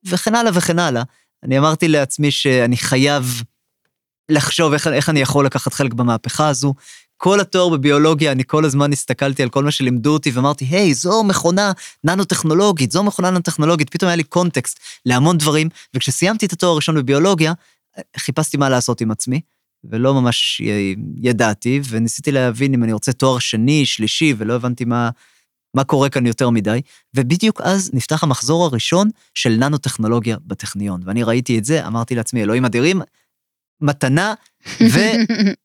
וכן 0.04 0.34
הלאה 0.34 0.52
וכן 0.54 0.78
הלאה. 0.78 1.02
אני 1.42 1.58
אמרתי 1.58 1.88
לעצמי 1.88 2.30
שאני 2.30 2.76
חייב 2.76 3.42
לחשוב 4.28 4.72
איך, 4.72 4.86
איך 4.86 5.08
אני 5.08 5.20
יכול 5.20 5.46
לקחת 5.46 5.72
חלק 5.72 5.92
במהפכה 5.92 6.48
הזו. 6.48 6.74
כל 7.16 7.40
התואר 7.40 7.68
בביולוגיה, 7.68 8.32
אני 8.32 8.42
כל 8.46 8.64
הזמן 8.64 8.92
הסתכלתי 8.92 9.42
על 9.42 9.48
כל 9.48 9.64
מה 9.64 9.70
שלימדו 9.70 10.12
אותי 10.12 10.30
ואמרתי, 10.30 10.64
היי, 10.64 10.94
זו 10.94 11.24
מכונה 11.24 11.72
ננו-טכנולוגית, 12.04 12.92
זו 12.92 13.04
מכונה 13.04 13.30
ננו-טכנולוגית, 13.30 13.90
פתאום 13.90 14.08
היה 14.08 14.16
לי 14.16 14.24
קונטקסט 14.24 14.80
להמון 15.06 15.38
דברים, 15.38 15.68
וכשסיימתי 15.94 16.46
את 16.46 16.52
התואר 16.52 16.72
הראשון 16.72 16.96
בביולוגיה, 16.96 17.52
חיפשתי 18.16 18.56
מה 18.56 18.68
לעשות 18.68 19.00
עם 19.00 19.10
עצמי, 19.10 19.40
ולא 19.84 20.14
ממש 20.14 20.62
ידעתי, 21.16 21.80
וניסיתי 21.88 22.32
להבין 22.32 22.74
אם 22.74 22.84
אני 22.84 22.92
רוצה 22.92 23.12
תואר 23.12 23.38
שני, 23.38 23.86
שלישי, 23.86 24.34
ולא 24.38 24.54
הבנתי 24.54 24.84
מה, 24.84 25.10
מה 25.74 25.84
קורה 25.84 26.08
כאן 26.08 26.26
יותר 26.26 26.50
מדי, 26.50 26.80
ובדיוק 27.16 27.60
אז 27.60 27.90
נפתח 27.92 28.22
המחזור 28.22 28.64
הראשון 28.64 29.10
של 29.34 29.56
ננו-טכנולוגיה 29.58 30.36
בטכניון, 30.46 31.00
ואני 31.04 31.22
ראיתי 31.22 31.58
את 31.58 31.64
זה, 31.64 31.86
אמרתי 31.86 32.14
לעצמי, 32.14 32.42
אלוהים 32.42 32.64
אדירים, 32.64 33.00
מתנה, 33.80 34.34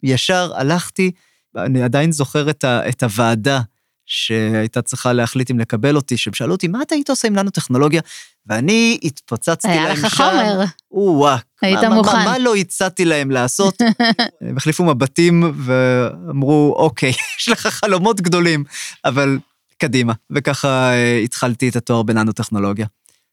וישר 0.04 0.52
הלכתי, 0.56 1.12
אני 1.58 1.84
עדיין 1.84 2.12
זוכר 2.12 2.50
את, 2.50 2.64
ה, 2.64 2.90
את 2.90 3.04
הוועדה 3.04 3.62
שהייתה 4.06 4.82
צריכה 4.82 5.14
להחליט 5.14 5.52
אם 5.52 5.60
לקבל 5.60 5.96
אותי, 5.96 6.18
שהם 6.18 6.34
שאלו 6.34 6.52
אותי, 6.52 6.68
מה 6.68 6.82
אתה 6.82 6.96
היית 6.96 7.10
עושה 7.10 7.28
עם 7.28 7.36
ננו-טכנולוגיה? 7.36 8.02
ואני 8.46 9.00
התפוצצתי 9.04 9.68
להם 9.68 9.78
שם. 9.78 9.84
היה 9.84 9.94
לך 9.94 10.14
חומר. 10.14 10.64
או-אה. 10.92 11.38
היית 11.62 11.80
מה, 11.80 11.96
מוכן. 11.96 12.18
מה, 12.18 12.26
מה 12.26 12.38
לא 12.40 12.56
הצעתי 12.56 13.06
להם 13.06 13.32
לעשות? 13.32 13.82
הם 14.42 14.58
החליפו 14.58 14.84
מבטים 14.84 15.54
ואמרו, 15.66 16.76
אוקיי, 16.78 17.10
יש 17.40 17.50
לך 17.50 17.68
חלומות 17.68 18.22
גדולים, 18.22 18.64
אבל 19.06 19.40
קדימה. 19.84 20.14
וככה 20.30 20.94
אה, 20.94 21.20
התחלתי 21.24 21.70
את 21.70 21.76
התואר 21.76 22.04
בננו-טכנולוגיה. 22.04 22.88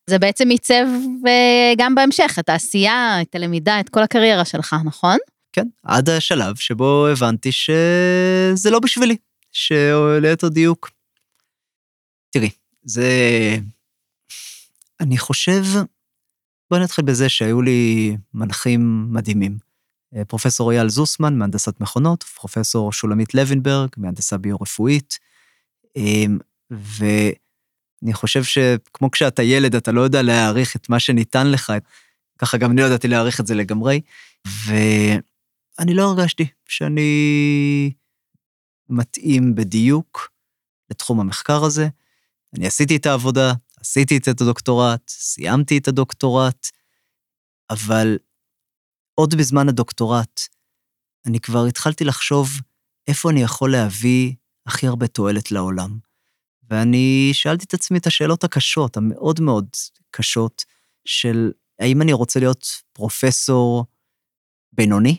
זה 0.07 0.19
בעצם 0.19 0.49
עיצב 0.49 0.87
אה, 1.27 1.73
גם 1.79 1.95
בהמשך, 1.95 2.37
את 2.39 2.49
העשייה, 2.49 3.23
את 3.23 3.35
הלמידה, 3.35 3.81
את 3.81 3.89
כל 3.89 4.03
הקריירה 4.03 4.45
שלך, 4.45 4.77
נכון? 4.85 5.17
כן, 5.53 5.67
עד 5.83 6.09
השלב 6.09 6.57
שבו 6.57 7.07
הבנתי 7.07 7.53
שזה 7.53 8.71
לא 8.71 8.79
בשבילי, 8.79 9.17
שליתר 9.53 10.49
דיוק. 10.49 10.91
תראי, 12.31 12.51
זה... 12.83 13.09
אני 15.01 15.19
חושב, 15.19 15.65
בואי 16.71 16.83
נתחיל 16.83 17.05
בזה 17.05 17.29
שהיו 17.29 17.63
לי 17.63 18.17
מנחים 18.35 19.07
מדהימים. 19.11 19.59
אה, 20.17 20.25
פרופסור 20.25 20.73
אייל 20.73 20.89
זוסמן, 20.89 21.39
מהנדסת 21.39 21.81
מכונות, 21.81 22.23
פרופסור 22.23 22.93
שולמית 22.93 23.35
לוינברג, 23.35 23.89
מהנדסה 23.97 24.39
ביו-רפואית, 24.39 25.19
ואני 26.71 28.13
חושב 28.13 28.45
שכמו 28.45 29.11
כשאתה 29.11 29.43
ילד, 29.43 29.75
אתה 29.75 29.93
לא 29.93 30.01
יודע 30.01 30.23
להעריך 30.23 30.77
את 30.77 30.89
מה 30.89 31.01
שניתן 31.01 31.51
לך, 31.51 31.73
ככה 32.39 32.59
גם 32.59 32.71
אני 32.71 32.81
לא 32.81 32.87
ידעתי 32.87 33.09
להעריך 33.09 33.41
את 33.41 33.47
זה 33.47 33.55
לגמרי, 33.55 34.01
ואני 34.67 35.95
לא 35.95 36.03
הרגשתי 36.03 36.47
שאני 36.69 37.93
מתאים 38.89 39.55
בדיוק 39.55 40.31
לתחום 40.91 41.21
המחקר 41.21 41.65
הזה. 41.65 41.89
אני 42.57 42.67
עשיתי 42.67 42.97
את 42.97 43.07
העבודה, 43.07 43.53
עשיתי 43.81 44.17
את 44.17 44.29
הדוקטורט, 44.29 45.09
סיימתי 45.09 45.79
את 45.79 45.89
הדוקטורט, 45.89 46.67
אבל 47.71 48.19
עוד 49.15 49.35
בזמן 49.35 49.69
הדוקטורט, 49.69 50.41
אני 51.27 51.41
כבר 51.41 51.65
התחלתי 51.65 52.05
לחשוב 52.05 52.51
איפה 53.09 53.31
אני 53.31 53.43
יכול 53.43 53.73
להביא 53.73 54.35
הכי 54.67 54.87
הרבה 54.87 55.07
תועלת 55.07 55.53
לעולם. 55.53 55.99
ואני 56.71 57.31
שאלתי 57.33 57.65
את 57.65 57.75
עצמי 57.75 57.99
את 57.99 58.07
השאלות 58.07 58.45
הקשות, 58.45 58.97
המאוד 58.97 59.41
מאוד 59.41 59.69
קשות, 60.11 60.65
של 61.05 61.53
האם 61.79 62.03
אני 62.03 62.13
רוצה 62.13 62.41
להיות 62.41 62.67
פרופסור 62.93 63.85
בינוני, 64.73 65.17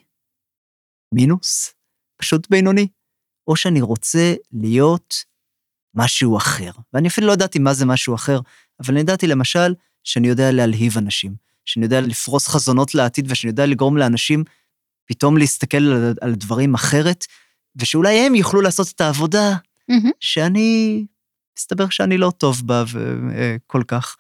מינוס, 1.14 1.74
פשוט 2.18 2.48
בינוני, 2.50 2.88
או 3.48 3.56
שאני 3.56 3.82
רוצה 3.82 4.34
להיות 4.52 5.16
משהו 5.96 6.38
אחר. 6.38 6.72
ואני 6.94 7.08
אפילו 7.08 7.28
לא 7.28 7.34
ידעתי 7.34 7.60
מה 7.60 7.74
זה 7.74 7.86
משהו 7.86 8.16
אחר, 8.16 8.40
אבל 8.80 8.94
אני 8.94 9.00
ידעתי 9.00 9.28
למשל 9.28 9.74
שאני 10.04 10.28
יודע 10.28 10.52
להלהיב 10.52 10.98
אנשים, 10.98 11.36
שאני 11.66 11.86
יודע 11.86 12.02
לפרוס 12.02 12.48
חזונות 12.48 12.96
לעתיד 12.96 13.32
ושאני 13.32 13.52
יודע 13.52 13.66
לגרום 13.66 13.98
לאנשים 13.98 14.44
פתאום 15.06 15.38
להסתכל 15.38 15.78
על, 15.78 16.14
על 16.22 16.36
דברים 16.36 16.74
אחרת, 16.74 17.26
ושאולי 17.76 18.20
הם 18.20 18.36
יוכלו 18.36 18.62
לעשות 18.62 18.92
את 18.96 19.02
העבודה 19.02 19.56
Mm-hmm. 19.92 20.12
שאני, 20.20 21.06
מסתבר 21.60 21.90
שאני 21.90 22.18
לא 22.18 22.32
טוב 22.38 22.62
בה 22.66 22.84
ו- 22.92 23.56
כל 23.68 23.84
כך. 23.88 24.16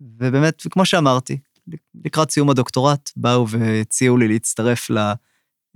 ובאמת, 0.00 0.62
כמו 0.70 0.86
שאמרתי, 0.86 1.38
לקראת 2.04 2.30
סיום 2.30 2.50
הדוקטורט, 2.50 3.10
באו 3.16 3.48
והציעו 3.48 4.16
לי 4.16 4.28
להצטרף 4.28 4.88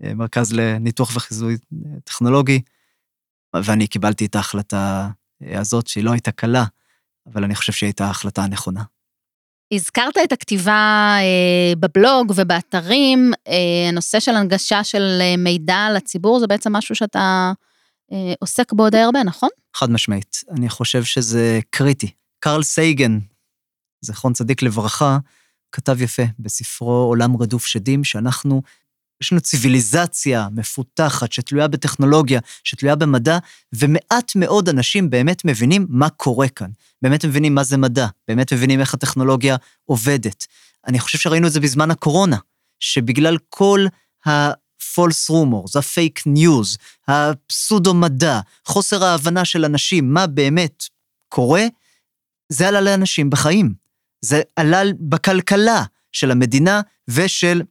למרכז 0.02 0.52
לניתוח 0.52 1.16
וחיזוי 1.16 1.56
טכנולוגי, 2.04 2.62
ואני 3.54 3.86
קיבלתי 3.86 4.26
את 4.26 4.34
ההחלטה 4.34 5.08
הזאת, 5.42 5.86
שהיא 5.86 6.04
לא 6.04 6.12
הייתה 6.12 6.32
קלה, 6.32 6.64
אבל 7.26 7.44
אני 7.44 7.54
חושב 7.54 7.72
שהיא 7.72 7.86
הייתה 7.86 8.06
ההחלטה 8.06 8.42
הנכונה. 8.44 8.82
הזכרת 9.72 10.18
את 10.24 10.32
הכתיבה 10.32 11.16
אה, 11.20 11.72
בבלוג 11.80 12.32
ובאתרים, 12.36 13.32
אה, 13.48 13.88
הנושא 13.88 14.20
של 14.20 14.34
הנגשה 14.34 14.84
של 14.84 15.18
אה, 15.20 15.34
מידע 15.38 15.88
לציבור 15.94 16.40
זה 16.40 16.46
בעצם 16.46 16.72
משהו 16.72 16.94
שאתה 16.94 17.52
אה, 18.12 18.32
עוסק 18.40 18.72
בו 18.72 18.90
די 18.90 18.98
הרבה, 18.98 19.22
נכון? 19.22 19.48
חד 19.76 19.90
משמעית. 19.90 20.36
אני 20.50 20.68
חושב 20.68 21.04
שזה 21.04 21.60
קריטי. 21.70 22.10
קרל 22.40 22.62
סייגן, 22.62 23.18
זכרון 24.00 24.32
צדיק 24.32 24.62
לברכה, 24.62 25.18
כתב 25.72 26.02
יפה 26.02 26.22
בספרו 26.38 26.90
עולם 26.90 27.36
רדוף 27.36 27.66
שדים, 27.66 28.04
שאנחנו, 28.04 28.62
יש 29.22 29.32
לנו 29.32 29.40
ציוויליזציה 29.40 30.48
מפותחת 30.52 31.32
שתלויה 31.32 31.68
בטכנולוגיה, 31.68 32.40
שתלויה 32.64 32.96
במדע, 32.96 33.38
ומעט 33.72 34.32
מאוד 34.36 34.68
אנשים 34.68 35.10
באמת 35.10 35.44
מבינים 35.44 35.86
מה 35.88 36.10
קורה 36.10 36.48
כאן. 36.48 36.70
באמת 37.02 37.24
מבינים 37.24 37.54
מה 37.54 37.64
זה 37.64 37.76
מדע, 37.76 38.06
באמת 38.28 38.52
מבינים 38.52 38.80
איך 38.80 38.94
הטכנולוגיה 38.94 39.56
עובדת. 39.84 40.46
אני 40.86 40.98
חושב 40.98 41.18
שראינו 41.18 41.46
את 41.46 41.52
זה 41.52 41.60
בזמן 41.60 41.90
הקורונה, 41.90 42.36
שבגלל 42.80 43.38
כל 43.48 43.86
ה... 44.28 44.50
false 44.94 45.30
rumors, 45.30 45.78
הפייק 45.78 46.26
ניוז, 46.26 46.78
הפסודו-מדע, 47.08 48.40
חוסר 48.64 49.04
ההבנה 49.04 49.44
של 49.44 49.64
אנשים, 49.64 50.14
מה 50.14 50.26
באמת 50.26 50.84
קורה, 51.28 51.66
זה 52.48 52.68
עלה 52.68 52.80
לאנשים 52.80 53.30
בחיים. 53.30 53.74
זה 54.20 54.42
עלה 54.56 54.82
בכלכלה 55.00 55.84
של 56.12 56.30
המדינה 56.30 56.80
ושל 57.08 57.62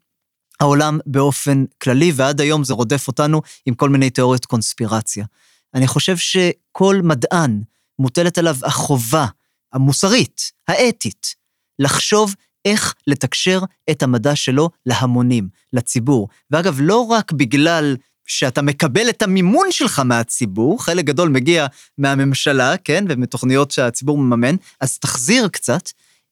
העולם 0.60 1.00
באופן 1.06 1.66
כללי, 1.82 2.12
ועד 2.16 2.42
היום 2.42 2.64
זה 2.64 2.74
רודף 2.74 3.08
אותנו 3.08 3.42
עם 3.66 3.74
כל 3.74 3.90
מיני 3.90 4.10
תיאוריות 4.10 4.46
קונספירציה. 4.46 5.26
אני 5.74 5.88
חושב 5.88 6.18
שכל 6.18 7.02
מדען, 7.04 7.62
מוטלת 8.00 8.38
עליו 8.38 8.56
החובה 8.64 9.26
המוסרית, 9.74 10.52
האתית, 10.68 11.36
לחשוב 11.80 12.36
איך 12.66 12.96
לתקשר 13.08 13.60
את 13.92 14.04
המדע 14.04 14.36
שלו 14.36 14.70
להמונים, 14.86 15.50
לציבור. 15.74 16.28
ואגב, 16.52 16.78
לא 16.82 17.02
רק 17.02 17.32
בגלל 17.32 17.96
שאתה 18.26 18.62
מקבל 18.62 19.10
את 19.10 19.22
המימון 19.22 19.68
שלך 19.72 20.00
מהציבור, 20.00 20.84
חלק 20.84 21.06
גדול 21.06 21.30
מגיע 21.30 21.68
מהממשלה, 21.98 22.78
כן, 22.78 23.06
ומתוכניות 23.10 23.72
שהציבור 23.72 24.18
מממן, 24.18 24.56
אז 24.82 25.00
תחזיר 25.00 25.48
קצת, 25.48 25.90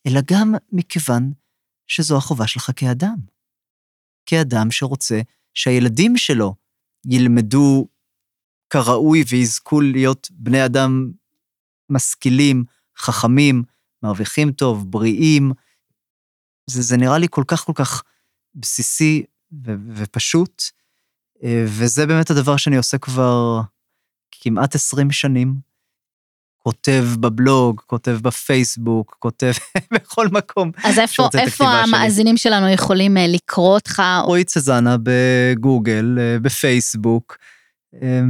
אלא 0.07 0.19
גם 0.31 0.55
מכיוון 0.71 1.31
שזו 1.87 2.17
החובה 2.17 2.47
שלך 2.47 2.71
כאדם. 2.75 3.34
כאדם 4.25 4.71
שרוצה 4.71 5.21
שהילדים 5.53 6.17
שלו 6.17 6.55
ילמדו 7.05 7.87
כראוי 8.69 9.23
ויזכו 9.29 9.81
להיות 9.81 10.27
בני 10.31 10.65
אדם 10.65 11.11
משכילים, 11.89 12.63
חכמים, 12.97 13.63
מרוויחים 14.03 14.51
טוב, 14.51 14.91
בריאים. 14.91 15.51
זה, 16.67 16.81
זה 16.81 16.97
נראה 16.97 17.17
לי 17.17 17.27
כל 17.29 17.43
כך 17.47 17.65
כל 17.65 17.73
כך 17.75 18.03
בסיסי 18.55 19.23
ו- 19.65 19.75
ופשוט, 19.95 20.63
אה, 21.43 21.65
וזה 21.67 22.05
באמת 22.05 22.29
הדבר 22.29 22.57
שאני 22.57 22.77
עושה 22.77 22.97
כבר 22.97 23.61
כמעט 24.31 24.75
20 24.75 25.11
שנים. 25.11 25.55
כותב 26.65 27.05
בבלוג, 27.19 27.81
כותב 27.87 28.17
בפייסבוק, 28.21 29.15
כותב 29.19 29.51
בכל 29.93 30.27
מקום. 30.27 30.71
אז 30.83 30.99
איפה, 30.99 31.23
איפה 31.23 31.37
הכתיבה 31.37 31.83
שלי. 31.85 31.97
המאזינים 31.97 32.37
שלנו 32.37 32.69
יכולים 32.69 33.17
אה, 33.17 33.27
לקרוא 33.27 33.73
אותך? 33.73 34.01
רועי 34.23 34.43
צזנה 34.43 34.95
בגוגל, 35.03 36.17
אה, 36.19 36.39
בפייסבוק, 36.39 37.37
אה, 38.01 38.21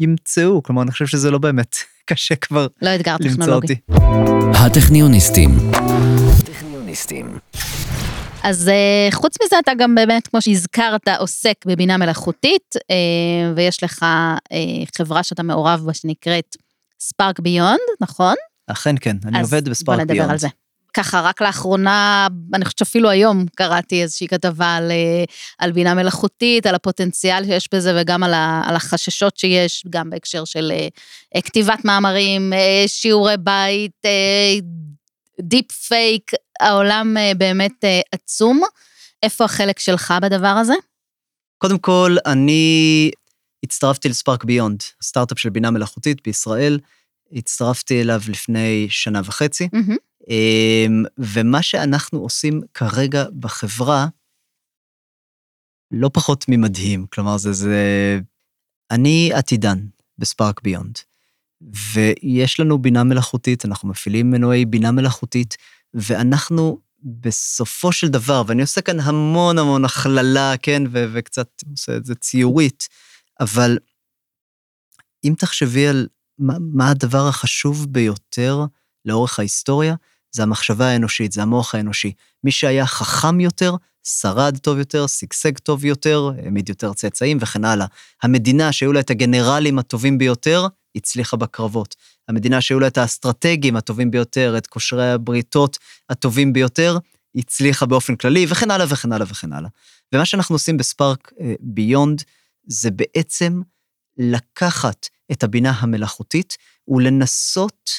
וימצאו, 0.00 0.62
כלומר, 0.62 0.82
אני 0.82 0.90
חושב 0.90 1.06
שזה 1.06 1.30
לא 1.30 1.38
באמת 1.38 1.76
קשה 2.10 2.36
כבר 2.36 2.66
לא 2.82 2.94
אתגר 2.94 3.16
למצוא 3.20 3.30
טכנולוגי. 3.30 3.74
אותי. 3.88 4.58
הטכניוניסטים. 4.58 5.50
הטכניוניסטים. 6.40 7.38
אז 8.42 8.70
חוץ 9.12 9.36
מזה, 9.44 9.58
אתה 9.58 9.72
גם 9.78 9.94
באמת, 9.94 10.26
כמו 10.26 10.42
שהזכרת, 10.42 11.08
עוסק 11.18 11.56
בבינה 11.66 11.96
מלאכותית, 11.96 12.74
ויש 13.56 13.82
לך 13.82 14.06
חברה 14.96 15.22
שאתה 15.22 15.42
מעורב 15.42 15.82
בה 15.86 15.94
שנקראת 15.94 16.56
Spark 17.00 17.40
Beyond, 17.40 17.80
נכון? 18.00 18.34
אכן 18.66 18.94
כן, 19.00 19.16
אני 19.24 19.40
אז 19.40 19.44
עובד 19.44 19.68
ב 19.68 19.73
Spark 19.73 19.96
בוא 19.96 20.04
נדבר 20.04 20.14
Beyond. 20.14 20.30
על 20.30 20.38
זה. 20.38 20.48
ככה, 20.94 21.20
רק 21.20 21.42
לאחרונה, 21.42 22.26
אני 22.54 22.64
חושבת 22.64 22.78
שאפילו 22.78 23.10
היום 23.10 23.46
קראתי 23.56 24.02
איזושהי 24.02 24.28
כתבה 24.28 24.74
על, 24.74 24.90
אה, 24.90 25.24
על 25.58 25.72
בינה 25.72 25.94
מלאכותית, 25.94 26.66
על 26.66 26.74
הפוטנציאל 26.74 27.44
שיש 27.44 27.68
בזה 27.74 28.00
וגם 28.00 28.22
על, 28.22 28.34
ה, 28.34 28.62
על 28.66 28.76
החששות 28.76 29.36
שיש, 29.36 29.84
גם 29.90 30.10
בהקשר 30.10 30.44
של 30.44 30.72
אה, 31.34 31.42
כתיבת 31.42 31.84
מאמרים, 31.84 32.52
אה, 32.52 32.84
שיעורי 32.86 33.36
בית, 33.36 34.04
אה, 34.04 34.58
deep 35.40 35.72
fake, 35.72 36.30
העולם 36.60 37.16
אה, 37.16 37.32
באמת 37.36 37.84
אה, 37.84 38.00
עצום. 38.12 38.62
איפה 39.22 39.44
החלק 39.44 39.78
שלך 39.78 40.14
בדבר 40.22 40.48
הזה? 40.48 40.74
קודם 41.58 41.78
כל, 41.78 42.16
אני 42.26 43.10
הצטרפתי 43.66 44.08
לספארק 44.08 44.44
ביונד, 44.44 44.82
סטארט-אפ 45.02 45.38
של 45.38 45.50
בינה 45.50 45.70
מלאכותית 45.70 46.22
בישראל. 46.24 46.78
הצטרפתי 47.32 48.00
אליו 48.00 48.20
לפני 48.28 48.86
שנה 48.90 49.20
וחצי. 49.24 49.68
אמ, 50.30 51.04
ומה 51.18 51.62
שאנחנו 51.62 52.18
עושים 52.18 52.60
כרגע 52.74 53.24
בחברה, 53.40 54.06
לא 55.90 56.10
פחות 56.12 56.44
ממדהים. 56.48 57.06
כלומר, 57.12 57.36
זה, 57.36 57.52
זה... 57.52 58.20
אני 58.90 59.30
עתידן 59.34 59.78
בספארק 60.18 60.62
ביונד, 60.62 60.98
ויש 61.92 62.60
לנו 62.60 62.78
בינה 62.78 63.04
מלאכותית, 63.04 63.64
אנחנו 63.64 63.88
מפעילים 63.88 64.30
מנועי 64.30 64.64
בינה 64.64 64.92
מלאכותית, 64.92 65.56
ואנחנו 65.94 66.78
בסופו 67.04 67.92
של 67.92 68.08
דבר, 68.08 68.42
ואני 68.46 68.62
עושה 68.62 68.80
כאן 68.80 69.00
המון 69.00 69.58
המון 69.58 69.84
הכללה, 69.84 70.54
כן, 70.62 70.82
ו- 70.90 71.06
וקצת 71.12 71.48
עושה 71.70 71.96
את 71.96 72.04
זה 72.04 72.14
ציורית, 72.14 72.88
אבל 73.40 73.78
אם 75.24 75.34
תחשבי 75.38 75.86
על 75.86 76.06
מה, 76.38 76.54
מה 76.60 76.90
הדבר 76.90 77.28
החשוב 77.28 77.86
ביותר 77.92 78.64
לאורך 79.04 79.38
ההיסטוריה, 79.38 79.94
זה 80.32 80.42
המחשבה 80.42 80.86
האנושית, 80.86 81.32
זה 81.32 81.42
המוח 81.42 81.74
האנושי. 81.74 82.12
מי 82.44 82.50
שהיה 82.50 82.86
חכם 82.86 83.40
יותר, 83.40 83.74
שרד 84.04 84.58
טוב 84.58 84.78
יותר, 84.78 85.06
שגשג 85.06 85.58
טוב 85.58 85.84
יותר, 85.84 86.30
העמיד 86.42 86.68
יותר 86.68 86.92
צאצאים 86.92 87.38
וכן 87.40 87.64
הלאה. 87.64 87.86
המדינה 88.22 88.72
שהיו 88.72 88.92
לה 88.92 89.00
את 89.00 89.10
הגנרלים 89.10 89.78
הטובים 89.78 90.18
ביותר, 90.18 90.66
הצליחה 90.96 91.36
בקרבות. 91.36 91.96
המדינה 92.28 92.60
שהיו 92.60 92.80
לה 92.80 92.86
את 92.86 92.98
האסטרטגים 92.98 93.76
הטובים 93.76 94.10
ביותר, 94.10 94.58
את 94.58 94.66
קושרי 94.66 95.10
הבריתות 95.10 95.78
הטובים 96.10 96.52
ביותר, 96.52 96.98
הצליחה 97.36 97.86
באופן 97.86 98.16
כללי, 98.16 98.46
וכן 98.48 98.70
הלאה 98.70 98.86
וכן 98.88 99.12
הלאה 99.12 99.26
וכן 99.30 99.52
הלאה. 99.52 99.68
ומה 100.14 100.24
שאנחנו 100.24 100.54
עושים 100.54 100.76
בספארק 100.76 101.32
ביונד, 101.60 102.22
זה 102.66 102.90
בעצם 102.90 103.60
לקחת 104.18 105.06
את 105.32 105.42
הבינה 105.42 105.70
המלאכותית 105.70 106.56
ולנסות 106.88 107.90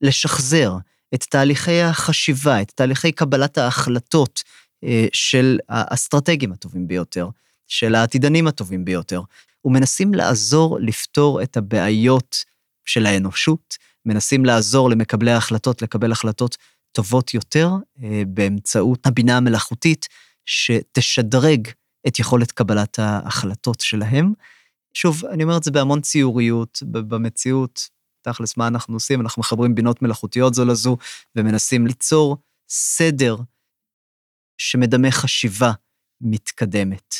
לשחזר 0.00 0.72
את 1.14 1.22
תהליכי 1.22 1.80
החשיבה, 1.80 2.62
את 2.62 2.70
תהליכי 2.70 3.12
קבלת 3.12 3.58
ההחלטות 3.58 4.42
אה, 4.84 5.06
של 5.12 5.58
האסטרטגים 5.68 6.52
הטובים 6.52 6.88
ביותר, 6.88 7.28
של 7.66 7.94
העתידנים 7.94 8.46
הטובים 8.46 8.84
ביותר, 8.84 9.22
ומנסים 9.64 10.14
לעזור 10.14 10.78
לפתור 10.80 11.42
את 11.42 11.56
הבעיות 11.56 12.44
של 12.84 13.06
האנושות, 13.06 13.76
מנסים 14.06 14.44
לעזור 14.44 14.90
למקבלי 14.90 15.30
ההחלטות 15.30 15.82
לקבל 15.82 16.12
החלטות 16.12 16.56
טובות 16.92 17.34
יותר 17.34 17.70
אה, 18.02 18.22
באמצעות 18.26 19.06
הבינה 19.06 19.36
המלאכותית, 19.36 20.08
שתשדרג 20.46 21.68
את 22.06 22.18
יכולת 22.18 22.52
קבלת 22.52 22.98
ההחלטות 22.98 23.80
שלהם. 23.80 24.32
שוב, 24.94 25.24
אני 25.24 25.42
אומר 25.42 25.56
את 25.56 25.64
זה 25.64 25.70
בהמון 25.70 26.00
ציוריות, 26.00 26.82
במציאות, 26.86 27.88
תכלס, 28.22 28.56
מה 28.56 28.66
אנחנו 28.66 28.94
עושים? 28.94 29.20
אנחנו 29.20 29.40
מחברים 29.40 29.74
בינות 29.74 30.02
מלאכותיות 30.02 30.54
זו 30.54 30.64
לזו, 30.64 30.96
ומנסים 31.36 31.86
ליצור 31.86 32.36
סדר 32.68 33.36
שמדמה 34.58 35.10
חשיבה 35.10 35.72
מתקדמת. 36.20 37.14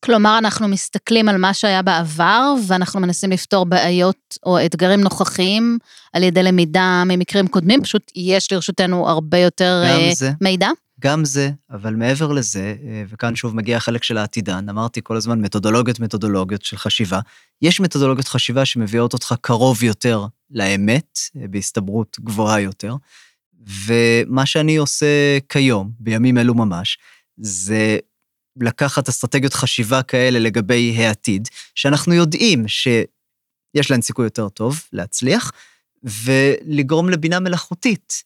כלומר, 0.00 0.38
אנחנו 0.38 0.68
מסתכלים 0.68 1.28
על 1.28 1.36
מה 1.36 1.54
שהיה 1.54 1.82
בעבר, 1.82 2.54
ואנחנו 2.66 3.00
מנסים 3.00 3.30
לפתור 3.30 3.66
בעיות 3.66 4.38
או 4.46 4.66
אתגרים 4.66 5.00
נוכחיים 5.00 5.78
על 6.12 6.22
ידי 6.22 6.42
למידה 6.42 7.02
ממקרים 7.06 7.48
קודמים, 7.48 7.82
פשוט 7.82 8.12
יש 8.14 8.52
לרשותנו 8.52 9.08
הרבה 9.08 9.38
יותר 9.38 9.82
גם 9.88 10.00
אה, 10.00 10.10
זה. 10.14 10.30
מידע. 10.40 10.68
גם 11.00 11.24
זה, 11.24 11.50
אבל 11.70 11.94
מעבר 11.94 12.32
לזה, 12.32 12.74
אה, 12.82 13.02
וכאן 13.08 13.36
שוב 13.36 13.56
מגיע 13.56 13.76
החלק 13.76 14.02
של 14.02 14.18
העתידן, 14.18 14.68
אמרתי 14.68 15.00
כל 15.04 15.16
הזמן 15.16 15.40
מתודולוגיות 15.40 16.00
מתודולוגיות 16.00 16.62
של 16.64 16.76
חשיבה. 16.76 17.20
יש 17.62 17.80
מתודולוגיות 17.80 18.28
חשיבה 18.28 18.64
שמביאות 18.64 19.12
אותך 19.12 19.34
קרוב 19.40 19.82
יותר 19.82 20.26
לאמת, 20.50 21.18
אה, 21.36 21.48
בהסתברות 21.48 22.16
גבוהה 22.20 22.60
יותר, 22.60 22.94
ומה 23.86 24.46
שאני 24.46 24.76
עושה 24.76 25.38
כיום, 25.48 25.90
בימים 26.00 26.38
אלו 26.38 26.54
ממש, 26.54 26.98
זה 27.36 27.98
לקחת 28.60 29.08
אסטרטגיות 29.08 29.54
חשיבה 29.54 30.02
כאלה 30.02 30.38
לגבי 30.38 30.94
העתיד, 30.96 31.48
שאנחנו 31.74 32.14
יודעים 32.14 32.68
שיש 32.68 33.90
להן 33.90 34.02
סיכוי 34.02 34.26
יותר 34.26 34.48
טוב 34.48 34.82
להצליח, 34.92 35.52
ולגרום 36.02 37.10
לבינה 37.10 37.40
מלאכותית 37.40 38.22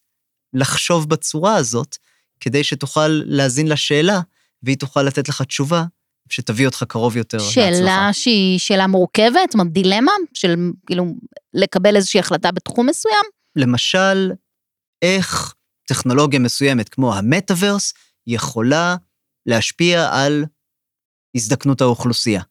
לחשוב 0.52 1.08
בצורה 1.08 1.56
הזאת, 1.56 1.96
כדי 2.42 2.64
שתוכל 2.64 3.08
להאזין 3.08 3.68
לשאלה, 3.68 4.20
והיא 4.62 4.76
תוכל 4.76 5.02
לתת 5.02 5.28
לך 5.28 5.42
תשובה 5.42 5.84
שתביא 6.28 6.66
אותך 6.66 6.84
קרוב 6.88 7.16
יותר 7.16 7.36
להצלחה. 7.36 7.52
שאלה 7.52 8.08
שהיא 8.12 8.58
שאלה 8.58 8.86
מורכבת, 8.86 9.52
זאת 9.52 9.66
דילמה 9.72 10.12
של 10.34 10.54
כאילו 10.86 11.04
לקבל 11.54 11.96
איזושהי 11.96 12.20
החלטה 12.20 12.52
בתחום 12.52 12.88
מסוים. 12.88 13.24
למשל, 13.56 14.32
איך 15.02 15.54
טכנולוגיה 15.88 16.38
מסוימת 16.38 16.88
כמו 16.88 17.14
המטאוורס 17.14 17.94
יכולה 18.26 18.96
להשפיע 19.46 20.08
על 20.12 20.44
הזדקנות 21.36 21.80
האוכלוסייה. 21.80 22.42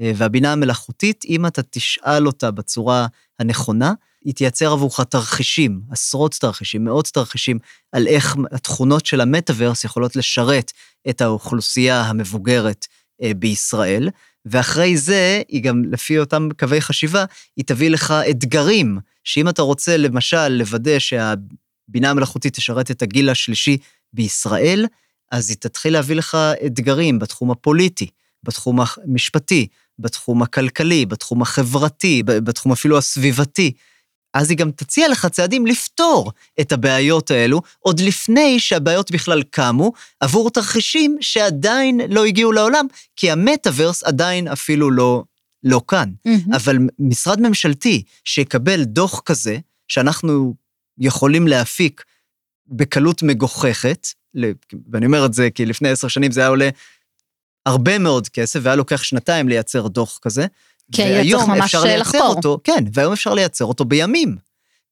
אה, 0.00 0.12
והבינה 0.16 0.52
המלאכותית, 0.52 1.24
אם 1.24 1.46
אתה 1.46 1.62
תשאל 1.62 2.26
אותה 2.26 2.50
בצורה 2.50 3.06
הנכונה, 3.38 3.92
היא 4.24 4.34
תייצר 4.34 4.72
עבורך 4.72 5.00
תרחישים, 5.00 5.80
עשרות 5.90 6.36
תרחישים, 6.40 6.84
מאות 6.84 7.06
תרחישים, 7.06 7.58
על 7.92 8.06
איך 8.06 8.36
התכונות 8.52 9.06
של 9.06 9.20
המטאוורס 9.20 9.84
יכולות 9.84 10.16
לשרת 10.16 10.72
את 11.08 11.20
האוכלוסייה 11.20 12.02
המבוגרת 12.02 12.86
אה, 13.22 13.34
בישראל, 13.34 14.08
ואחרי 14.46 14.96
זה, 14.96 15.42
היא 15.48 15.62
גם, 15.62 15.82
לפי 15.84 16.18
אותם 16.18 16.48
קווי 16.58 16.80
חשיבה, 16.80 17.24
היא 17.56 17.64
תביא 17.64 17.90
לך 17.90 18.14
אתגרים, 18.30 18.98
שאם 19.24 19.48
אתה 19.48 19.62
רוצה, 19.62 19.96
למשל, 19.96 20.48
לוודא 20.48 20.98
שהבינה 20.98 22.10
המלאכותית 22.10 22.54
תשרת 22.54 22.90
את 22.90 23.02
הגיל 23.02 23.30
השלישי 23.30 23.78
בישראל, 24.12 24.86
אז 25.32 25.50
היא 25.50 25.56
תתחיל 25.60 25.92
להביא 25.92 26.16
לך 26.16 26.36
אתגרים 26.66 27.18
בתחום 27.18 27.50
הפוליטי, 27.50 28.06
בתחום 28.42 28.78
המשפטי, 28.80 29.66
בתחום 29.98 30.42
הכלכלי, 30.42 31.06
בתחום 31.06 31.42
החברתי, 31.42 32.22
בתחום 32.26 32.72
אפילו 32.72 32.98
הסביבתי. 32.98 33.72
אז 34.34 34.50
היא 34.50 34.58
גם 34.58 34.70
תציע 34.70 35.08
לך 35.08 35.26
צעדים 35.26 35.66
לפתור 35.66 36.32
את 36.60 36.72
הבעיות 36.72 37.30
האלו, 37.30 37.62
עוד 37.78 38.00
לפני 38.00 38.60
שהבעיות 38.60 39.10
בכלל 39.10 39.42
קמו, 39.42 39.92
עבור 40.20 40.50
תרחישים 40.50 41.16
שעדיין 41.20 42.00
לא 42.08 42.24
הגיעו 42.24 42.52
לעולם, 42.52 42.86
כי 43.16 43.30
המטאוורס 43.30 44.02
עדיין 44.02 44.48
אפילו 44.48 44.90
לא, 44.90 45.24
לא 45.62 45.80
כאן. 45.88 46.10
מהמם. 46.24 46.54
אבל 46.54 46.78
משרד 46.98 47.40
ממשלתי 47.40 48.02
שיקבל 48.24 48.84
דוח 48.84 49.20
כזה, 49.20 49.58
שאנחנו 49.88 50.54
יכולים 50.98 51.48
להפיק 51.48 52.04
בקלות 52.68 53.22
מגוחכת, 53.22 54.06
ואני 54.92 55.06
אומר 55.06 55.26
את 55.26 55.34
זה 55.34 55.50
כי 55.50 55.66
לפני 55.66 55.88
עשר 55.88 56.08
שנים 56.08 56.32
זה 56.32 56.40
היה 56.40 56.48
עולה 56.48 56.68
הרבה 57.66 57.98
מאוד 57.98 58.28
כסף, 58.28 58.60
והיה 58.62 58.76
לוקח 58.76 59.02
שנתיים 59.02 59.48
לייצר 59.48 59.86
דוח 59.86 60.18
כזה. 60.22 60.46
כי 60.92 61.02
היה 61.02 61.36
צריך 61.36 61.48
ממש 61.48 61.74
לייצר 61.74 62.00
לחקור. 62.00 62.34
אותו, 62.36 62.58
כן, 62.64 62.84
והיום 62.92 63.12
אפשר 63.12 63.34
לייצר 63.34 63.64
אותו 63.64 63.84
בימים. 63.84 64.36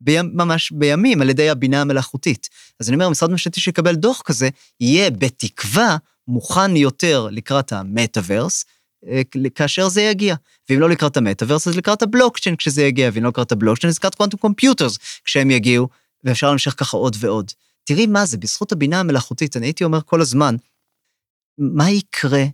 בימ, 0.00 0.30
ממש 0.34 0.72
בימים, 0.72 1.22
על 1.22 1.30
ידי 1.30 1.50
הבינה 1.50 1.80
המלאכותית. 1.80 2.48
אז 2.80 2.88
אני 2.88 2.94
אומר, 2.94 3.08
משרד 3.08 3.30
ממשלתי 3.30 3.60
שיקבל 3.60 3.94
דוח 3.94 4.22
כזה, 4.24 4.48
יהיה 4.80 5.10
בתקווה 5.10 5.96
מוכן 6.28 6.76
יותר 6.76 7.28
לקראת 7.30 7.72
המטאוורס, 7.72 8.64
אה, 9.06 9.22
כאשר 9.54 9.88
זה 9.88 10.02
יגיע. 10.02 10.34
ואם 10.70 10.80
לא 10.80 10.90
לקראת 10.90 11.16
המטאוורס, 11.16 11.68
אז 11.68 11.76
לקראת 11.76 12.02
הבלוקצ'יין 12.02 12.56
כשזה 12.56 12.82
יגיע, 12.82 13.10
ואם 13.12 13.22
לא 13.22 13.28
לקראת 13.28 13.52
הבלוקצ'יין, 13.52 13.88
אז 13.88 13.96
לקראת 13.96 14.14
קוונטום 14.14 14.40
קומפיוטרס 14.40 14.98
כשהם 15.24 15.50
יגיעו, 15.50 15.88
ואפשר 16.24 16.48
להמשיך 16.48 16.74
ככה 16.78 16.96
עוד 16.96 17.16
ועוד. 17.20 17.50
תראי 17.84 18.06
מה 18.06 18.26
זה, 18.26 18.38
בזכות 18.38 18.72
הבינה 18.72 19.00
המלאכותית, 19.00 19.56
אני 19.56 19.66
הייתי 19.66 19.84
אומר 19.84 20.00
כל 20.02 20.20
הזמן, 20.20 20.56
מה 21.58 21.90
יקרה 21.90 22.44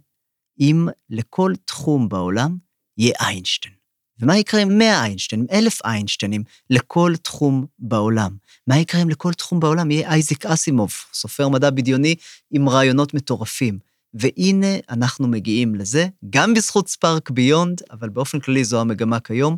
אם 0.60 0.88
לכל 1.10 1.52
תחום 1.64 2.08
בעולם 2.08 2.56
יהיה 2.98 3.14
איינשטיין? 3.20 3.74
ומה 4.20 4.38
יקרה 4.38 4.60
עם 4.60 4.78
100 4.78 5.02
איינשטיינים, 5.04 5.46
1,000 5.52 5.80
איינשטיינים 5.84 6.42
לכל 6.70 7.14
תחום 7.22 7.66
בעולם? 7.78 8.36
מה 8.66 8.78
יקרה 8.78 9.02
אם 9.02 9.10
לכל 9.10 9.32
תחום 9.32 9.60
בעולם 9.60 9.90
יהיה 9.90 10.10
אייזיק 10.10 10.46
אסימוב, 10.46 10.92
סופר 11.12 11.48
מדע 11.48 11.70
בדיוני 11.70 12.14
עם 12.50 12.68
רעיונות 12.68 13.14
מטורפים? 13.14 13.78
והנה 14.14 14.76
אנחנו 14.88 15.28
מגיעים 15.28 15.74
לזה, 15.74 16.08
גם 16.30 16.54
בזכות 16.54 16.88
ספארק 16.88 17.30
ביונד, 17.30 17.82
אבל 17.90 18.08
באופן 18.08 18.40
כללי 18.40 18.64
זו 18.64 18.80
המגמה 18.80 19.20
כיום, 19.20 19.56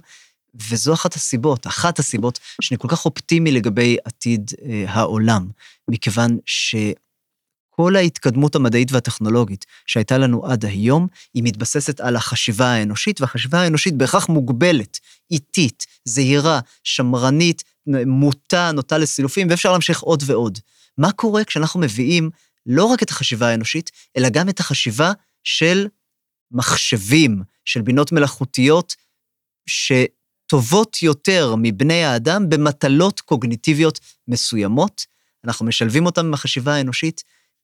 וזו 0.68 0.94
אחת 0.94 1.14
הסיבות, 1.14 1.66
אחת 1.66 1.98
הסיבות 1.98 2.38
שאני 2.60 2.78
כל 2.78 2.88
כך 2.88 3.04
אופטימי 3.04 3.52
לגבי 3.52 3.96
עתיד 4.04 4.50
אה, 4.64 4.84
העולם, 4.88 5.48
מכיוון 5.90 6.38
שכל 7.72 7.96
ההתקדמות 7.96 8.54
המדעית 8.54 8.92
והטכנולוגית 8.92 9.66
שהייתה 9.86 10.18
לנו 10.18 10.46
עד 10.46 10.64
היום, 10.64 11.06
היא 11.34 11.42
מתבססת 11.42 12.00
על 12.00 12.16
החשיבה 12.16 12.66
האנושית, 12.66 13.20
והחשיבה 13.20 13.60
האנושית 13.60 13.94
בהכרח 13.94 14.28
מוגבלת, 14.28 14.98
איטית, 15.30 15.86
זהירה, 16.04 16.60
שמרנית, 16.84 17.64
מוטה, 18.06 18.72
נוטה 18.72 18.98
לסילופים, 18.98 19.46
ואפשר 19.50 19.72
להמשיך 19.72 20.00
עוד 20.00 20.22
ועוד. 20.26 20.58
מה 20.98 21.12
קורה 21.12 21.44
כשאנחנו 21.44 21.80
מביאים 21.80 22.30
לא 22.66 22.84
רק 22.84 23.02
את 23.02 23.10
החשיבה 23.10 23.48
האנושית, 23.48 23.90
אלא 24.16 24.28
גם 24.28 24.48
את 24.48 24.60
החשיבה 24.60 25.12
של 25.44 25.86
מחשבים, 26.50 27.42
של 27.64 27.82
בינות 27.82 28.12
מלאכותיות, 28.12 28.94
שטובות 29.66 31.02
יותר 31.02 31.54
מבני 31.58 32.04
האדם 32.04 32.48
במטלות 32.48 33.20
קוגניטיביות 33.20 34.00
מסוימות. 34.28 35.06
אנחנו 35.44 35.66
משלבים 35.66 36.06
אותם 36.06 36.26
עם 36.26 36.34
החשיבה 36.34 36.74
האנושית, 36.74 37.22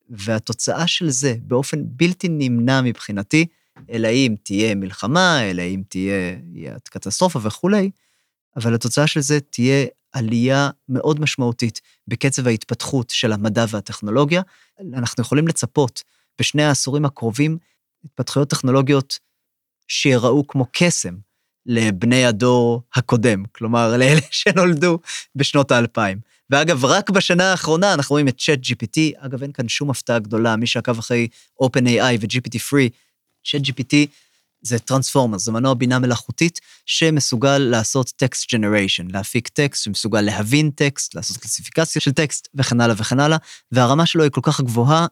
והתוצאה 0.09 0.87
של 0.87 1.11
זה, 1.11 1.35
באופן 1.43 1.79
בלתי 1.83 2.29
נמנע 2.31 2.81
מבחינתי, 2.81 3.47
אלא 3.91 4.09
אם 4.09 4.35
תהיה 4.43 4.75
מלחמה, 4.75 5.51
אלא 5.51 5.63
אם 5.63 5.83
תהיה, 5.89 6.39
קטסטרופה 6.91 7.41
וכולי, 7.43 7.91
אבל 8.57 8.75
התוצאה 8.75 9.07
של 9.07 9.21
זה 9.21 9.41
תהיה 9.41 9.87
עלייה 10.13 10.71
מאוד 10.89 11.21
משמעותית 11.21 11.81
בקצב 12.09 12.47
ההתפתחות 12.47 13.11
של 13.11 13.33
המדע 13.33 13.65
והטכנולוגיה. 13.69 14.43
אנחנו 14.95 15.21
יכולים 15.21 15.49
לצפות 15.49 16.03
בשני 16.39 16.65
העשורים 16.65 17.05
הקרובים 17.05 17.59
התפתחויות 18.05 18.51
טכנולוגיות 18.51 19.19
שיראו 19.89 20.47
כמו 20.47 20.67
קסם 20.73 21.15
לבני 21.67 22.25
הדור 22.25 22.83
הקודם, 22.95 23.45
כלומר, 23.53 23.97
לאלה 23.97 24.21
שנולדו 24.31 24.99
בשנות 25.35 25.71
האלפיים. 25.71 26.21
ואגב, 26.51 26.85
רק 26.85 27.11
בשנה 27.11 27.51
האחרונה 27.51 27.95
אנחנו 27.95 28.13
רואים 28.13 28.29
את 28.29 28.39
צ'אט 28.39 28.59
GPT, 28.59 29.01
אגב, 29.17 29.43
אין 29.43 29.53
כאן 29.53 29.69
שום 29.69 29.91
הפתעה 29.91 30.19
גדולה, 30.19 30.57
מי 30.57 30.67
שעקב 30.67 30.99
אחרי 30.99 31.29
OpenAI 31.63 32.19
ו-GPT 32.21 32.57
Free, 32.57 32.91
צ'אט 33.45 33.63
GPT 33.63 33.95
זה 34.63 34.79
טרנספורמר, 34.79 35.39
זה 35.39 35.53
מנוע 35.53 35.75
בינה 35.75 35.99
מלאכותית 35.99 36.61
שמסוגל 36.87 37.59
לעשות 37.59 38.13
טקסט 38.17 38.53
ג'נריישן, 38.53 39.09
להפיק 39.11 39.49
טקסט, 39.49 39.85
שמסוגל 39.85 40.21
להבין 40.21 40.71
טקסט, 40.71 41.15
לעשות 41.15 41.37
קלסיפיקציה 41.37 42.03
של 42.03 42.13
טקסט 42.13 42.49
וכן 42.55 42.81
הלאה 42.81 42.95
וכן 42.99 43.21
הלאה, 43.21 43.39
והרמה 43.73 44.07
שלו 44.07 44.23
היא 44.23 44.31
כל 44.31 44.41
כך 44.45 44.61
גבוהה, 44.61 45.07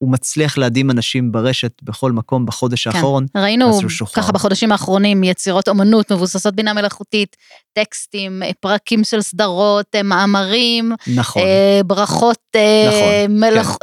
שהוא 0.00 0.12
מצליח 0.12 0.58
להדהים 0.58 0.90
אנשים 0.90 1.32
ברשת 1.32 1.72
בכל 1.82 2.12
מקום 2.12 2.46
בחודש 2.46 2.88
כן. 2.88 2.96
האחרון. 2.96 3.26
ראינו 3.36 3.66
הוא. 3.66 3.82
ככה 4.16 4.32
בחודשים 4.32 4.72
האחרונים 4.72 5.24
יצירות 5.24 5.68
אומנות 5.68 6.12
מבוססות 6.12 6.54
בינה 6.54 6.72
מלאכותית, 6.72 7.36
טקסטים, 7.72 8.42
אה, 8.42 8.50
פרקים 8.60 9.04
של 9.04 9.22
סדרות, 9.22 9.86
אה, 9.94 10.02
מאמרים, 10.02 10.92
נכון. 11.16 11.42
אה, 11.42 11.80
ברכות 11.86 12.38
אה, 12.56 12.88
נכון, 12.88 13.40
מלאכ... 13.40 13.76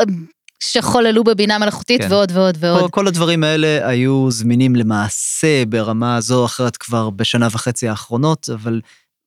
שחוללו 0.59 1.23
בבינה 1.23 1.57
מלאכותית 1.57 2.01
כן. 2.01 2.07
ועוד 2.11 2.31
ועוד 2.33 2.57
ועוד. 2.59 2.81
כל, 2.81 2.87
כל 2.91 3.07
הדברים 3.07 3.43
האלה 3.43 3.87
היו 3.87 4.31
זמינים 4.31 4.75
למעשה 4.75 5.65
ברמה 5.65 6.21
זו 6.21 6.39
או 6.39 6.45
אחרת 6.45 6.77
כבר 6.77 7.09
בשנה 7.09 7.47
וחצי 7.51 7.87
האחרונות, 7.87 8.49
אבל 8.53 8.81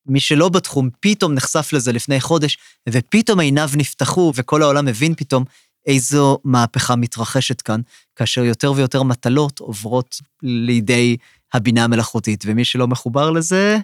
מי 0.06 0.20
שלא 0.20 0.48
בתחום 0.48 0.88
פתאום 1.00 1.34
נחשף 1.34 1.72
לזה 1.72 1.92
לפני 1.92 2.20
חודש, 2.20 2.58
ופתאום 2.88 3.40
עיניו 3.40 3.70
נפתחו 3.76 4.32
וכל 4.34 4.62
העולם 4.62 4.88
הבין 4.88 5.14
פתאום 5.14 5.44
איזו 5.86 6.38
מהפכה 6.44 6.96
מתרחשת 6.96 7.60
כאן, 7.60 7.80
כאשר 8.16 8.44
יותר 8.44 8.72
ויותר 8.72 9.02
מטלות 9.02 9.58
עוברות 9.58 10.20
לידי 10.42 11.16
הבינה 11.52 11.84
המלאכותית, 11.84 12.44
ומי 12.46 12.64
שלא 12.64 12.88
מחובר 12.88 13.30
לזה, 13.30 13.78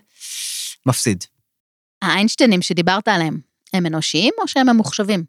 מפסיד. 0.86 1.24
האיינשטיינים 2.02 2.62
שדיברת 2.62 3.08
עליהם, 3.08 3.40
הם 3.72 3.86
אנושיים 3.86 4.32
או 4.42 4.48
שהם 4.48 4.68
ממוחשבים? 4.68 5.24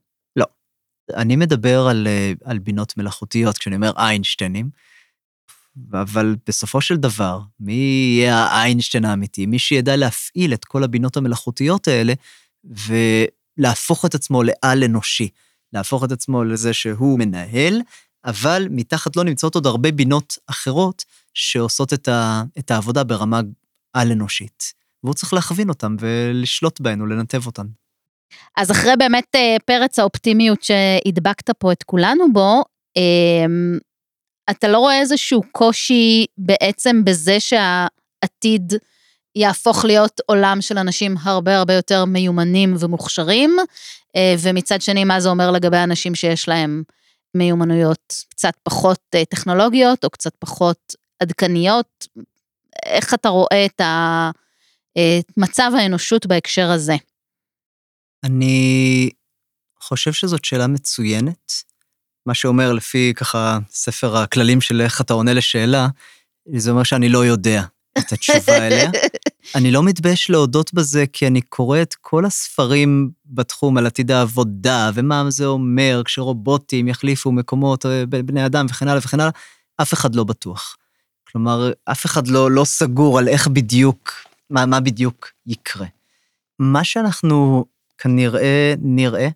אני 1.15 1.35
מדבר 1.35 1.87
על, 1.87 2.07
אה, 2.07 2.33
על 2.43 2.59
בינות 2.59 2.97
מלאכותיות 2.97 3.57
כשאני 3.57 3.75
אומר 3.75 3.91
איינשטיינים, 3.97 4.69
אבל 5.93 6.35
בסופו 6.47 6.81
של 6.81 6.95
דבר, 6.95 7.39
מי 7.59 7.73
יהיה 7.73 8.37
האיינשטיין 8.37 9.05
האמיתי? 9.05 9.45
מי 9.45 9.59
שידע 9.59 9.95
להפעיל 9.95 10.53
את 10.53 10.65
כל 10.65 10.83
הבינות 10.83 11.17
המלאכותיות 11.17 11.87
האלה 11.87 12.13
ולהפוך 12.63 14.05
את 14.05 14.15
עצמו 14.15 14.43
לעל 14.43 14.83
אנושי, 14.83 15.29
להפוך 15.73 16.03
את 16.03 16.11
עצמו 16.11 16.43
לזה 16.43 16.73
שהוא 16.73 17.19
מנהל, 17.19 17.81
אבל 18.25 18.67
מתחת 18.71 19.15
לו 19.15 19.23
נמצאות 19.23 19.55
עוד 19.55 19.65
הרבה 19.65 19.91
בינות 19.91 20.37
אחרות 20.47 21.03
שעושות 21.33 21.93
את, 21.93 22.07
ה, 22.07 22.43
את 22.59 22.71
העבודה 22.71 23.03
ברמה 23.03 23.41
על 23.93 24.11
אנושית. 24.11 24.73
והוא 25.03 25.13
צריך 25.13 25.33
להכווין 25.33 25.69
אותם 25.69 25.95
ולשלוט 25.99 26.79
בהן 26.79 27.01
ולנתב 27.01 27.45
אותן. 27.45 27.65
אז 28.57 28.71
אחרי 28.71 28.91
באמת 28.97 29.35
אה, 29.35 29.57
פרץ 29.65 29.99
האופטימיות 29.99 30.63
שהדבקת 30.63 31.49
פה 31.49 31.71
את 31.71 31.83
כולנו 31.83 32.33
בו, 32.33 32.63
אה, 32.97 33.45
אתה 34.51 34.67
לא 34.67 34.77
רואה 34.77 34.99
איזשהו 34.99 35.41
קושי 35.51 36.25
בעצם 36.37 37.05
בזה 37.05 37.39
שהעתיד 37.39 38.73
יהפוך 39.37 39.85
להיות 39.85 40.21
עולם 40.25 40.57
של 40.61 40.77
אנשים 40.77 41.15
הרבה 41.21 41.57
הרבה 41.57 41.73
יותר 41.73 42.05
מיומנים 42.05 42.75
ומוכשרים, 42.79 43.57
אה, 44.15 44.35
ומצד 44.39 44.81
שני, 44.81 45.03
מה 45.03 45.19
זה 45.19 45.29
אומר 45.29 45.51
לגבי 45.51 45.77
אנשים 45.77 46.15
שיש 46.15 46.47
להם 46.47 46.83
מיומנויות 47.35 48.23
קצת 48.29 48.53
פחות 48.63 48.99
אה, 49.15 49.25
טכנולוגיות 49.25 50.05
או 50.05 50.09
קצת 50.09 50.35
פחות 50.39 50.95
עדכניות? 51.19 52.07
איך 52.85 53.13
אתה 53.13 53.29
רואה 53.29 53.65
את 53.65 53.81
אה, 53.81 54.31
מצב 55.37 55.71
האנושות 55.77 56.25
בהקשר 56.25 56.71
הזה? 56.71 56.95
אני 58.23 59.09
חושב 59.81 60.13
שזאת 60.13 60.45
שאלה 60.45 60.67
מצוינת. 60.67 61.51
מה 62.25 62.33
שאומר 62.33 62.73
לפי 62.73 63.13
ככה 63.15 63.57
ספר 63.71 64.17
הכללים 64.17 64.61
של 64.61 64.81
איך 64.81 65.01
אתה 65.01 65.13
עונה 65.13 65.33
לשאלה, 65.33 65.87
זה 66.55 66.71
אומר 66.71 66.83
שאני 66.83 67.09
לא 67.09 67.25
יודע 67.25 67.63
את 67.99 68.11
התשובה 68.11 68.67
אליה. 68.67 68.91
אני 69.55 69.71
לא 69.71 69.83
מתבייש 69.83 70.29
להודות 70.29 70.73
בזה, 70.73 71.05
כי 71.13 71.27
אני 71.27 71.41
קורא 71.41 71.81
את 71.81 71.95
כל 72.01 72.25
הספרים 72.25 73.11
בתחום 73.25 73.77
על 73.77 73.85
עתיד 73.85 74.11
העבודה, 74.11 74.91
ומה 74.93 75.23
זה 75.29 75.45
אומר 75.45 76.01
כשרובוטים 76.05 76.87
יחליפו 76.87 77.31
מקומות 77.31 77.85
אה, 77.85 78.03
בני 78.05 78.45
אדם 78.45 78.65
וכן 78.69 78.87
הלאה 78.87 79.01
וכן 79.03 79.19
הלאה, 79.19 79.31
אף 79.81 79.93
אחד 79.93 80.15
לא 80.15 80.23
בטוח. 80.23 80.77
כלומר, 81.31 81.71
אף 81.85 82.05
אחד 82.05 82.27
לא, 82.27 82.51
לא 82.51 82.65
סגור 82.65 83.19
על 83.19 83.27
איך 83.27 83.47
בדיוק, 83.47 84.11
מה, 84.49 84.65
מה 84.65 84.79
בדיוק 84.79 85.31
יקרה. 85.47 85.87
מה 86.59 86.83
שאנחנו 86.83 87.65
כנראה 87.97 88.73
נראה, 88.81 89.27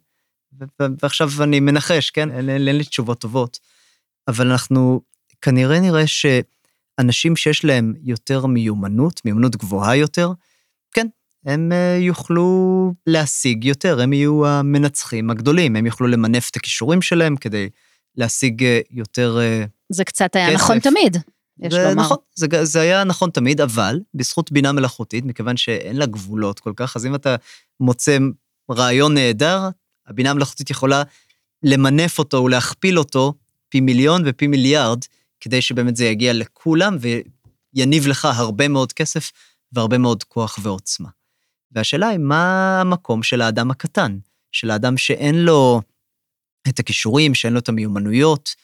ועכשיו 0.80 1.30
אני 1.43 1.59
מנחש, 1.59 2.09
כן? 2.09 2.32
אין, 2.32 2.49
אין, 2.49 2.68
אין 2.68 2.78
לי 2.78 2.84
תשובות 2.84 3.20
טובות, 3.20 3.59
אבל 4.28 4.51
אנחנו 4.51 5.01
כנראה 5.41 5.80
נראה 5.80 6.07
שאנשים 7.00 7.36
שיש 7.36 7.66
להם 7.66 7.94
יותר 8.02 8.46
מיומנות, 8.46 9.22
מיומנות 9.26 9.56
גבוהה 9.56 9.96
יותר, 9.96 10.32
כן, 10.94 11.08
הם 11.46 11.72
אה, 11.72 11.98
יוכלו 12.00 12.94
להשיג 13.08 13.66
יותר, 13.66 14.02
הם 14.02 14.14
יהיו 14.14 14.48
המנצחים 14.48 15.30
הגדולים, 15.30 15.76
הם 15.76 15.86
יוכלו 15.86 16.08
למנף 16.08 16.50
את 16.50 16.56
הכישורים 16.56 17.02
שלהם 17.02 17.36
כדי 17.36 17.70
להשיג 18.16 18.64
אה, 18.64 18.80
יותר... 18.92 19.38
אה, 19.42 19.64
זה 19.89 20.04
קצת 20.04 20.36
היה 20.36 20.48
כסף. 20.48 20.56
נכון 20.56 20.80
תמיד, 20.80 21.18
יש 21.60 21.74
זה 21.74 21.84
לומר. 21.84 22.04
נכון, 22.04 22.18
זה, 22.36 22.48
זה 22.66 22.82
היה 22.82 23.04
נכון 23.04 23.30
תמיד, 23.30 23.62
אבל 23.62 24.00
בזכות 24.14 24.52
בינה 24.52 24.72
מלאכותית, 24.72 25.26
מכיוון 25.26 25.58
שאין 25.58 25.96
לה 25.96 26.06
גבולות 26.06 26.60
כל 26.60 26.74
כך, 26.76 26.96
אז 26.96 27.06
אם 27.06 27.16
אתה 27.16 27.36
מוצא 27.80 28.18
רעיון 28.72 29.14
נהדר, 29.14 29.70
הבינה 30.08 30.32
המלאכותית 30.32 30.70
יכולה 30.70 31.04
למנף 31.64 32.20
אותו 32.20 32.38
ולהכפיל 32.38 33.00
אותו 33.00 33.34
פי 33.70 33.80
מיליון 33.80 34.22
ופי 34.26 34.48
מיליארד, 34.48 35.00
כדי 35.42 35.62
שבאמת 35.62 35.96
זה 35.96 36.06
יגיע 36.06 36.34
לכולם 36.34 36.98
ויניב 37.76 38.08
לך 38.08 38.26
הרבה 38.26 38.68
מאוד 38.68 38.94
כסף 38.94 39.32
והרבה 39.72 39.98
מאוד 39.98 40.24
כוח 40.24 40.60
ועוצמה. 40.62 41.10
והשאלה 41.72 42.08
היא, 42.08 42.20
מה 42.20 42.82
המקום 42.82 43.24
של 43.24 43.42
האדם 43.42 43.72
הקטן? 43.72 44.18
של 44.52 44.72
האדם 44.72 44.98
שאין 44.98 45.36
לו 45.36 45.82
את 46.70 46.80
הכישורים, 46.80 47.36
שאין 47.36 47.54
לו 47.54 47.60
את 47.60 47.70
המיומנויות, 47.70 48.56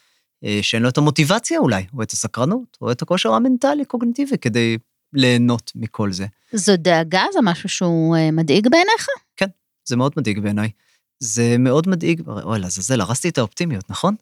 אה, 0.44 0.60
שאין 0.62 0.84
לו 0.84 0.90
את 0.90 0.98
המוטיבציה 0.98 1.60
אולי, 1.60 1.86
או 1.94 2.04
את 2.04 2.12
הסקרנות, 2.12 2.78
או 2.82 2.92
את 2.92 3.02
הכושר 3.02 3.34
המנטלי-קוגניטיבי 3.34 4.38
כדי 4.38 4.78
ליהנות 5.14 5.72
מכל 5.76 6.12
זה. 6.12 6.26
זו 6.54 6.78
דאגה? 6.78 7.24
זה 7.34 7.40
משהו 7.44 7.70
שהוא 7.70 8.16
אה, 8.16 8.32
מדאיג 8.32 8.68
בעיניך? 8.72 9.08
כן, 9.36 9.48
זה 9.86 9.96
מאוד 9.96 10.14
מדאיג 10.18 10.40
בעיניי. 10.40 10.70
זה 11.20 11.56
מאוד 11.60 11.90
מדאיג, 11.90 12.22
אוי, 12.28 12.60
לעזאזל, 12.60 13.02
הרסתי 13.02 13.30
את 13.30 13.38
האופטימיות, 13.38 13.90
נכון? 13.90 14.16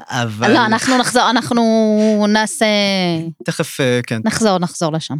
אבל... 0.00 0.52
לא, 0.52 0.66
אנחנו 0.66 0.98
נחזור, 0.98 1.30
אנחנו 1.30 2.26
נעשה... 2.28 2.66
תכף, 3.44 3.80
אה, 3.80 4.00
כן. 4.06 4.20
נחזור, 4.24 4.58
נחזור 4.58 4.92
לשם. 4.92 5.16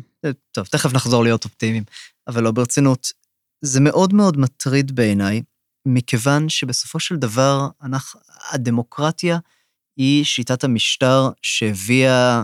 טוב, 0.53 0.67
תכף 0.67 0.93
נחזור 0.93 1.23
להיות 1.23 1.45
אופטימיים, 1.45 1.85
אבל 2.29 2.43
לא 2.43 2.51
ברצינות. 2.51 3.13
זה 3.65 3.81
מאוד 3.81 4.15
מאוד 4.15 4.37
מטריד 4.37 4.95
בעיניי, 4.95 5.43
מכיוון 5.87 6.49
שבסופו 6.49 7.01
של 7.01 7.17
דבר, 7.17 7.69
אנחנו, 7.83 8.21
הדמוקרטיה 8.51 9.39
היא 9.97 10.25
שיטת 10.25 10.65
המשטר 10.65 11.29
שהביאה 11.43 12.43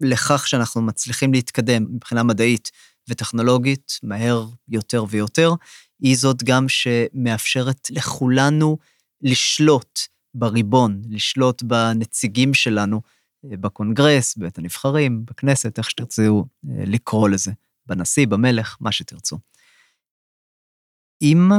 לכך 0.00 0.48
שאנחנו 0.48 0.82
מצליחים 0.82 1.32
להתקדם 1.32 1.86
מבחינה 1.94 2.22
מדעית 2.22 2.70
וטכנולוגית 3.08 3.98
מהר 4.02 4.46
יותר 4.68 5.04
ויותר, 5.08 5.52
היא 6.00 6.16
זאת 6.16 6.42
גם 6.42 6.68
שמאפשרת 6.68 7.90
לכולנו 7.90 8.78
לשלוט 9.22 9.98
בריבון, 10.34 11.02
לשלוט 11.08 11.62
בנציגים 11.62 12.54
שלנו 12.54 13.00
אה, 13.44 13.56
בקונגרס, 13.56 14.36
בבית 14.36 14.58
הנבחרים, 14.58 15.24
בכנסת, 15.24 15.78
איך 15.78 15.90
שתרצו 15.90 16.44
אה, 16.68 16.84
לקרוא 16.86 17.28
לזה, 17.28 17.52
בנשיא, 17.86 18.26
במלך, 18.26 18.76
מה 18.80 18.92
שתרצו. 18.92 19.38
אם 21.22 21.50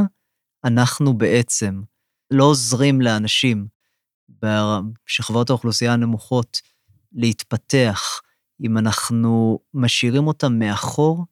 אנחנו 0.64 1.14
בעצם 1.18 1.82
לא 2.32 2.44
עוזרים 2.44 3.02
לאנשים 3.02 3.68
בשכבות 4.30 5.50
האוכלוסייה 5.50 5.94
הנמוכות 5.94 6.62
להתפתח, 7.12 8.22
אם 8.62 8.78
אנחנו 8.78 9.60
משאירים 9.74 10.28
אותם 10.28 10.60
מאחור, 10.60 11.26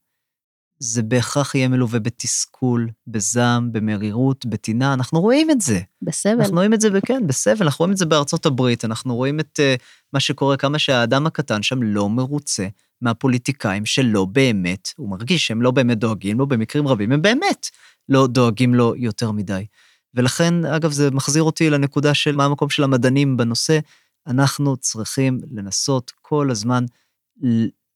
זה 0.79 1.03
בהכרח 1.03 1.55
יהיה 1.55 1.67
מלווה 1.67 1.99
בתסכול, 1.99 2.89
בזעם, 3.07 3.71
במרירות, 3.71 4.45
בטינה, 4.45 4.93
אנחנו 4.93 5.21
רואים 5.21 5.51
את 5.51 5.61
זה. 5.61 5.79
בסבל. 6.01 6.33
אנחנו 6.39 6.55
רואים 6.55 6.73
את 6.73 6.81
זה, 6.81 6.89
כן, 7.05 7.27
בסבל, 7.27 7.65
אנחנו 7.65 7.83
רואים 7.83 7.91
את 7.91 7.97
זה 7.97 8.05
בארצות 8.05 8.45
הברית, 8.45 8.85
אנחנו 8.85 9.15
רואים 9.15 9.39
את 9.39 9.59
uh, 9.59 9.81
מה 10.13 10.19
שקורה, 10.19 10.57
כמה 10.57 10.79
שהאדם 10.79 11.27
הקטן 11.27 11.63
שם 11.63 11.83
לא 11.83 12.09
מרוצה 12.09 12.67
מהפוליטיקאים 13.01 13.85
שלא 13.85 14.25
באמת, 14.25 14.89
הוא 14.97 15.09
מרגיש 15.09 15.47
שהם 15.47 15.61
לא 15.61 15.71
באמת 15.71 15.97
דואגים 15.97 16.39
לו, 16.39 16.47
במקרים 16.47 16.87
רבים 16.87 17.11
הם 17.11 17.21
באמת 17.21 17.69
לא 18.09 18.27
דואגים 18.27 18.75
לו 18.75 18.95
יותר 18.95 19.31
מדי. 19.31 19.65
ולכן, 20.13 20.65
אגב, 20.65 20.91
זה 20.91 21.11
מחזיר 21.11 21.43
אותי 21.43 21.69
לנקודה 21.69 22.13
של 22.13 22.35
מה 22.35 22.45
המקום 22.45 22.69
של 22.69 22.83
המדענים 22.83 23.37
בנושא. 23.37 23.79
אנחנו 24.27 24.77
צריכים 24.77 25.39
לנסות 25.51 26.11
כל 26.21 26.51
הזמן 26.51 26.85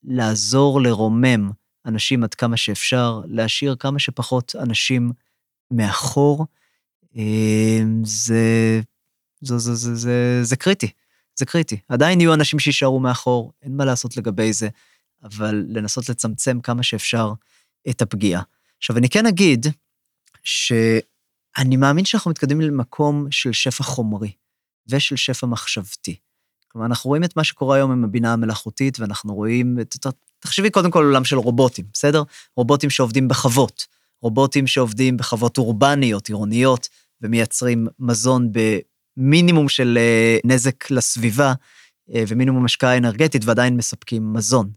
לעזור 0.04 0.80
לרומם 0.80 1.50
אנשים 1.86 2.24
עד 2.24 2.34
כמה 2.34 2.56
שאפשר, 2.56 3.20
להשאיר 3.26 3.76
כמה 3.78 3.98
שפחות 3.98 4.54
אנשים 4.58 5.12
מאחור. 5.70 6.46
אמ, 7.16 8.02
זה, 8.04 8.80
זה, 9.40 9.58
זה, 9.58 9.74
זה, 9.74 9.94
זה, 9.94 10.40
זה 10.42 10.56
קריטי, 10.56 10.90
זה 11.34 11.46
קריטי. 11.46 11.80
עדיין 11.88 12.20
יהיו 12.20 12.34
אנשים 12.34 12.58
שיישארו 12.58 13.00
מאחור, 13.00 13.52
אין 13.62 13.76
מה 13.76 13.84
לעשות 13.84 14.16
לגבי 14.16 14.52
זה, 14.52 14.68
אבל 15.22 15.64
לנסות 15.68 16.08
לצמצם 16.08 16.60
כמה 16.60 16.82
שאפשר 16.82 17.32
את 17.90 18.02
הפגיעה. 18.02 18.42
עכשיו, 18.78 18.96
אני 18.96 19.08
כן 19.08 19.26
אגיד 19.26 19.66
שאני 20.42 21.76
מאמין 21.76 22.04
שאנחנו 22.04 22.30
מתקדמים 22.30 22.60
למקום 22.60 23.26
של 23.30 23.52
שפע 23.52 23.84
חומרי 23.84 24.32
ושל 24.86 25.16
שפע 25.16 25.46
מחשבתי. 25.46 26.16
כלומר, 26.74 26.86
אנחנו 26.86 27.08
רואים 27.08 27.24
את 27.24 27.36
מה 27.36 27.44
שקורה 27.44 27.76
היום 27.76 27.90
עם 27.92 28.04
הבינה 28.04 28.32
המלאכותית, 28.32 29.00
ואנחנו 29.00 29.34
רואים 29.34 29.78
את... 29.80 29.96
תחשבי 30.38 30.70
קודם 30.70 30.90
כל 30.90 31.04
עולם 31.04 31.24
של 31.24 31.36
רובוטים, 31.36 31.84
בסדר? 31.92 32.22
רובוטים 32.56 32.90
שעובדים 32.90 33.28
בחוות, 33.28 33.86
רובוטים 34.22 34.66
שעובדים 34.66 35.16
בחוות 35.16 35.58
אורבניות, 35.58 36.28
עירוניות, 36.28 36.88
ומייצרים 37.22 37.86
מזון 37.98 38.50
במינימום 38.52 39.68
של 39.68 39.98
אה, 40.00 40.38
נזק 40.44 40.90
לסביבה 40.90 41.52
אה, 42.14 42.24
ומינימום 42.28 42.64
השקעה 42.64 42.96
אנרגטית, 42.96 43.44
ועדיין 43.44 43.76
מספקים 43.76 44.32
מזון. 44.32 44.70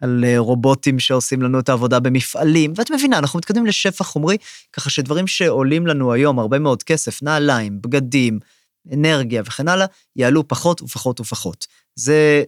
על 0.00 0.24
אה, 0.24 0.38
רובוטים 0.38 0.98
שעושים 0.98 1.42
לנו 1.42 1.58
את 1.58 1.68
העבודה 1.68 2.00
במפעלים, 2.00 2.72
ואת 2.76 2.90
מבינה, 2.90 3.18
אנחנו 3.18 3.38
מתקדמים 3.38 3.66
לשפע 3.66 4.04
חומרי, 4.04 4.36
ככה 4.72 4.90
שדברים 4.90 5.26
שעולים 5.26 5.86
לנו 5.86 6.12
היום 6.12 6.38
הרבה 6.38 6.58
מאוד 6.58 6.82
כסף, 6.82 7.22
נעליים, 7.22 7.82
בגדים, 7.82 8.38
אנרגיה 8.92 9.42
וכן 9.46 9.68
הלאה, 9.68 9.86
יעלו 10.16 10.48
פחות 10.48 10.82
ופחות 10.82 11.20
ופחות. 11.20 11.66
זה 11.94 12.44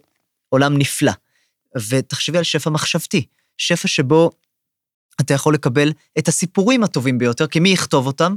עולם 0.49 0.79
נפלא. 0.79 1.13
ותחשבי 1.89 2.39
על 2.39 2.45
שפע 2.45 2.71
מחשבתי, 2.71 3.27
שפע 3.59 3.89
שבו 3.89 4.31
אתה 5.21 5.35
יכול 5.35 5.55
לקבל 5.55 5.93
את 6.19 6.29
הסיפורים 6.29 6.85
הטובים 6.85 7.19
ביותר, 7.19 7.47
כי 7.47 7.61
מי 7.61 7.69
יכתוב 7.69 8.07
אותם? 8.07 8.37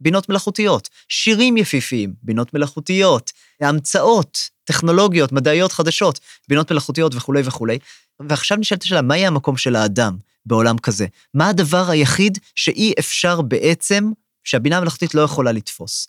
בינות 0.00 0.28
מלאכותיות. 0.28 0.88
שירים 1.08 1.56
יפיפיים, 1.56 2.14
בינות 2.22 2.54
מלאכותיות, 2.54 3.32
המצאות, 3.60 4.38
טכנולוגיות, 4.64 5.32
מדעיות 5.32 5.72
חדשות, 5.72 6.20
בינות 6.48 6.72
מלאכותיות 6.72 7.14
וכולי 7.14 7.42
וכולי. 7.44 7.78
ועכשיו 8.20 8.58
נשאלת 8.58 8.82
השאלה, 8.82 9.02
מה 9.02 9.16
יהיה 9.16 9.28
המקום 9.28 9.56
של 9.56 9.76
האדם 9.76 10.16
בעולם 10.46 10.78
כזה? 10.78 11.06
מה 11.34 11.48
הדבר 11.48 11.90
היחיד 11.90 12.38
שאי 12.54 12.92
אפשר 12.98 13.42
בעצם, 13.42 14.12
שהבינה 14.44 14.78
המלאכותית 14.78 15.14
לא 15.14 15.20
יכולה 15.20 15.52
לתפוס? 15.52 16.08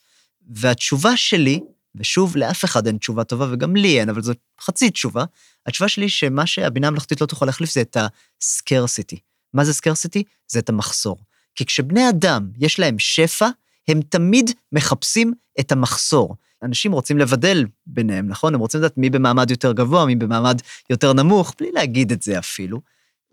והתשובה 0.56 1.18
שלי, 1.18 1.60
ושוב, 1.95 2.38
לאף 2.38 2.66
אחד 2.66 2.88
אין 2.88 2.97
תשובה 2.97 3.24
טובה, 3.24 3.47
וגם 3.52 3.76
לי 3.76 3.99
אין, 3.99 4.10
אבל 4.10 4.22
זו 4.22 4.34
חצי 4.62 4.89
תשובה, 4.89 5.26
התשובה 5.66 5.88
שלי 5.88 6.10
שמה 6.10 6.45
שהבינה 6.45 6.88
המלאכותית 6.88 7.22
לא 7.22 7.26
תוכל 7.26 7.45
להחליף 7.45 7.72
זה 7.72 7.82
את 7.82 7.97
הסקרסיטי. 8.41 9.20
מה 9.54 9.66
זה 9.66 9.74
סקרסיטי? 9.74 10.24
זה 10.47 10.60
את 10.60 10.70
המחסור. 10.70 11.18
כי 11.56 11.66
כשבני 11.66 12.10
אדם 12.10 12.49
יש 12.58 12.80
להם 12.80 12.99
שפע, 12.99 13.47
הם 13.88 14.02
תמיד 14.02 14.52
מחפשים 14.72 15.34
את 15.60 15.72
המחסור. 15.72 16.36
אנשים 16.64 16.91
רוצים 16.91 17.18
לבדל 17.18 17.66
ביניהם, 17.88 18.28
נכון? 18.28 18.54
הם 18.54 18.60
רוצים 18.60 18.80
לדעת 18.80 18.97
מי 18.97 19.10
במעמד 19.10 19.52
יותר 19.52 19.72
גבוה, 19.72 20.06
מי 20.06 20.16
במעמד 20.16 20.62
יותר 20.89 21.14
נמוך, 21.14 21.54
בלי 21.60 21.72
להגיד 21.72 22.12
את 22.12 22.22
זה 22.22 22.39
אפילו. 22.39 22.82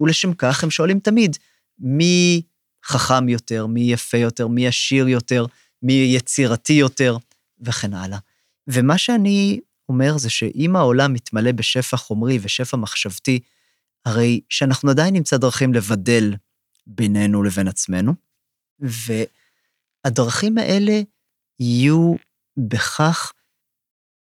ולשם 0.01 0.35
כך 0.35 0.64
הם 0.64 0.71
שואלים 0.71 1.01
תמיד, 1.01 1.37
מי 1.79 2.43
חכם 2.85 3.29
יותר, 3.29 3.66
מי 3.66 3.81
יפה 3.81 4.19
יותר, 4.19 4.47
מי 4.49 4.69
עשיר 4.69 5.09
יותר, 5.09 5.47
מי 5.83 5.93
יצירתי 5.93 6.72
יותר, 6.72 7.16
וכן 7.61 7.95
הלאה. 7.95 8.18
ומה 8.66 8.99
שאני 8.99 9.61
אומר 9.89 10.18
זה 10.18 10.31
שאם 10.31 10.76
העולם 10.76 11.12
מתמלא 11.12 11.53
בשפע 11.53 11.97
חומרי 11.97 12.39
ושפע 12.43 12.76
מחשבתי, 12.76 13.41
הרי 14.05 14.41
שאנחנו 14.49 14.91
עדיין 14.91 15.14
נמצא 15.14 15.37
דרכים 15.37 15.74
לבדל 15.74 16.35
בינינו 16.87 17.43
לבין 17.43 17.68
עצמנו, 17.68 18.12
והדרכים 18.81 20.59
האלה 20.59 21.01
יהיו 21.61 22.14
בכך 22.68 23.33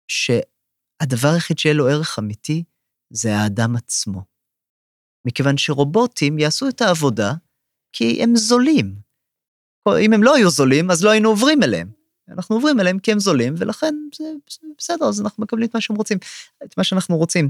שהדבר 0.09 1.29
היחיד 1.29 1.59
שיהיה 1.59 1.75
לו 1.75 1.89
ערך 1.89 2.19
אמיתי 2.19 2.65
זה 3.11 3.37
האדם 3.37 3.77
עצמו. 3.77 4.23
מכיוון 5.27 5.59
שרובוטים 5.59 6.39
יעשו 6.39 6.69
את 6.69 6.81
העבודה 6.81 7.33
כי 7.93 8.23
הם 8.23 8.37
זולים. 8.37 9.06
אם 10.01 10.13
הם 10.13 10.23
לא 10.23 10.35
היו 10.35 10.51
זולים, 10.51 10.91
אז 10.91 11.05
לא 11.05 11.11
היינו 11.11 11.29
עוברים 11.29 11.63
אליהם. 11.63 11.89
אנחנו 12.29 12.57
עוברים 12.57 12.81
אליהם 12.81 12.99
כי 12.99 13.13
הם 13.13 13.19
זולים, 13.19 13.55
ולכן 13.59 13.95
זה, 14.15 14.25
זה 14.51 14.69
בסדר, 14.79 15.09
אז 15.09 15.21
אנחנו 15.21 15.43
מקבלים 15.43 15.69
את 15.69 15.75
מה 15.75 15.81
שהם 15.81 15.97
רוצים, 15.97 16.19
את 16.65 16.79
מה 16.79 16.85
שאנחנו 16.85 17.17
רוצים. 17.17 17.49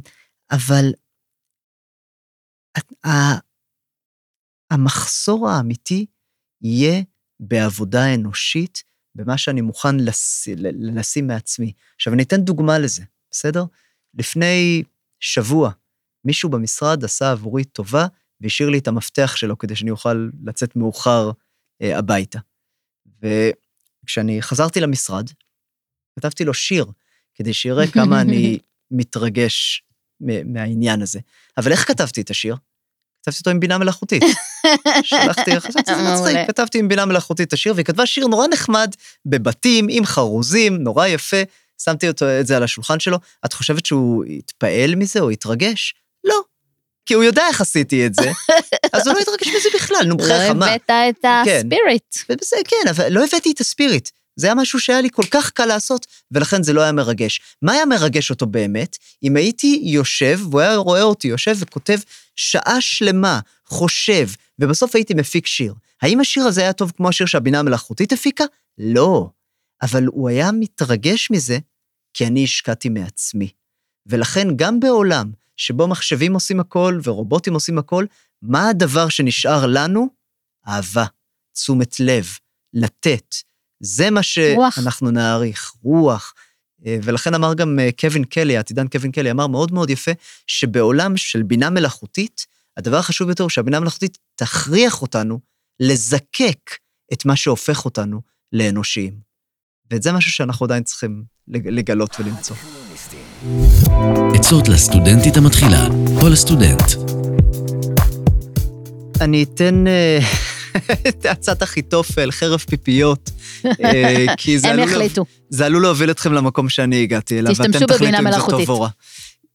אבל 0.50 0.92
המחסור 4.70 5.48
האמיתי 5.48 6.06
יהיה 6.62 7.02
בעבודה 7.40 8.14
אנושית, 8.14 8.82
במה 9.14 9.38
שאני 9.38 9.60
מוכן 9.60 9.96
לש, 9.96 10.48
לשים 10.78 11.26
מעצמי. 11.26 11.72
עכשיו, 11.96 12.12
אני 12.12 12.22
אתן 12.22 12.40
דוגמה 12.40 12.78
לזה, 12.78 13.02
בסדר? 13.30 13.64
לפני 14.14 14.82
שבוע, 15.20 15.70
מישהו 16.24 16.48
במשרד 16.48 17.04
עשה 17.04 17.30
עבורי 17.30 17.64
טובה 17.64 18.06
והשאיר 18.40 18.68
לי 18.68 18.78
את 18.78 18.88
המפתח 18.88 19.36
שלו 19.36 19.58
כדי 19.58 19.76
שאני 19.76 19.90
אוכל 19.90 20.28
לצאת 20.44 20.76
מאוחר 20.76 21.30
אה, 21.82 21.98
הביתה. 21.98 22.38
וכשאני 23.22 24.42
חזרתי 24.42 24.80
למשרד, 24.80 25.30
כתבתי 26.18 26.44
לו 26.44 26.54
שיר, 26.54 26.86
כדי 27.34 27.54
שיראה 27.54 27.86
כמה 27.86 28.20
אני 28.20 28.58
מתרגש 28.90 29.82
מהעניין 30.20 31.02
הזה. 31.02 31.20
אבל 31.56 31.72
איך 31.72 31.88
כתבתי 31.88 32.20
את 32.20 32.30
השיר? 32.30 32.56
כתבתי 33.22 33.38
אותו 33.38 33.50
עם 33.50 33.60
בינה 33.60 33.78
מלאכותית. 33.78 34.22
שלחתי, 35.02 35.50
חשבתי 35.60 35.92
שזה 35.92 36.02
מצחיק, 36.12 36.36
כתבתי 36.46 36.78
עם 36.78 36.88
בינה 36.88 37.04
מלאכותית 37.04 37.48
את 37.48 37.52
השיר, 37.52 37.72
והיא 37.74 37.86
כתבה 37.86 38.06
שיר 38.06 38.26
נורא 38.26 38.46
נחמד, 38.46 38.94
בבתים, 39.26 39.86
עם 39.90 40.04
חרוזים, 40.04 40.76
נורא 40.76 41.06
יפה, 41.06 41.42
שמתי 41.82 42.08
אותו, 42.08 42.26
את 42.40 42.46
זה 42.46 42.56
על 42.56 42.62
השולחן 42.62 43.00
שלו, 43.00 43.18
את 43.44 43.52
חושבת 43.52 43.86
שהוא 43.86 44.24
יתפעל 44.24 44.94
מזה 44.94 45.20
או 45.20 45.30
יתרגש? 45.30 45.94
לא. 47.06 47.08
כי 47.08 47.14
הוא 47.14 47.24
יודע 47.24 47.46
איך 47.48 47.60
עשיתי 47.60 48.06
את 48.06 48.14
זה, 48.14 48.30
אז 48.92 49.06
הוא 49.06 49.14
לא 49.14 49.20
יתרגש 49.20 49.48
מזה 49.48 49.68
בכלל, 49.74 50.06
נו, 50.06 50.16
בחייך, 50.16 50.48
לא 50.48 50.54
מה? 50.54 50.66
הבאת 50.66 50.90
את 50.90 51.24
כן. 51.44 51.62
הספיריט. 51.64 52.16
ובזה, 52.30 52.56
כן, 52.68 52.88
אבל 52.90 53.12
לא 53.12 53.24
הבאתי 53.24 53.52
את 53.52 53.60
הספיריט. 53.60 54.08
זה 54.36 54.46
היה 54.46 54.54
משהו 54.54 54.80
שהיה 54.80 55.00
לי 55.00 55.08
כל 55.12 55.26
כך 55.30 55.50
קל 55.50 55.66
לעשות, 55.66 56.06
ולכן 56.30 56.62
זה 56.62 56.72
לא 56.72 56.80
היה 56.80 56.92
מרגש. 56.92 57.40
מה 57.62 57.72
היה 57.72 57.86
מרגש 57.86 58.30
אותו 58.30 58.46
באמת? 58.46 58.96
אם 59.22 59.36
הייתי 59.36 59.80
יושב, 59.82 60.40
והוא 60.42 60.60
היה 60.60 60.76
רואה 60.76 61.02
אותי 61.02 61.28
יושב 61.28 61.56
וכותב 61.58 61.98
שעה 62.36 62.80
שלמה, 62.80 63.40
חושב, 63.66 64.28
ובסוף 64.58 64.94
הייתי 64.94 65.14
מפיק 65.14 65.46
שיר. 65.46 65.74
האם 66.02 66.20
השיר 66.20 66.44
הזה 66.44 66.60
היה 66.60 66.72
טוב 66.72 66.92
כמו 66.96 67.08
השיר 67.08 67.26
שהבינה 67.26 67.58
המלאכותית 67.58 68.12
הפיקה? 68.12 68.44
לא. 68.78 69.28
אבל 69.82 70.04
הוא 70.06 70.28
היה 70.28 70.52
מתרגש 70.52 71.30
מזה, 71.30 71.58
כי 72.14 72.26
אני 72.26 72.44
השקעתי 72.44 72.88
מעצמי. 72.88 73.48
ולכן 74.06 74.48
גם 74.56 74.80
בעולם 74.80 75.30
שבו 75.56 75.88
מחשבים 75.88 76.34
עושים 76.34 76.60
הכל 76.60 77.00
ורובוטים 77.04 77.54
עושים 77.54 77.78
הכל, 77.78 78.06
מה 78.42 78.68
הדבר 78.68 79.08
שנשאר 79.08 79.66
לנו? 79.66 80.08
אהבה, 80.68 81.04
תשומת 81.54 82.00
לב, 82.00 82.26
לתת. 82.74 83.34
זה 83.80 84.10
מה 84.10 84.20
רוח. 84.56 84.74
שאנחנו 84.76 85.10
נעריך, 85.10 85.72
רוח. 85.82 86.34
אה, 86.86 86.98
ולכן 87.02 87.34
אמר 87.34 87.54
גם 87.54 87.78
אה, 87.78 87.88
קווין 88.00 88.24
קלי, 88.24 88.56
העתידן 88.56 88.88
קווין 88.88 89.12
קלי, 89.12 89.30
אמר 89.30 89.46
מאוד 89.46 89.72
מאוד 89.72 89.90
יפה, 89.90 90.10
שבעולם 90.46 91.16
של 91.16 91.42
בינה 91.42 91.70
מלאכותית, 91.70 92.46
הדבר 92.76 92.96
החשוב 92.96 93.26
ביותר 93.26 93.42
הוא 93.42 93.50
שהבינה 93.50 93.76
המלאכותית 93.76 94.18
תכריח 94.34 95.02
אותנו 95.02 95.40
לזקק 95.80 96.70
את 97.12 97.24
מה 97.24 97.36
שהופך 97.36 97.84
אותנו 97.84 98.20
לאנושיים. 98.52 99.20
וזה 99.90 100.12
משהו 100.12 100.32
שאנחנו 100.32 100.64
עדיין 100.66 100.82
צריכים 100.82 101.24
לג- 101.48 101.68
לגלות 101.68 102.16
ולמצוא. 102.20 102.56
עצות 104.34 104.68
לסטודנטית 104.68 105.36
המתחילה 105.36 105.88
או 106.22 106.28
לסטודנט. 106.28 106.82
אני 109.20 109.42
אתן 109.42 109.86
אה, 109.86 110.18
את 111.08 111.26
עצת 111.26 111.62
אחיתופל, 111.62 112.30
חרב 112.30 112.60
פיפיות, 112.60 113.30
אה, 113.84 114.24
כי 114.38 114.58
זה 114.58 114.68
הם 114.68 114.72
עלול, 114.72 114.88
יחליטו. 114.88 115.24
זה 115.48 115.66
עלול 115.66 115.82
להוביל 115.82 116.10
אתכם 116.10 116.32
למקום 116.32 116.68
שאני 116.68 117.02
הגעתי 117.02 117.38
אליו, 117.38 117.52
ואתם 117.58 117.72
תחליטו 117.72 117.94
אם 117.94 118.10
זה 118.16 118.20
מלאכותית. 118.22 118.66
טוב 118.66 118.70
או 118.70 118.80
רע. 118.80 118.88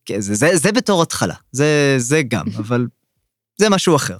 כן, 0.06 0.22
זה, 0.22 0.36
זה, 0.36 0.58
זה 0.58 0.72
בתור 0.72 1.02
התחלה, 1.02 1.36
זה, 1.52 1.96
זה 1.98 2.22
גם, 2.28 2.46
אבל 2.62 2.88
זה 3.58 3.70
משהו 3.70 3.96
אחר. 3.96 4.18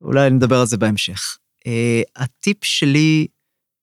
אולי 0.00 0.30
נדבר 0.30 0.60
על 0.60 0.66
זה 0.66 0.76
בהמשך. 0.76 1.38
אה, 1.66 2.02
הטיפ 2.16 2.64
שלי 2.64 3.26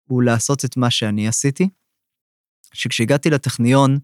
הוא 0.08 0.24
לעשות 0.24 0.66
את 0.66 0.78
מה 0.78 0.92
שאני 0.92 1.28
עשיתי, 1.28 1.70
שכשהגעתי 2.74 3.30
לטכניון, 3.30 4.00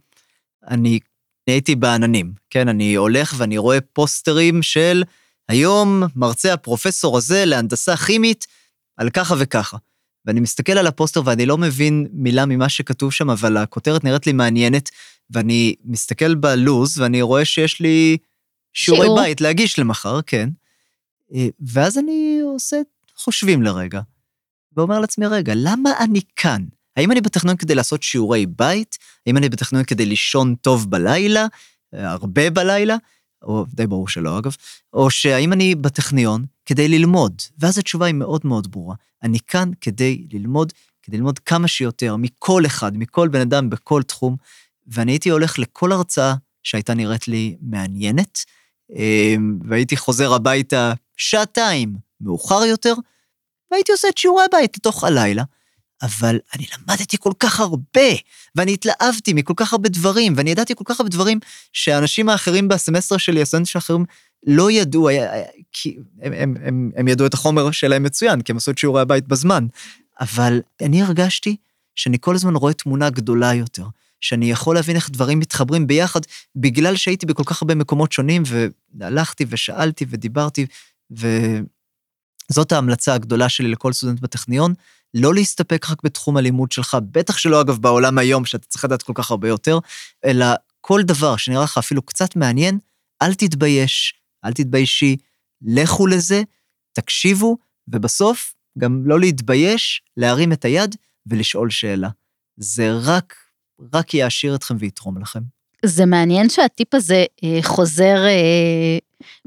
אני 0.67 0.99
הייתי 1.47 1.75
בעננים, 1.75 2.33
כן? 2.49 2.67
אני 2.67 2.95
הולך 2.95 3.35
ואני 3.37 3.57
רואה 3.57 3.81
פוסטרים 3.81 4.63
של 4.63 5.03
היום 5.49 6.03
מרצה 6.15 6.53
הפרופסור 6.53 7.17
הזה 7.17 7.45
להנדסה 7.45 7.97
כימית 7.97 8.47
על 8.97 9.09
ככה 9.09 9.35
וככה. 9.39 9.77
ואני 10.25 10.39
מסתכל 10.39 10.71
על 10.71 10.87
הפוסטר 10.87 11.21
ואני 11.25 11.45
לא 11.45 11.57
מבין 11.57 12.07
מילה 12.13 12.45
ממה 12.45 12.69
שכתוב 12.69 13.13
שם, 13.13 13.29
אבל 13.29 13.57
הכותרת 13.57 14.03
נראית 14.03 14.27
לי 14.27 14.33
מעניינת, 14.33 14.89
ואני 15.29 15.75
מסתכל 15.85 16.35
בלוז 16.35 16.99
ואני 16.99 17.21
רואה 17.21 17.45
שיש 17.45 17.81
לי 17.81 18.17
שיעורי 18.73 19.05
שיעור. 19.05 19.21
בית 19.21 19.41
להגיש 19.41 19.79
למחר, 19.79 20.21
כן. 20.21 20.49
אה, 21.33 21.47
ואז 21.59 21.97
אני 21.97 22.39
עושה 22.43 22.77
חושבים 23.15 23.61
לרגע, 23.61 24.01
ואומר 24.77 24.99
לעצמי, 24.99 25.25
רגע, 25.27 25.53
למה 25.55 25.89
אני 25.99 26.21
כאן? 26.35 26.63
האם 26.97 27.11
אני 27.11 27.21
בטכניון 27.21 27.57
כדי 27.57 27.75
לעשות 27.75 28.03
שיעורי 28.03 28.45
בית? 28.45 28.97
האם 29.27 29.37
אני 29.37 29.49
בטכניון 29.49 29.85
כדי 29.85 30.05
לישון 30.05 30.55
טוב 30.55 30.89
בלילה? 30.89 31.45
הרבה 31.93 32.49
בלילה? 32.49 32.95
או 33.41 33.65
די 33.73 33.87
ברור 33.87 34.07
שלא, 34.07 34.39
אגב. 34.39 34.55
או 34.93 35.09
שהאם 35.09 35.53
אני 35.53 35.75
בטכניון 35.75 36.45
כדי 36.65 36.87
ללמוד? 36.87 37.41
ואז 37.59 37.77
התשובה 37.77 38.05
היא 38.05 38.15
מאוד 38.15 38.41
מאוד 38.43 38.71
ברורה. 38.71 38.95
אני 39.23 39.39
כאן 39.47 39.71
כדי 39.81 40.27
ללמוד, 40.31 40.73
כדי 41.03 41.17
ללמוד 41.17 41.39
כמה 41.39 41.67
שיותר 41.67 42.15
מכל 42.15 42.65
אחד, 42.65 42.97
מכל 42.97 43.27
בן 43.27 43.41
אדם 43.41 43.69
בכל 43.69 44.03
תחום, 44.03 44.35
ואני 44.87 45.11
הייתי 45.11 45.29
הולך 45.29 45.59
לכל 45.59 45.91
הרצאה 45.91 46.35
שהייתה 46.63 46.93
נראית 46.93 47.27
לי 47.27 47.57
מעניינת, 47.61 48.39
אה, 48.95 49.35
והייתי 49.67 49.97
חוזר 49.97 50.33
הביתה 50.33 50.93
שעתיים 51.17 51.95
מאוחר 52.21 52.63
יותר, 52.65 52.93
והייתי 53.71 53.91
עושה 53.91 54.07
את 54.09 54.17
שיעורי 54.17 54.43
הבית 54.43 54.77
לתוך 54.77 55.03
הלילה. 55.03 55.43
אבל 56.01 56.39
אני 56.55 56.65
למדתי 56.77 57.17
כל 57.19 57.33
כך 57.39 57.59
הרבה, 57.59 58.09
ואני 58.55 58.73
התלהבתי 58.73 59.33
מכל 59.33 59.53
כך 59.57 59.73
הרבה 59.73 59.89
דברים, 59.89 60.33
ואני 60.37 60.49
ידעתי 60.49 60.75
כל 60.75 60.83
כך 60.87 60.99
הרבה 60.99 61.09
דברים 61.09 61.39
שהאנשים 61.73 62.29
האחרים 62.29 62.67
בסמסטר 62.67 63.17
שלי, 63.17 63.41
הסטודנטים 63.41 63.71
האחרים, 63.75 64.05
לא 64.47 64.71
ידעו, 64.71 65.07
היה, 65.07 65.33
היה, 65.33 65.45
כי 65.71 65.97
הם, 66.21 66.33
הם, 66.33 66.55
הם, 66.63 66.91
הם 66.95 67.07
ידעו 67.07 67.27
את 67.27 67.33
החומר 67.33 67.71
שלהם 67.71 68.03
מצוין, 68.03 68.41
כי 68.41 68.51
הם 68.51 68.57
עשו 68.57 68.71
את 68.71 68.77
שיעורי 68.77 69.01
הבית 69.01 69.27
בזמן. 69.27 69.67
אבל 70.19 70.61
אני 70.81 71.01
הרגשתי 71.01 71.55
שאני 71.95 72.17
כל 72.21 72.35
הזמן 72.35 72.55
רואה 72.55 72.73
תמונה 72.73 73.09
גדולה 73.09 73.53
יותר, 73.53 73.85
שאני 74.21 74.51
יכול 74.51 74.75
להבין 74.75 74.95
איך 74.95 75.09
דברים 75.09 75.39
מתחברים 75.39 75.87
ביחד, 75.87 76.21
בגלל 76.55 76.95
שהייתי 76.95 77.25
בכל 77.25 77.43
כך 77.45 77.61
הרבה 77.61 77.75
מקומות 77.75 78.11
שונים, 78.11 78.43
והלכתי 78.93 79.45
ושאלתי 79.49 80.05
ודיברתי, 80.09 80.65
וזאת 81.11 82.71
ההמלצה 82.71 83.13
הגדולה 83.13 83.49
שלי 83.49 83.67
לכל 83.67 83.93
סטודנט 83.93 84.19
בטכניון, 84.19 84.73
לא 85.13 85.33
להסתפק 85.33 85.85
רק 85.89 86.03
בתחום 86.03 86.37
הלימוד 86.37 86.71
שלך, 86.71 86.97
בטח 87.11 87.37
שלא 87.37 87.61
אגב 87.61 87.77
בעולם 87.77 88.17
היום, 88.17 88.45
שאתה 88.45 88.67
צריך 88.67 88.85
לדעת 88.85 89.03
כל 89.03 89.13
כך 89.15 89.31
הרבה 89.31 89.47
יותר, 89.47 89.79
אלא 90.25 90.45
כל 90.81 91.01
דבר 91.03 91.37
שנראה 91.37 91.63
לך 91.63 91.77
אפילו 91.77 92.01
קצת 92.01 92.35
מעניין, 92.35 92.79
אל 93.21 93.33
תתבייש, 93.33 94.13
אל 94.45 94.53
תתביישי, 94.53 95.17
לכו 95.61 96.07
לזה, 96.07 96.41
תקשיבו, 96.93 97.57
ובסוף 97.87 98.53
גם 98.77 99.01
לא 99.05 99.19
להתבייש, 99.19 100.01
להרים 100.17 100.53
את 100.53 100.65
היד 100.65 100.95
ולשאול 101.27 101.69
שאלה. 101.69 102.09
זה 102.57 102.91
רק, 103.03 103.35
רק 103.93 104.13
יעשיר 104.13 104.55
אתכם 104.55 104.75
ויתרום 104.79 105.21
לכם. 105.21 105.39
זה 105.85 106.05
מעניין 106.05 106.49
שהטיפ 106.49 106.93
הזה 106.93 107.25
אה, 107.43 107.59
חוזר 107.61 108.25
אה, 108.25 108.97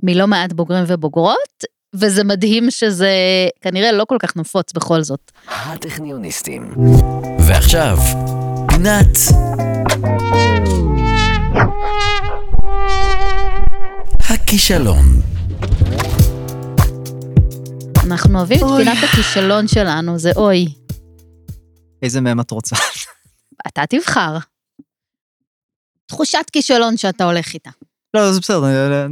מלא 0.03 0.27
מעט 0.27 0.53
בוגרים 0.53 0.85
ובוגרות, 0.89 1.65
וזה 1.95 2.25
מדהים 2.25 2.71
שזה 2.71 3.13
כנראה 3.61 3.93
לא 3.93 4.05
כל 4.05 4.17
כך 4.21 4.37
נפוץ 4.37 4.73
בכל 4.73 5.03
זאת. 5.03 5.33
הטכניוניסטים. 5.49 6.75
ועכשיו, 7.47 7.99
פינת 8.69 9.17
הכישלון. 14.31 15.05
אנחנו 18.07 18.39
אוהבים 18.39 18.59
את. 18.59 18.65
פינת 18.85 18.99
הכישלון 19.05 19.69
שלנו, 19.69 20.19
זה 20.19 20.31
אוי. 20.37 20.67
איזה 22.03 22.21
מהם 22.21 22.41
את 22.41 22.51
רוצה? 22.51 22.77
אתה 23.69 23.83
תבחר. 23.89 24.37
תחושת 26.07 26.45
כישלון 26.53 26.97
שאתה 26.97 27.25
הולך 27.25 27.55
איתה. 27.55 27.71
לא, 28.15 28.33
זה 28.33 28.41
בסדר, 28.41 29.07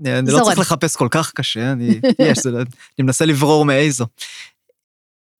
אני, 0.00 0.10
אני, 0.10 0.18
אני 0.18 0.32
לא. 0.32 0.44
צריך 0.44 0.58
לחפש 0.58 0.96
כל 0.96 1.08
כך 1.10 1.32
קשה, 1.34 1.72
אני, 1.72 2.00
יש, 2.18 2.38
זה, 2.38 2.50
לא- 2.50 2.58
אני 2.58 2.66
מנסה 3.06 3.24
לברור 3.24 3.64
מאיזו. 3.64 4.06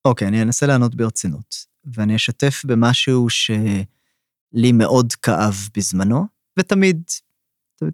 אוקיי, 0.04 0.28
אני 0.28 0.42
אנסה 0.42 0.66
לענות 0.66 0.94
ברצינות, 0.94 1.56
ואני 1.84 2.16
אשתף 2.16 2.62
במשהו 2.64 3.30
שלי 3.30 4.72
מאוד 4.72 5.12
כאב 5.12 5.68
בזמנו, 5.76 6.26
ותמיד, 6.58 7.02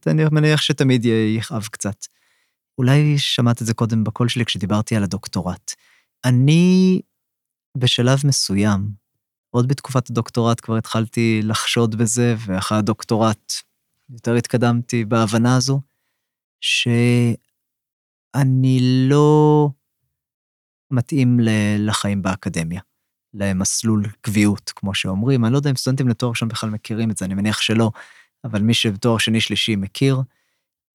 אני 0.07 0.23
מניח 0.33 0.61
שתמיד 0.61 1.05
יכאב 1.37 1.69
קצת. 1.71 2.07
אולי 2.79 3.19
שמעת 3.19 3.63
את 3.63 3.67
זה 3.67 3.75
קודם 3.75 4.05
בקול 4.05 4.29
שלי 4.29 4.45
כשדיברתי 4.45 4.97
על 4.97 5.03
הדוקטורט. 5.03 5.75
אני, 6.25 7.01
בשלב 7.77 8.19
מסוים, 8.25 8.91
עוד 9.51 9.69
בתקופת 9.69 10.11
הדוקטורט 10.11 10.61
כבר 10.61 10.77
התחלתי 10.77 11.41
לחשוד 11.43 11.95
בזה, 11.95 12.35
ואחרי 12.47 12.79
הדוקטורט 12.79 13.53
יותר 14.11 14.35
התקדמתי 14.35 15.05
בהבנה 15.05 15.57
הזו, 15.57 15.81
שאני 16.61 17.49
לא 19.09 19.69
מתאים 20.91 21.39
לחיים 21.79 22.23
באקדמיה, 22.23 22.81
למסלול 23.35 24.07
קביעות, 24.21 24.73
כמו 24.77 24.95
שאומרים. 24.95 25.45
אני 25.45 25.53
לא 25.53 25.59
יודע 25.59 25.71
אם 25.71 25.77
סטודנטים 25.77 26.09
לתואר 26.09 26.31
ראשון 26.31 26.49
בכלל 26.49 26.71
מכירים 26.71 27.11
את 27.11 27.17
זה, 27.17 27.25
אני 27.25 27.35
מניח 27.35 27.61
שלא, 27.61 27.91
אבל 28.45 28.63
מי 28.63 28.75
שבתואר 28.75 29.19
שני-שלישי 29.19 29.77
מכיר. 29.77 30.23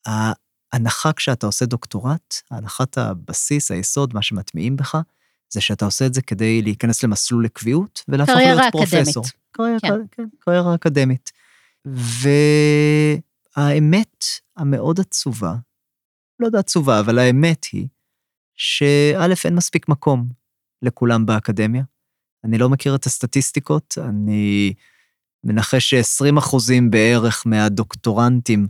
ההנחה 0.05 1.13
כשאתה 1.13 1.47
עושה 1.47 1.65
דוקטורט, 1.65 2.35
הנחת 2.51 2.97
הבסיס, 2.97 3.71
היסוד, 3.71 4.13
מה 4.13 4.21
שמטמיעים 4.21 4.75
בך, 4.75 4.97
זה 5.49 5.61
שאתה 5.61 5.85
עושה 5.85 6.05
את 6.05 6.13
זה 6.13 6.21
כדי 6.21 6.61
להיכנס 6.61 7.03
למסלול 7.03 7.45
לקביעות 7.45 8.03
ולהפוך 8.07 8.35
להיות 8.35 8.61
פרופסור. 8.71 9.23
אקדמית. 9.23 9.45
קריירה, 9.51 9.79
כן. 9.79 9.87
כן. 9.87 10.23
כן, 10.23 10.27
קריירה 10.39 10.75
אקדמית. 10.75 11.31
והאמת 13.57 14.25
המאוד 14.57 14.99
עצובה, 14.99 15.55
לא 16.39 16.45
יודע 16.45 16.59
עצובה, 16.59 16.99
אבל 16.99 17.19
האמת 17.19 17.65
היא 17.71 17.87
שא', 18.55 19.25
אין 19.45 19.55
מספיק 19.55 19.89
מקום 19.89 20.29
לכולם 20.81 21.25
באקדמיה. 21.25 21.83
אני 22.43 22.57
לא 22.57 22.69
מכיר 22.69 22.95
את 22.95 23.05
הסטטיסטיקות, 23.05 23.97
אני 24.01 24.73
מנחש 25.43 25.93
ש-20 25.93 26.39
אחוזים 26.39 26.91
בערך 26.91 27.43
מהדוקטורנטים 27.45 28.67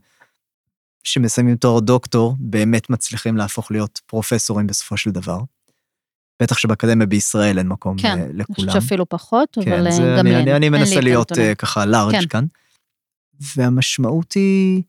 שמסיימים 1.04 1.56
תואר 1.56 1.80
דוקטור, 1.80 2.36
באמת 2.40 2.90
מצליחים 2.90 3.38
להפוך 3.38 3.72
להיות 3.72 4.02
פרופסורים 4.06 4.68
בסופו 4.68 4.98
של 4.98 5.12
דבר. 5.12 5.40
בטח 6.42 6.58
שבאקדמיה 6.58 7.08
בישראל 7.08 7.58
אין 7.58 7.68
מקום 7.68 7.98
כן, 7.98 8.08
אה, 8.08 8.14
אני 8.14 8.34
לכולם. 8.34 8.56
חושבת 8.56 8.82
שאפילו 8.82 9.10
פחות, 9.10 9.58
כן, 9.62 9.74
אבל 9.74 9.88
אה, 9.88 9.92
זה, 9.92 10.02
גם 10.02 10.20
אני, 10.20 10.36
אני, 10.36 10.40
אין, 10.40 10.56
אני 10.56 10.60
לי 10.60 10.70
מנסה 10.70 11.02
להיות. 11.02 11.32
אה, 11.38 11.56
ככה 11.56 11.86
לארג' 11.86 12.16
כן. 12.16 12.28
כאן. 12.28 12.46
והמשמעות 13.56 14.34
היא 14.34 14.84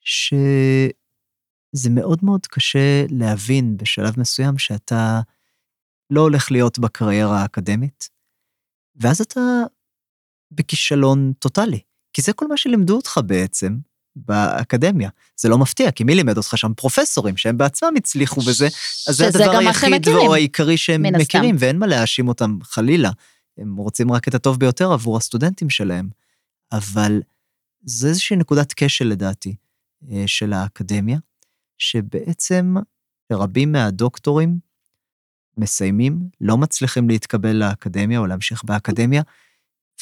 שזה 0.00 0.90
מאוד 1.90 2.18
מאוד 2.22 2.46
קשה 2.46 3.04
להבין 3.08 3.76
בשלב 3.76 4.20
מסוים 4.20 4.58
שאתה 4.58 5.20
לא 6.10 6.20
הולך 6.20 6.50
להיות 6.50 6.78
בקריירה 6.78 7.42
האקדמית, 7.42 8.08
ואז 8.96 9.20
אתה 9.20 9.40
בכישלון 10.50 11.32
טוטאלי. 11.38 11.80
כי 12.12 12.22
זה 12.22 12.32
כל 12.32 12.46
מה 12.46 12.56
שלימדו 12.56 12.96
אותך 12.96 13.20
בעצם 13.26 13.78
באקדמיה. 14.16 15.10
זה 15.36 15.48
לא 15.48 15.58
מפתיע, 15.58 15.90
כי 15.90 16.04
מי 16.04 16.14
לימד 16.14 16.36
אותך 16.36 16.58
שם? 16.58 16.72
פרופסורים, 16.76 17.36
שהם 17.36 17.58
בעצמם 17.58 17.92
הצליחו 17.96 18.40
בזה, 18.40 18.68
אז 19.08 19.16
זה 19.16 19.26
הדבר 19.26 19.56
היחיד 19.56 20.08
או 20.08 20.34
העיקרי 20.34 20.76
שהם. 20.76 21.02
מכירים, 21.22 21.56
ואין 21.58 21.78
מה 21.78 21.86
להאשים 21.86 22.28
אותם 22.28 22.58
חלילה. 22.62 23.10
הם 23.58 23.76
רוצים 23.76 24.12
רק 24.12 24.28
את 24.28 24.34
הטוב 24.34 24.58
ביותר 24.58 24.92
עבור 24.92 25.16
הסטודנטים 25.16 25.70
שלהם. 25.70 26.08
אבל 26.72 27.20
זה 27.82 28.08
איזושהי 28.08 28.36
נקודת 28.36 28.72
כשל 28.76 29.04
לדעתי 29.04 29.56
אה, 30.10 30.22
של 30.26 30.52
האקדמיה, 30.52 31.18
שבעצם 31.78 32.74
רבים 33.32 33.72
מהדוקטורים 33.72 34.58
מסיימים, 35.56 36.28
לא 36.40 36.56
מצליחים 36.56 37.08
להתקבל 37.08 37.56
לאקדמיה 37.56 38.18
או 38.18 38.26
להמשיך 38.26 38.64
באקדמיה, 38.64 39.22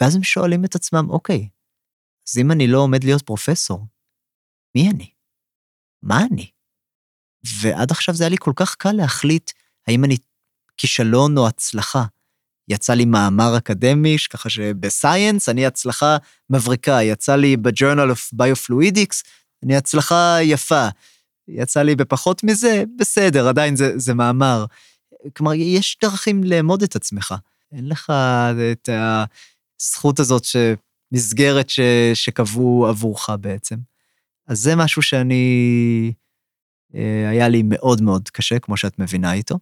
ואז 0.00 0.16
הם 0.16 0.22
שואלים 0.22 0.64
את 0.64 0.74
עצמם, 0.74 1.06
אוקיי, 1.10 1.48
אז 2.28 2.38
אם 2.38 2.52
אני 2.52 2.66
לא 2.66 2.78
עומד 2.78 3.04
להיות 3.04 3.22
פרופסור, 3.22 3.86
מי 4.74 4.90
אני? 4.90 5.10
מה 6.02 6.20
אני? 6.32 6.50
ועד 7.60 7.90
עכשיו 7.90 8.14
זה 8.14 8.24
היה 8.24 8.30
לי 8.30 8.36
כל 8.38 8.52
כך 8.56 8.74
קל 8.74 8.92
להחליט 8.92 9.50
האם 9.86 10.04
אני 10.04 10.16
כישלון 10.76 11.38
או 11.38 11.48
הצלחה. 11.48 12.04
יצא 12.70 12.94
לי 12.94 13.04
מאמר 13.04 13.56
אקדמי, 13.56 14.16
ככה 14.30 14.50
שבסייאנס 14.50 15.48
אני 15.48 15.66
הצלחה 15.66 16.16
מבריקה, 16.50 17.02
יצא 17.02 17.36
לי 17.36 17.56
ב-Journal 17.56 18.10
of 18.12 18.36
Biofluidics, 18.36 19.22
אני 19.62 19.76
הצלחה 19.76 20.36
יפה. 20.42 20.88
יצא 21.48 21.82
לי 21.82 21.96
בפחות 21.96 22.44
מזה, 22.44 22.84
בסדר, 22.98 23.48
עדיין 23.48 23.76
זה, 23.76 23.98
זה 23.98 24.14
מאמר. 24.14 24.64
כלומר, 25.36 25.54
יש 25.54 25.98
דרכים 26.02 26.44
לאמוד 26.44 26.82
את 26.82 26.96
עצמך. 26.96 27.34
אין 27.72 27.88
לך 27.88 28.12
את 28.72 28.88
הזכות 29.80 30.20
הזאת, 30.20 30.44
מסגרת 31.12 31.70
ש, 31.70 31.80
שקבעו 32.14 32.86
עבורך 32.86 33.30
בעצם. 33.40 33.76
אז 34.46 34.60
זה 34.60 34.76
משהו 34.76 35.02
שאני, 35.02 36.12
אה, 36.94 37.28
היה 37.30 37.48
לי 37.48 37.62
מאוד 37.64 38.02
מאוד 38.02 38.28
קשה, 38.28 38.58
כמו 38.58 38.76
שאת 38.76 38.98
מבינה 38.98 39.32
איתו. 39.32 39.58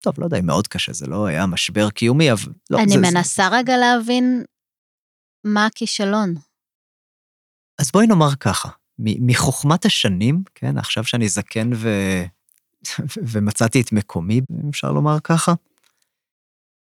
טוב, 0.00 0.14
לא 0.18 0.24
יודע 0.24 0.38
אם 0.38 0.46
מאוד 0.46 0.68
קשה, 0.68 0.92
זה 0.92 1.06
לא 1.06 1.26
היה 1.26 1.46
משבר 1.46 1.90
קיומי, 1.90 2.32
אבל 2.32 2.52
לא, 2.70 2.78
אני 2.78 2.92
זה, 2.92 2.98
מנסה 2.98 3.48
רגע 3.48 3.76
להבין 3.76 4.44
מה 5.44 5.66
הכישלון. 5.66 6.34
אז 7.78 7.90
בואי 7.90 8.06
נאמר 8.06 8.34
ככה, 8.40 8.68
מחוכמת 8.98 9.84
השנים, 9.84 10.42
כן, 10.54 10.78
עכשיו 10.78 11.04
שאני 11.04 11.28
זקן 11.28 11.70
ו... 11.74 11.88
ומצאתי 13.30 13.80
את 13.80 13.92
מקומי, 13.92 14.40
אם 14.64 14.68
אפשר 14.68 14.92
לומר 14.92 15.20
ככה, 15.24 15.54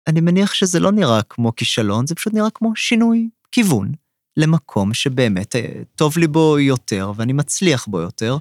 אני 0.07 0.21
מניח 0.21 0.53
שזה 0.53 0.79
לא 0.79 0.91
נראה 0.91 1.23
כמו 1.23 1.55
כישלון, 1.55 2.07
זה 2.07 2.15
פשוט 2.15 2.33
נראה 2.33 2.49
כמו 2.49 2.75
שינוי 2.75 3.29
כיוון 3.51 3.91
למקום 4.37 4.93
שבאמת 4.93 5.55
אה, 5.55 5.81
טוב 5.95 6.17
לי 6.17 6.27
בו 6.27 6.59
יותר, 6.59 7.11
ואני 7.15 7.33
מצליח 7.33 7.85
בו 7.87 7.99
יותר, 7.99 8.37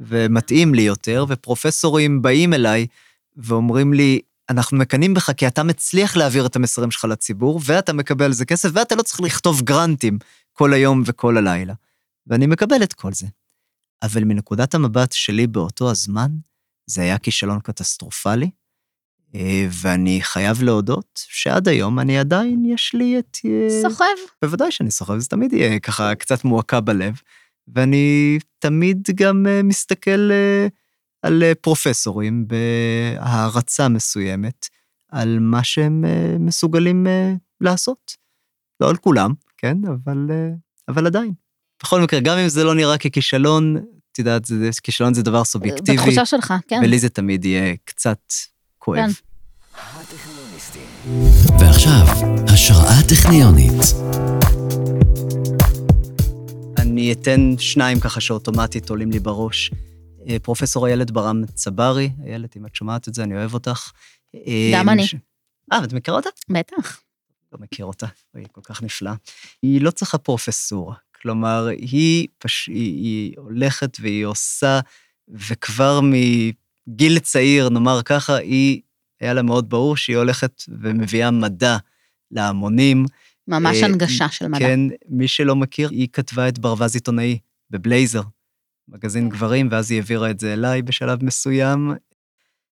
ומתאים 0.00 0.74
לי 0.74 0.82
יותר, 0.82 1.24
ופרופסורים 1.28 2.22
באים 2.22 2.54
אליי 2.54 2.86
ואומרים 3.38 3.92
לי, 3.92 4.20
אנחנו 4.50 4.78
מקנאים 4.78 5.14
בך 5.14 5.30
כי 5.30 5.46
אתה 5.46 5.62
מצליח 5.62 6.16
להעביר 6.16 6.46
את 6.46 6.56
המסרים 6.56 6.90
שלך 6.90 7.04
לציבור, 7.04 7.60
ואתה 7.64 7.92
מקבל 7.92 8.24
על 8.24 8.32
זה 8.32 8.44
כסף, 8.44 8.68
ואתה 8.72 8.94
לא 8.94 9.02
צריך 9.02 9.20
לכתוב 9.20 9.62
גרנטים 9.62 10.18
כל 10.52 10.72
היום 10.72 11.02
וכל 11.06 11.36
הלילה. 11.36 11.74
ואני 12.26 12.46
מקבל 12.46 12.82
את 12.82 12.92
כל 12.92 13.12
זה. 13.12 13.26
אבל 14.02 14.24
מנקודת 14.24 14.74
המבט 14.74 15.12
שלי 15.12 15.46
באותו 15.46 15.90
הזמן, 15.90 16.30
זה 16.86 17.02
היה 17.02 17.18
כישלון 17.18 17.60
קטסטרופלי, 17.60 18.50
אה, 19.34 19.66
ואני 19.70 20.18
חייב 20.22 20.62
להודות 20.62 21.24
שעד 21.28 21.68
היום 21.68 21.98
אני 21.98 22.18
עדיין, 22.18 22.64
יש 22.64 22.94
לי 22.94 23.18
את... 23.18 23.38
אה, 23.44 23.82
סוחב. 23.82 24.04
בוודאי 24.42 24.72
שאני 24.72 24.90
סוחב, 24.90 25.18
זה 25.18 25.28
תמיד 25.28 25.52
יהיה 25.52 25.80
ככה 25.80 26.14
קצת 26.14 26.44
מועקה 26.44 26.80
בלב, 26.80 27.20
ואני 27.74 28.38
תמיד 28.58 29.08
גם 29.14 29.46
אה, 29.48 29.62
מסתכל 29.62 30.30
על 31.22 31.42
אה, 31.42 31.52
פרופסורים 31.54 32.46
בהערצה 32.48 33.88
מסוימת, 33.88 34.66
על 35.10 35.38
מה 35.40 35.64
שהם 35.64 36.04
אה, 36.04 36.36
מסוגלים 36.38 37.06
אה, 37.06 37.32
לעשות. 37.60 38.12
לא 38.80 38.90
על 38.90 38.96
כולם, 38.96 39.32
כן, 39.56 39.76
אבל, 39.88 40.30
אבל 40.88 41.06
עדיין. 41.06 41.32
בכל 41.82 42.00
מקרה, 42.00 42.20
גם 42.20 42.38
אם 42.38 42.48
זה 42.48 42.64
לא 42.64 42.74
נראה 42.74 42.98
ככישלון, 42.98 43.76
את 44.12 44.18
יודעת, 44.18 44.44
זה- 44.44 44.70
כישלון 44.82 45.14
זה 45.14 45.22
דבר 45.22 45.44
סובייקטיבי, 45.44 45.96
בתחושה 45.98 46.26
שלך, 46.26 46.54
כן. 46.68 46.80
ולי 46.82 46.98
זה 46.98 47.08
תמיד 47.08 47.44
יהיה 47.44 47.74
קצת 47.84 48.18
כואב. 48.78 48.98
כן. 48.98 49.10
ועכשיו, 51.60 52.06
השראה 52.52 53.02
טכניונית. 53.08 53.72
אני 56.78 57.12
אתן 57.12 57.54
שניים 57.58 58.00
ככה 58.00 58.20
שאוטומטית 58.20 58.90
עולים 58.90 59.10
לי 59.10 59.18
בראש. 59.20 59.70
אה, 60.28 60.38
פרופסור 60.38 60.86
איילת 60.86 61.10
ברם 61.10 61.46
צברי, 61.46 62.10
איילת, 62.26 62.56
אם 62.56 62.66
את 62.66 62.74
שומעת 62.74 63.08
את 63.08 63.14
זה, 63.14 63.22
אני 63.22 63.36
אוהב 63.36 63.54
אותך. 63.54 63.92
אה, 64.34 64.70
גם 64.74 64.88
אני. 64.88 65.06
אה, 65.72 65.78
ואת 65.82 65.92
מכירה 65.92 66.16
אותה? 66.16 66.28
בטח. 66.50 67.00
לא 67.52 67.58
מכיר 67.58 67.86
אותה, 67.86 68.06
היא 68.34 68.46
כל 68.52 68.60
כך 68.64 68.82
נפלאה. 68.82 69.14
היא 69.62 69.80
לא 69.80 69.90
צריכה 69.90 70.18
פרופסורה, 70.18 70.94
כלומר, 71.22 71.66
היא, 71.66 72.28
פש... 72.38 72.66
היא, 72.66 73.04
היא 73.04 73.34
הולכת 73.36 73.96
והיא 74.00 74.24
עושה, 74.24 74.80
וכבר 75.28 76.00
מגיל 76.02 77.18
צעיר, 77.18 77.68
נאמר 77.68 78.02
ככה, 78.04 78.36
היא, 78.36 78.80
היה 79.20 79.34
לה 79.34 79.42
מאוד 79.42 79.70
ברור 79.70 79.96
שהיא 79.96 80.16
הולכת 80.16 80.62
ומביאה 80.68 81.30
מדע 81.30 81.76
להמונים. 82.30 83.04
ממש 83.48 83.82
אה, 83.82 83.86
הנגשה 83.86 84.28
של 84.28 84.48
מדע. 84.48 84.58
כן, 84.58 84.80
מי 85.08 85.28
שלא 85.28 85.56
מכיר, 85.56 85.88
היא 85.88 86.08
כתבה 86.12 86.48
את 86.48 86.58
ברווז 86.58 86.94
עיתונאי 86.94 87.38
בבלייזר, 87.70 88.22
מגזין 88.88 89.28
גברים, 89.28 89.68
ואז 89.70 89.90
היא 89.90 89.98
העבירה 89.98 90.30
את 90.30 90.40
זה 90.40 90.52
אליי 90.52 90.82
בשלב 90.82 91.24
מסוים. 91.24 91.94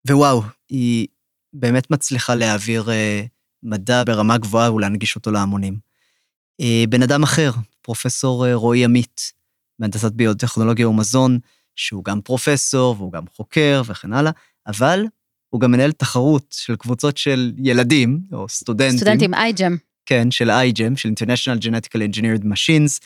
ווואו, 0.07 0.41
היא 0.70 1.07
באמת 1.53 1.91
מצליחה 1.91 2.36
להעביר 2.36 2.91
אה, 2.91 3.24
מדע 3.64 4.03
ברמה 4.03 4.38
גבוהה 4.38 4.74
ולהנגיש 4.74 5.16
אותו 5.16 5.32
להמונים. 5.32 5.78
אה, 6.62 6.84
בן 6.89 7.01
אדם 7.01 7.24
אחר, 7.24 7.51
פרופסור 7.82 8.47
אה, 8.47 8.55
רועי 8.55 8.86
עמית, 8.86 9.34
מהנדסת 9.80 10.12
ביוטכנולוגיה 10.12 10.89
ומזון, 10.89 11.39
שהוא 11.76 12.03
גם 12.03 12.22
פרופסור 12.22 12.95
והוא 12.97 13.12
גם 13.12 13.24
חוקר 13.36 13.82
וכן 13.86 14.14
הלאה, 14.14 14.32
אבל 14.68 15.05
הוא 15.49 15.62
גם 15.62 15.72
מנהל 15.72 15.91
תחרות 15.91 16.55
של 16.60 16.76
קבוצות 16.76 17.18
של 17.18 17.51
ילדים, 17.57 18.20
או 18.32 18.49
סטודנטים. 18.49 18.97
סטודנטים, 18.97 19.34
אייג'ם. 19.34 19.76
כן, 20.05 20.32
של 20.32 20.49
iGEM, 20.49 20.95
של 20.95 21.10
International 21.10 21.62
Genetically 21.64 22.16
Engineered 22.16 22.43
Machines, 22.43 22.99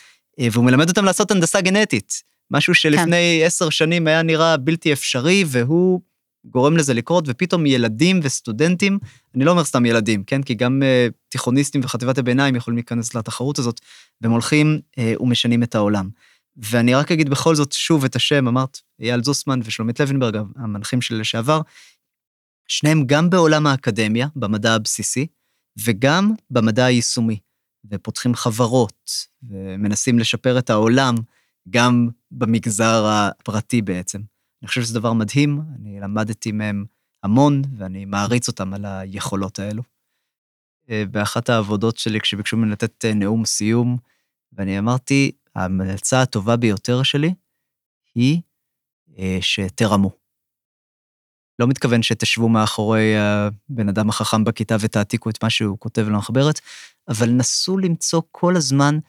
והוא 0.51 0.65
מלמד 0.65 0.89
אותם 0.89 1.05
לעשות 1.05 1.31
הנדסה 1.31 1.61
גנטית. 1.61 2.32
משהו 2.53 2.75
שלפני 2.75 3.43
עשר 3.45 3.69
שנים 3.69 4.07
היה 4.07 4.23
נראה 4.23 4.57
בלתי 4.57 4.93
אפשרי, 4.93 5.43
והוא 5.47 6.01
גורם 6.45 6.77
לזה 6.77 6.93
לקרות, 6.93 7.23
ופתאום 7.27 7.65
ילדים 7.65 8.19
וסטודנטים, 8.23 8.99
אני 9.35 9.45
לא 9.45 9.51
אומר 9.51 9.63
סתם 9.63 9.85
ילדים, 9.85 10.23
כן? 10.23 10.43
כי 10.43 10.53
גם 10.53 10.81
uh, 10.81 11.13
תיכוניסטים 11.29 11.81
וחטיבת 11.83 12.17
הביניים 12.17 12.55
יכולים 12.55 12.77
להיכנס 12.77 13.15
לתחרות 13.15 13.59
הזאת, 13.59 13.79
והם 14.21 14.31
הולכים 14.31 14.79
uh, 14.95 15.21
ומשנים 15.21 15.63
את 15.63 15.75
העולם. 15.75 16.09
ואני 16.57 16.95
רק 16.95 17.11
אגיד 17.11 17.29
בכל 17.29 17.55
זאת 17.55 17.71
שוב 17.71 18.05
את 18.05 18.15
השם, 18.15 18.47
אמרת, 18.47 18.79
אייל 18.99 19.23
זוסמן 19.23 19.59
ושלומית 19.63 19.99
לוינברג, 19.99 20.37
המנחים 20.55 21.01
של 21.01 21.15
לשעבר, 21.15 21.61
שניהם 22.67 23.03
גם 23.05 23.29
בעולם 23.29 23.67
האקדמיה, 23.67 24.27
במדע 24.35 24.73
הבסיסי, 24.73 25.27
וגם 25.85 26.31
במדע 26.49 26.85
היישומי, 26.85 27.39
ופותחים 27.91 28.35
חברות, 28.35 29.09
ומנסים 29.49 30.19
לשפר 30.19 30.59
את 30.59 30.69
העולם 30.69 31.15
גם 31.69 32.09
במגזר 32.37 33.05
הפרטי 33.05 33.81
בעצם. 33.81 34.19
אני 34.61 34.67
חושב 34.67 34.81
שזה 34.81 34.99
דבר 34.99 35.13
מדהים, 35.13 35.61
אני 35.75 35.99
למדתי 35.99 36.51
מהם 36.51 36.85
המון, 37.23 37.61
ואני 37.77 38.05
מעריץ 38.05 38.47
אותם 38.47 38.73
על 38.73 38.85
היכולות 38.85 39.59
האלו. 39.59 39.83
אה, 40.89 41.03
באחת 41.11 41.49
העבודות 41.49 41.97
שלי, 41.97 42.19
כשביקשו 42.19 42.57
ממני 42.57 42.71
לתת 42.71 43.05
אה, 43.05 43.13
נאום 43.13 43.45
סיום, 43.45 43.97
ואני 44.53 44.79
אמרתי, 44.79 45.31
ההמלצה 45.55 46.21
הטובה 46.21 46.57
ביותר 46.57 47.03
שלי 47.03 47.33
היא 48.15 48.41
אה, 49.17 49.37
שתרמו. 49.41 50.11
לא 51.59 51.67
מתכוון 51.67 52.03
שתשבו 52.03 52.49
מאחורי 52.49 53.17
הבן 53.17 53.89
אדם 53.89 54.09
החכם 54.09 54.43
בכיתה 54.43 54.75
ותעתיקו 54.79 55.29
את 55.29 55.43
מה 55.43 55.49
שהוא 55.49 55.77
כותב 55.79 56.01
למחברת, 56.01 56.59
אבל 57.07 57.29
נסו 57.29 57.77
למצוא 57.77 58.21
כל 58.31 58.55
הזמן 58.55 58.99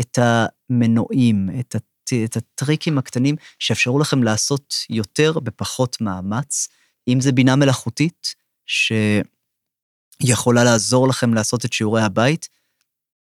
את 0.00 0.18
המנועים, 0.18 1.48
את. 1.60 1.76
את 2.24 2.36
הטריקים 2.36 2.98
הקטנים 2.98 3.36
שאפשרו 3.58 3.98
לכם 3.98 4.22
לעשות 4.22 4.74
יותר 4.90 5.38
בפחות 5.38 6.00
מאמץ, 6.00 6.68
אם 7.08 7.20
זה 7.20 7.32
בינה 7.32 7.56
מלאכותית, 7.56 8.34
שיכולה 8.66 10.64
לעזור 10.64 11.08
לכם 11.08 11.34
לעשות 11.34 11.64
את 11.64 11.72
שיעורי 11.72 12.02
הבית, 12.02 12.48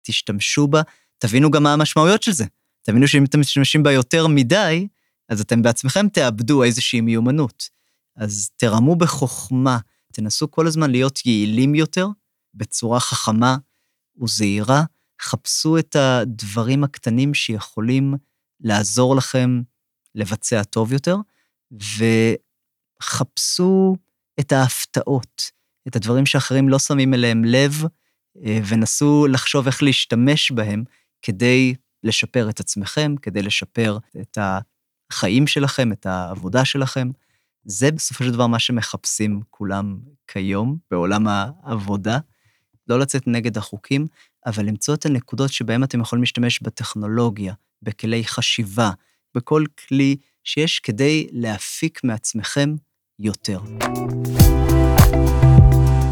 תשתמשו 0.02 0.66
בה, 0.66 0.82
תבינו 1.18 1.50
גם 1.50 1.62
מה 1.62 1.72
המשמעויות 1.72 2.22
של 2.22 2.32
זה. 2.32 2.44
תבינו 2.82 3.08
שאם 3.08 3.24
אתם 3.24 3.40
משתמשים 3.40 3.82
בה 3.82 3.92
יותר 3.92 4.26
מדי, 4.26 4.88
אז 5.28 5.40
אתם 5.40 5.62
בעצמכם 5.62 6.08
תאבדו 6.08 6.62
איזושהי 6.62 7.00
מיומנות. 7.00 7.68
אז 8.16 8.50
תרמו 8.56 8.96
בחוכמה, 8.96 9.78
תנסו 10.12 10.50
כל 10.50 10.66
הזמן 10.66 10.90
להיות 10.90 11.26
יעילים 11.26 11.74
יותר, 11.74 12.08
בצורה 12.54 13.00
חכמה 13.00 13.56
וזהירה, 14.22 14.82
חפשו 15.22 15.78
את 15.78 15.96
הדברים 15.96 16.84
הקטנים 16.84 17.34
שיכולים 17.34 18.14
לעזור 18.60 19.16
לכם 19.16 19.60
לבצע 20.14 20.62
טוב 20.62 20.92
יותר, 20.92 21.16
וחפשו 23.02 23.96
את 24.40 24.52
ההפתעות, 24.52 25.42
את 25.88 25.96
הדברים 25.96 26.26
שאחרים 26.26 26.68
לא 26.68 26.78
שמים 26.78 27.14
אליהם 27.14 27.44
לב, 27.44 27.82
אה, 28.44 28.60
ונסו 28.68 29.26
לחשוב 29.26 29.66
איך 29.66 29.82
להשתמש 29.82 30.50
בהם 30.50 30.84
כדי 31.22 31.74
לשפר 32.04 32.50
את 32.50 32.60
עצמכם, 32.60 33.14
כדי 33.22 33.42
לשפר 33.42 33.98
את 34.20 34.38
החיים 35.10 35.46
שלכם, 35.46 35.92
את 35.92 36.06
העבודה 36.06 36.64
שלכם. 36.64 37.10
זה 37.64 37.90
בסופו 37.90 38.24
של 38.24 38.30
דבר 38.30 38.46
מה 38.46 38.58
שמחפשים 38.58 39.40
כולם 39.50 39.98
כיום 40.26 40.76
בעולם 40.90 41.26
העבודה. 41.28 42.18
לא 42.88 42.98
לצאת 42.98 43.26
נגד 43.26 43.58
החוקים, 43.58 44.06
אבל 44.46 44.64
למצוא 44.64 44.94
את 44.94 45.06
הנקודות 45.06 45.52
שבהן 45.52 45.84
אתם 45.84 46.00
יכולים 46.00 46.22
להשתמש 46.22 46.62
בטכנולוגיה, 46.62 47.54
בכלי 47.82 48.24
חשיבה, 48.24 48.90
בכל 49.34 49.64
כלי 49.88 50.16
שיש 50.44 50.80
כדי 50.80 51.26
להפיק 51.32 52.00
מעצמכם 52.04 52.74
יותר. 53.18 53.58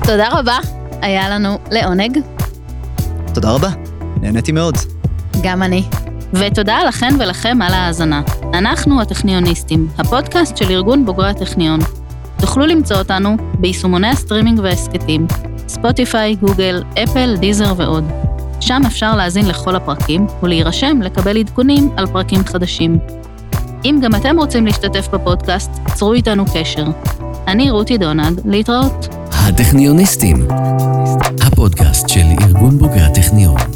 תודה 0.07 0.29
רבה, 0.31 0.59
היה 1.03 1.29
לנו 1.29 1.59
לעונג. 1.71 2.19
תודה 3.35 3.51
רבה, 3.51 3.69
נהניתי 4.23 4.53
מאוד. 4.53 4.75
גם 5.43 5.63
אני. 5.63 5.83
ותודה 6.33 6.79
לכן 6.89 7.15
ולכם 7.21 7.63
על 7.63 7.75
ההאזנה. 7.75 8.23
אנחנו 8.55 9.01
הטכניוניסטים, 9.03 9.89
הפודקאסט 9.99 10.57
של 10.57 10.71
ארגון 10.71 11.07
בוגרי 11.07 11.31
הטכניון. 11.31 11.81
תוכלו 12.41 12.67
למצוא 12.67 12.97
אותנו 12.97 13.37
ביישומוני 13.61 14.09
הסטרימינג 14.09 14.59
וההסכתים, 14.59 15.27
ספוטיפיי, 15.69 16.35
גוגל, 16.35 16.83
אפל, 17.03 17.37
דיזר 17.41 17.75
ועוד. 17.77 18.05
שם 18.61 18.83
אפשר 18.87 19.17
להאזין 19.17 19.49
לכל 19.49 19.77
הפרקים 19.77 20.27
ולהירשם 20.43 21.03
לקבל 21.03 21.37
עדכונים 21.37 21.91
על 21.97 22.07
פרקים 22.07 22.45
חדשים. 22.45 22.99
אם 23.85 23.99
גם 24.03 24.15
אתם 24.15 24.39
רוצים 24.39 24.67
להשתתף 24.67 25.09
בפודקאסט, 25.13 25.71
צרו 25.95 26.13
איתנו 26.13 26.45
קשר. 26.55 26.85
אני 27.47 27.71
רותי 27.71 27.99
דונלד, 27.99 28.41
להתראות. 28.45 29.09
הטכניוניסטים, 29.33 30.49
הפודקאסט 31.43 32.09
של 32.09 32.25
ארגון 32.43 32.79
בוגרי 32.79 33.01
הטכניון. 33.01 33.76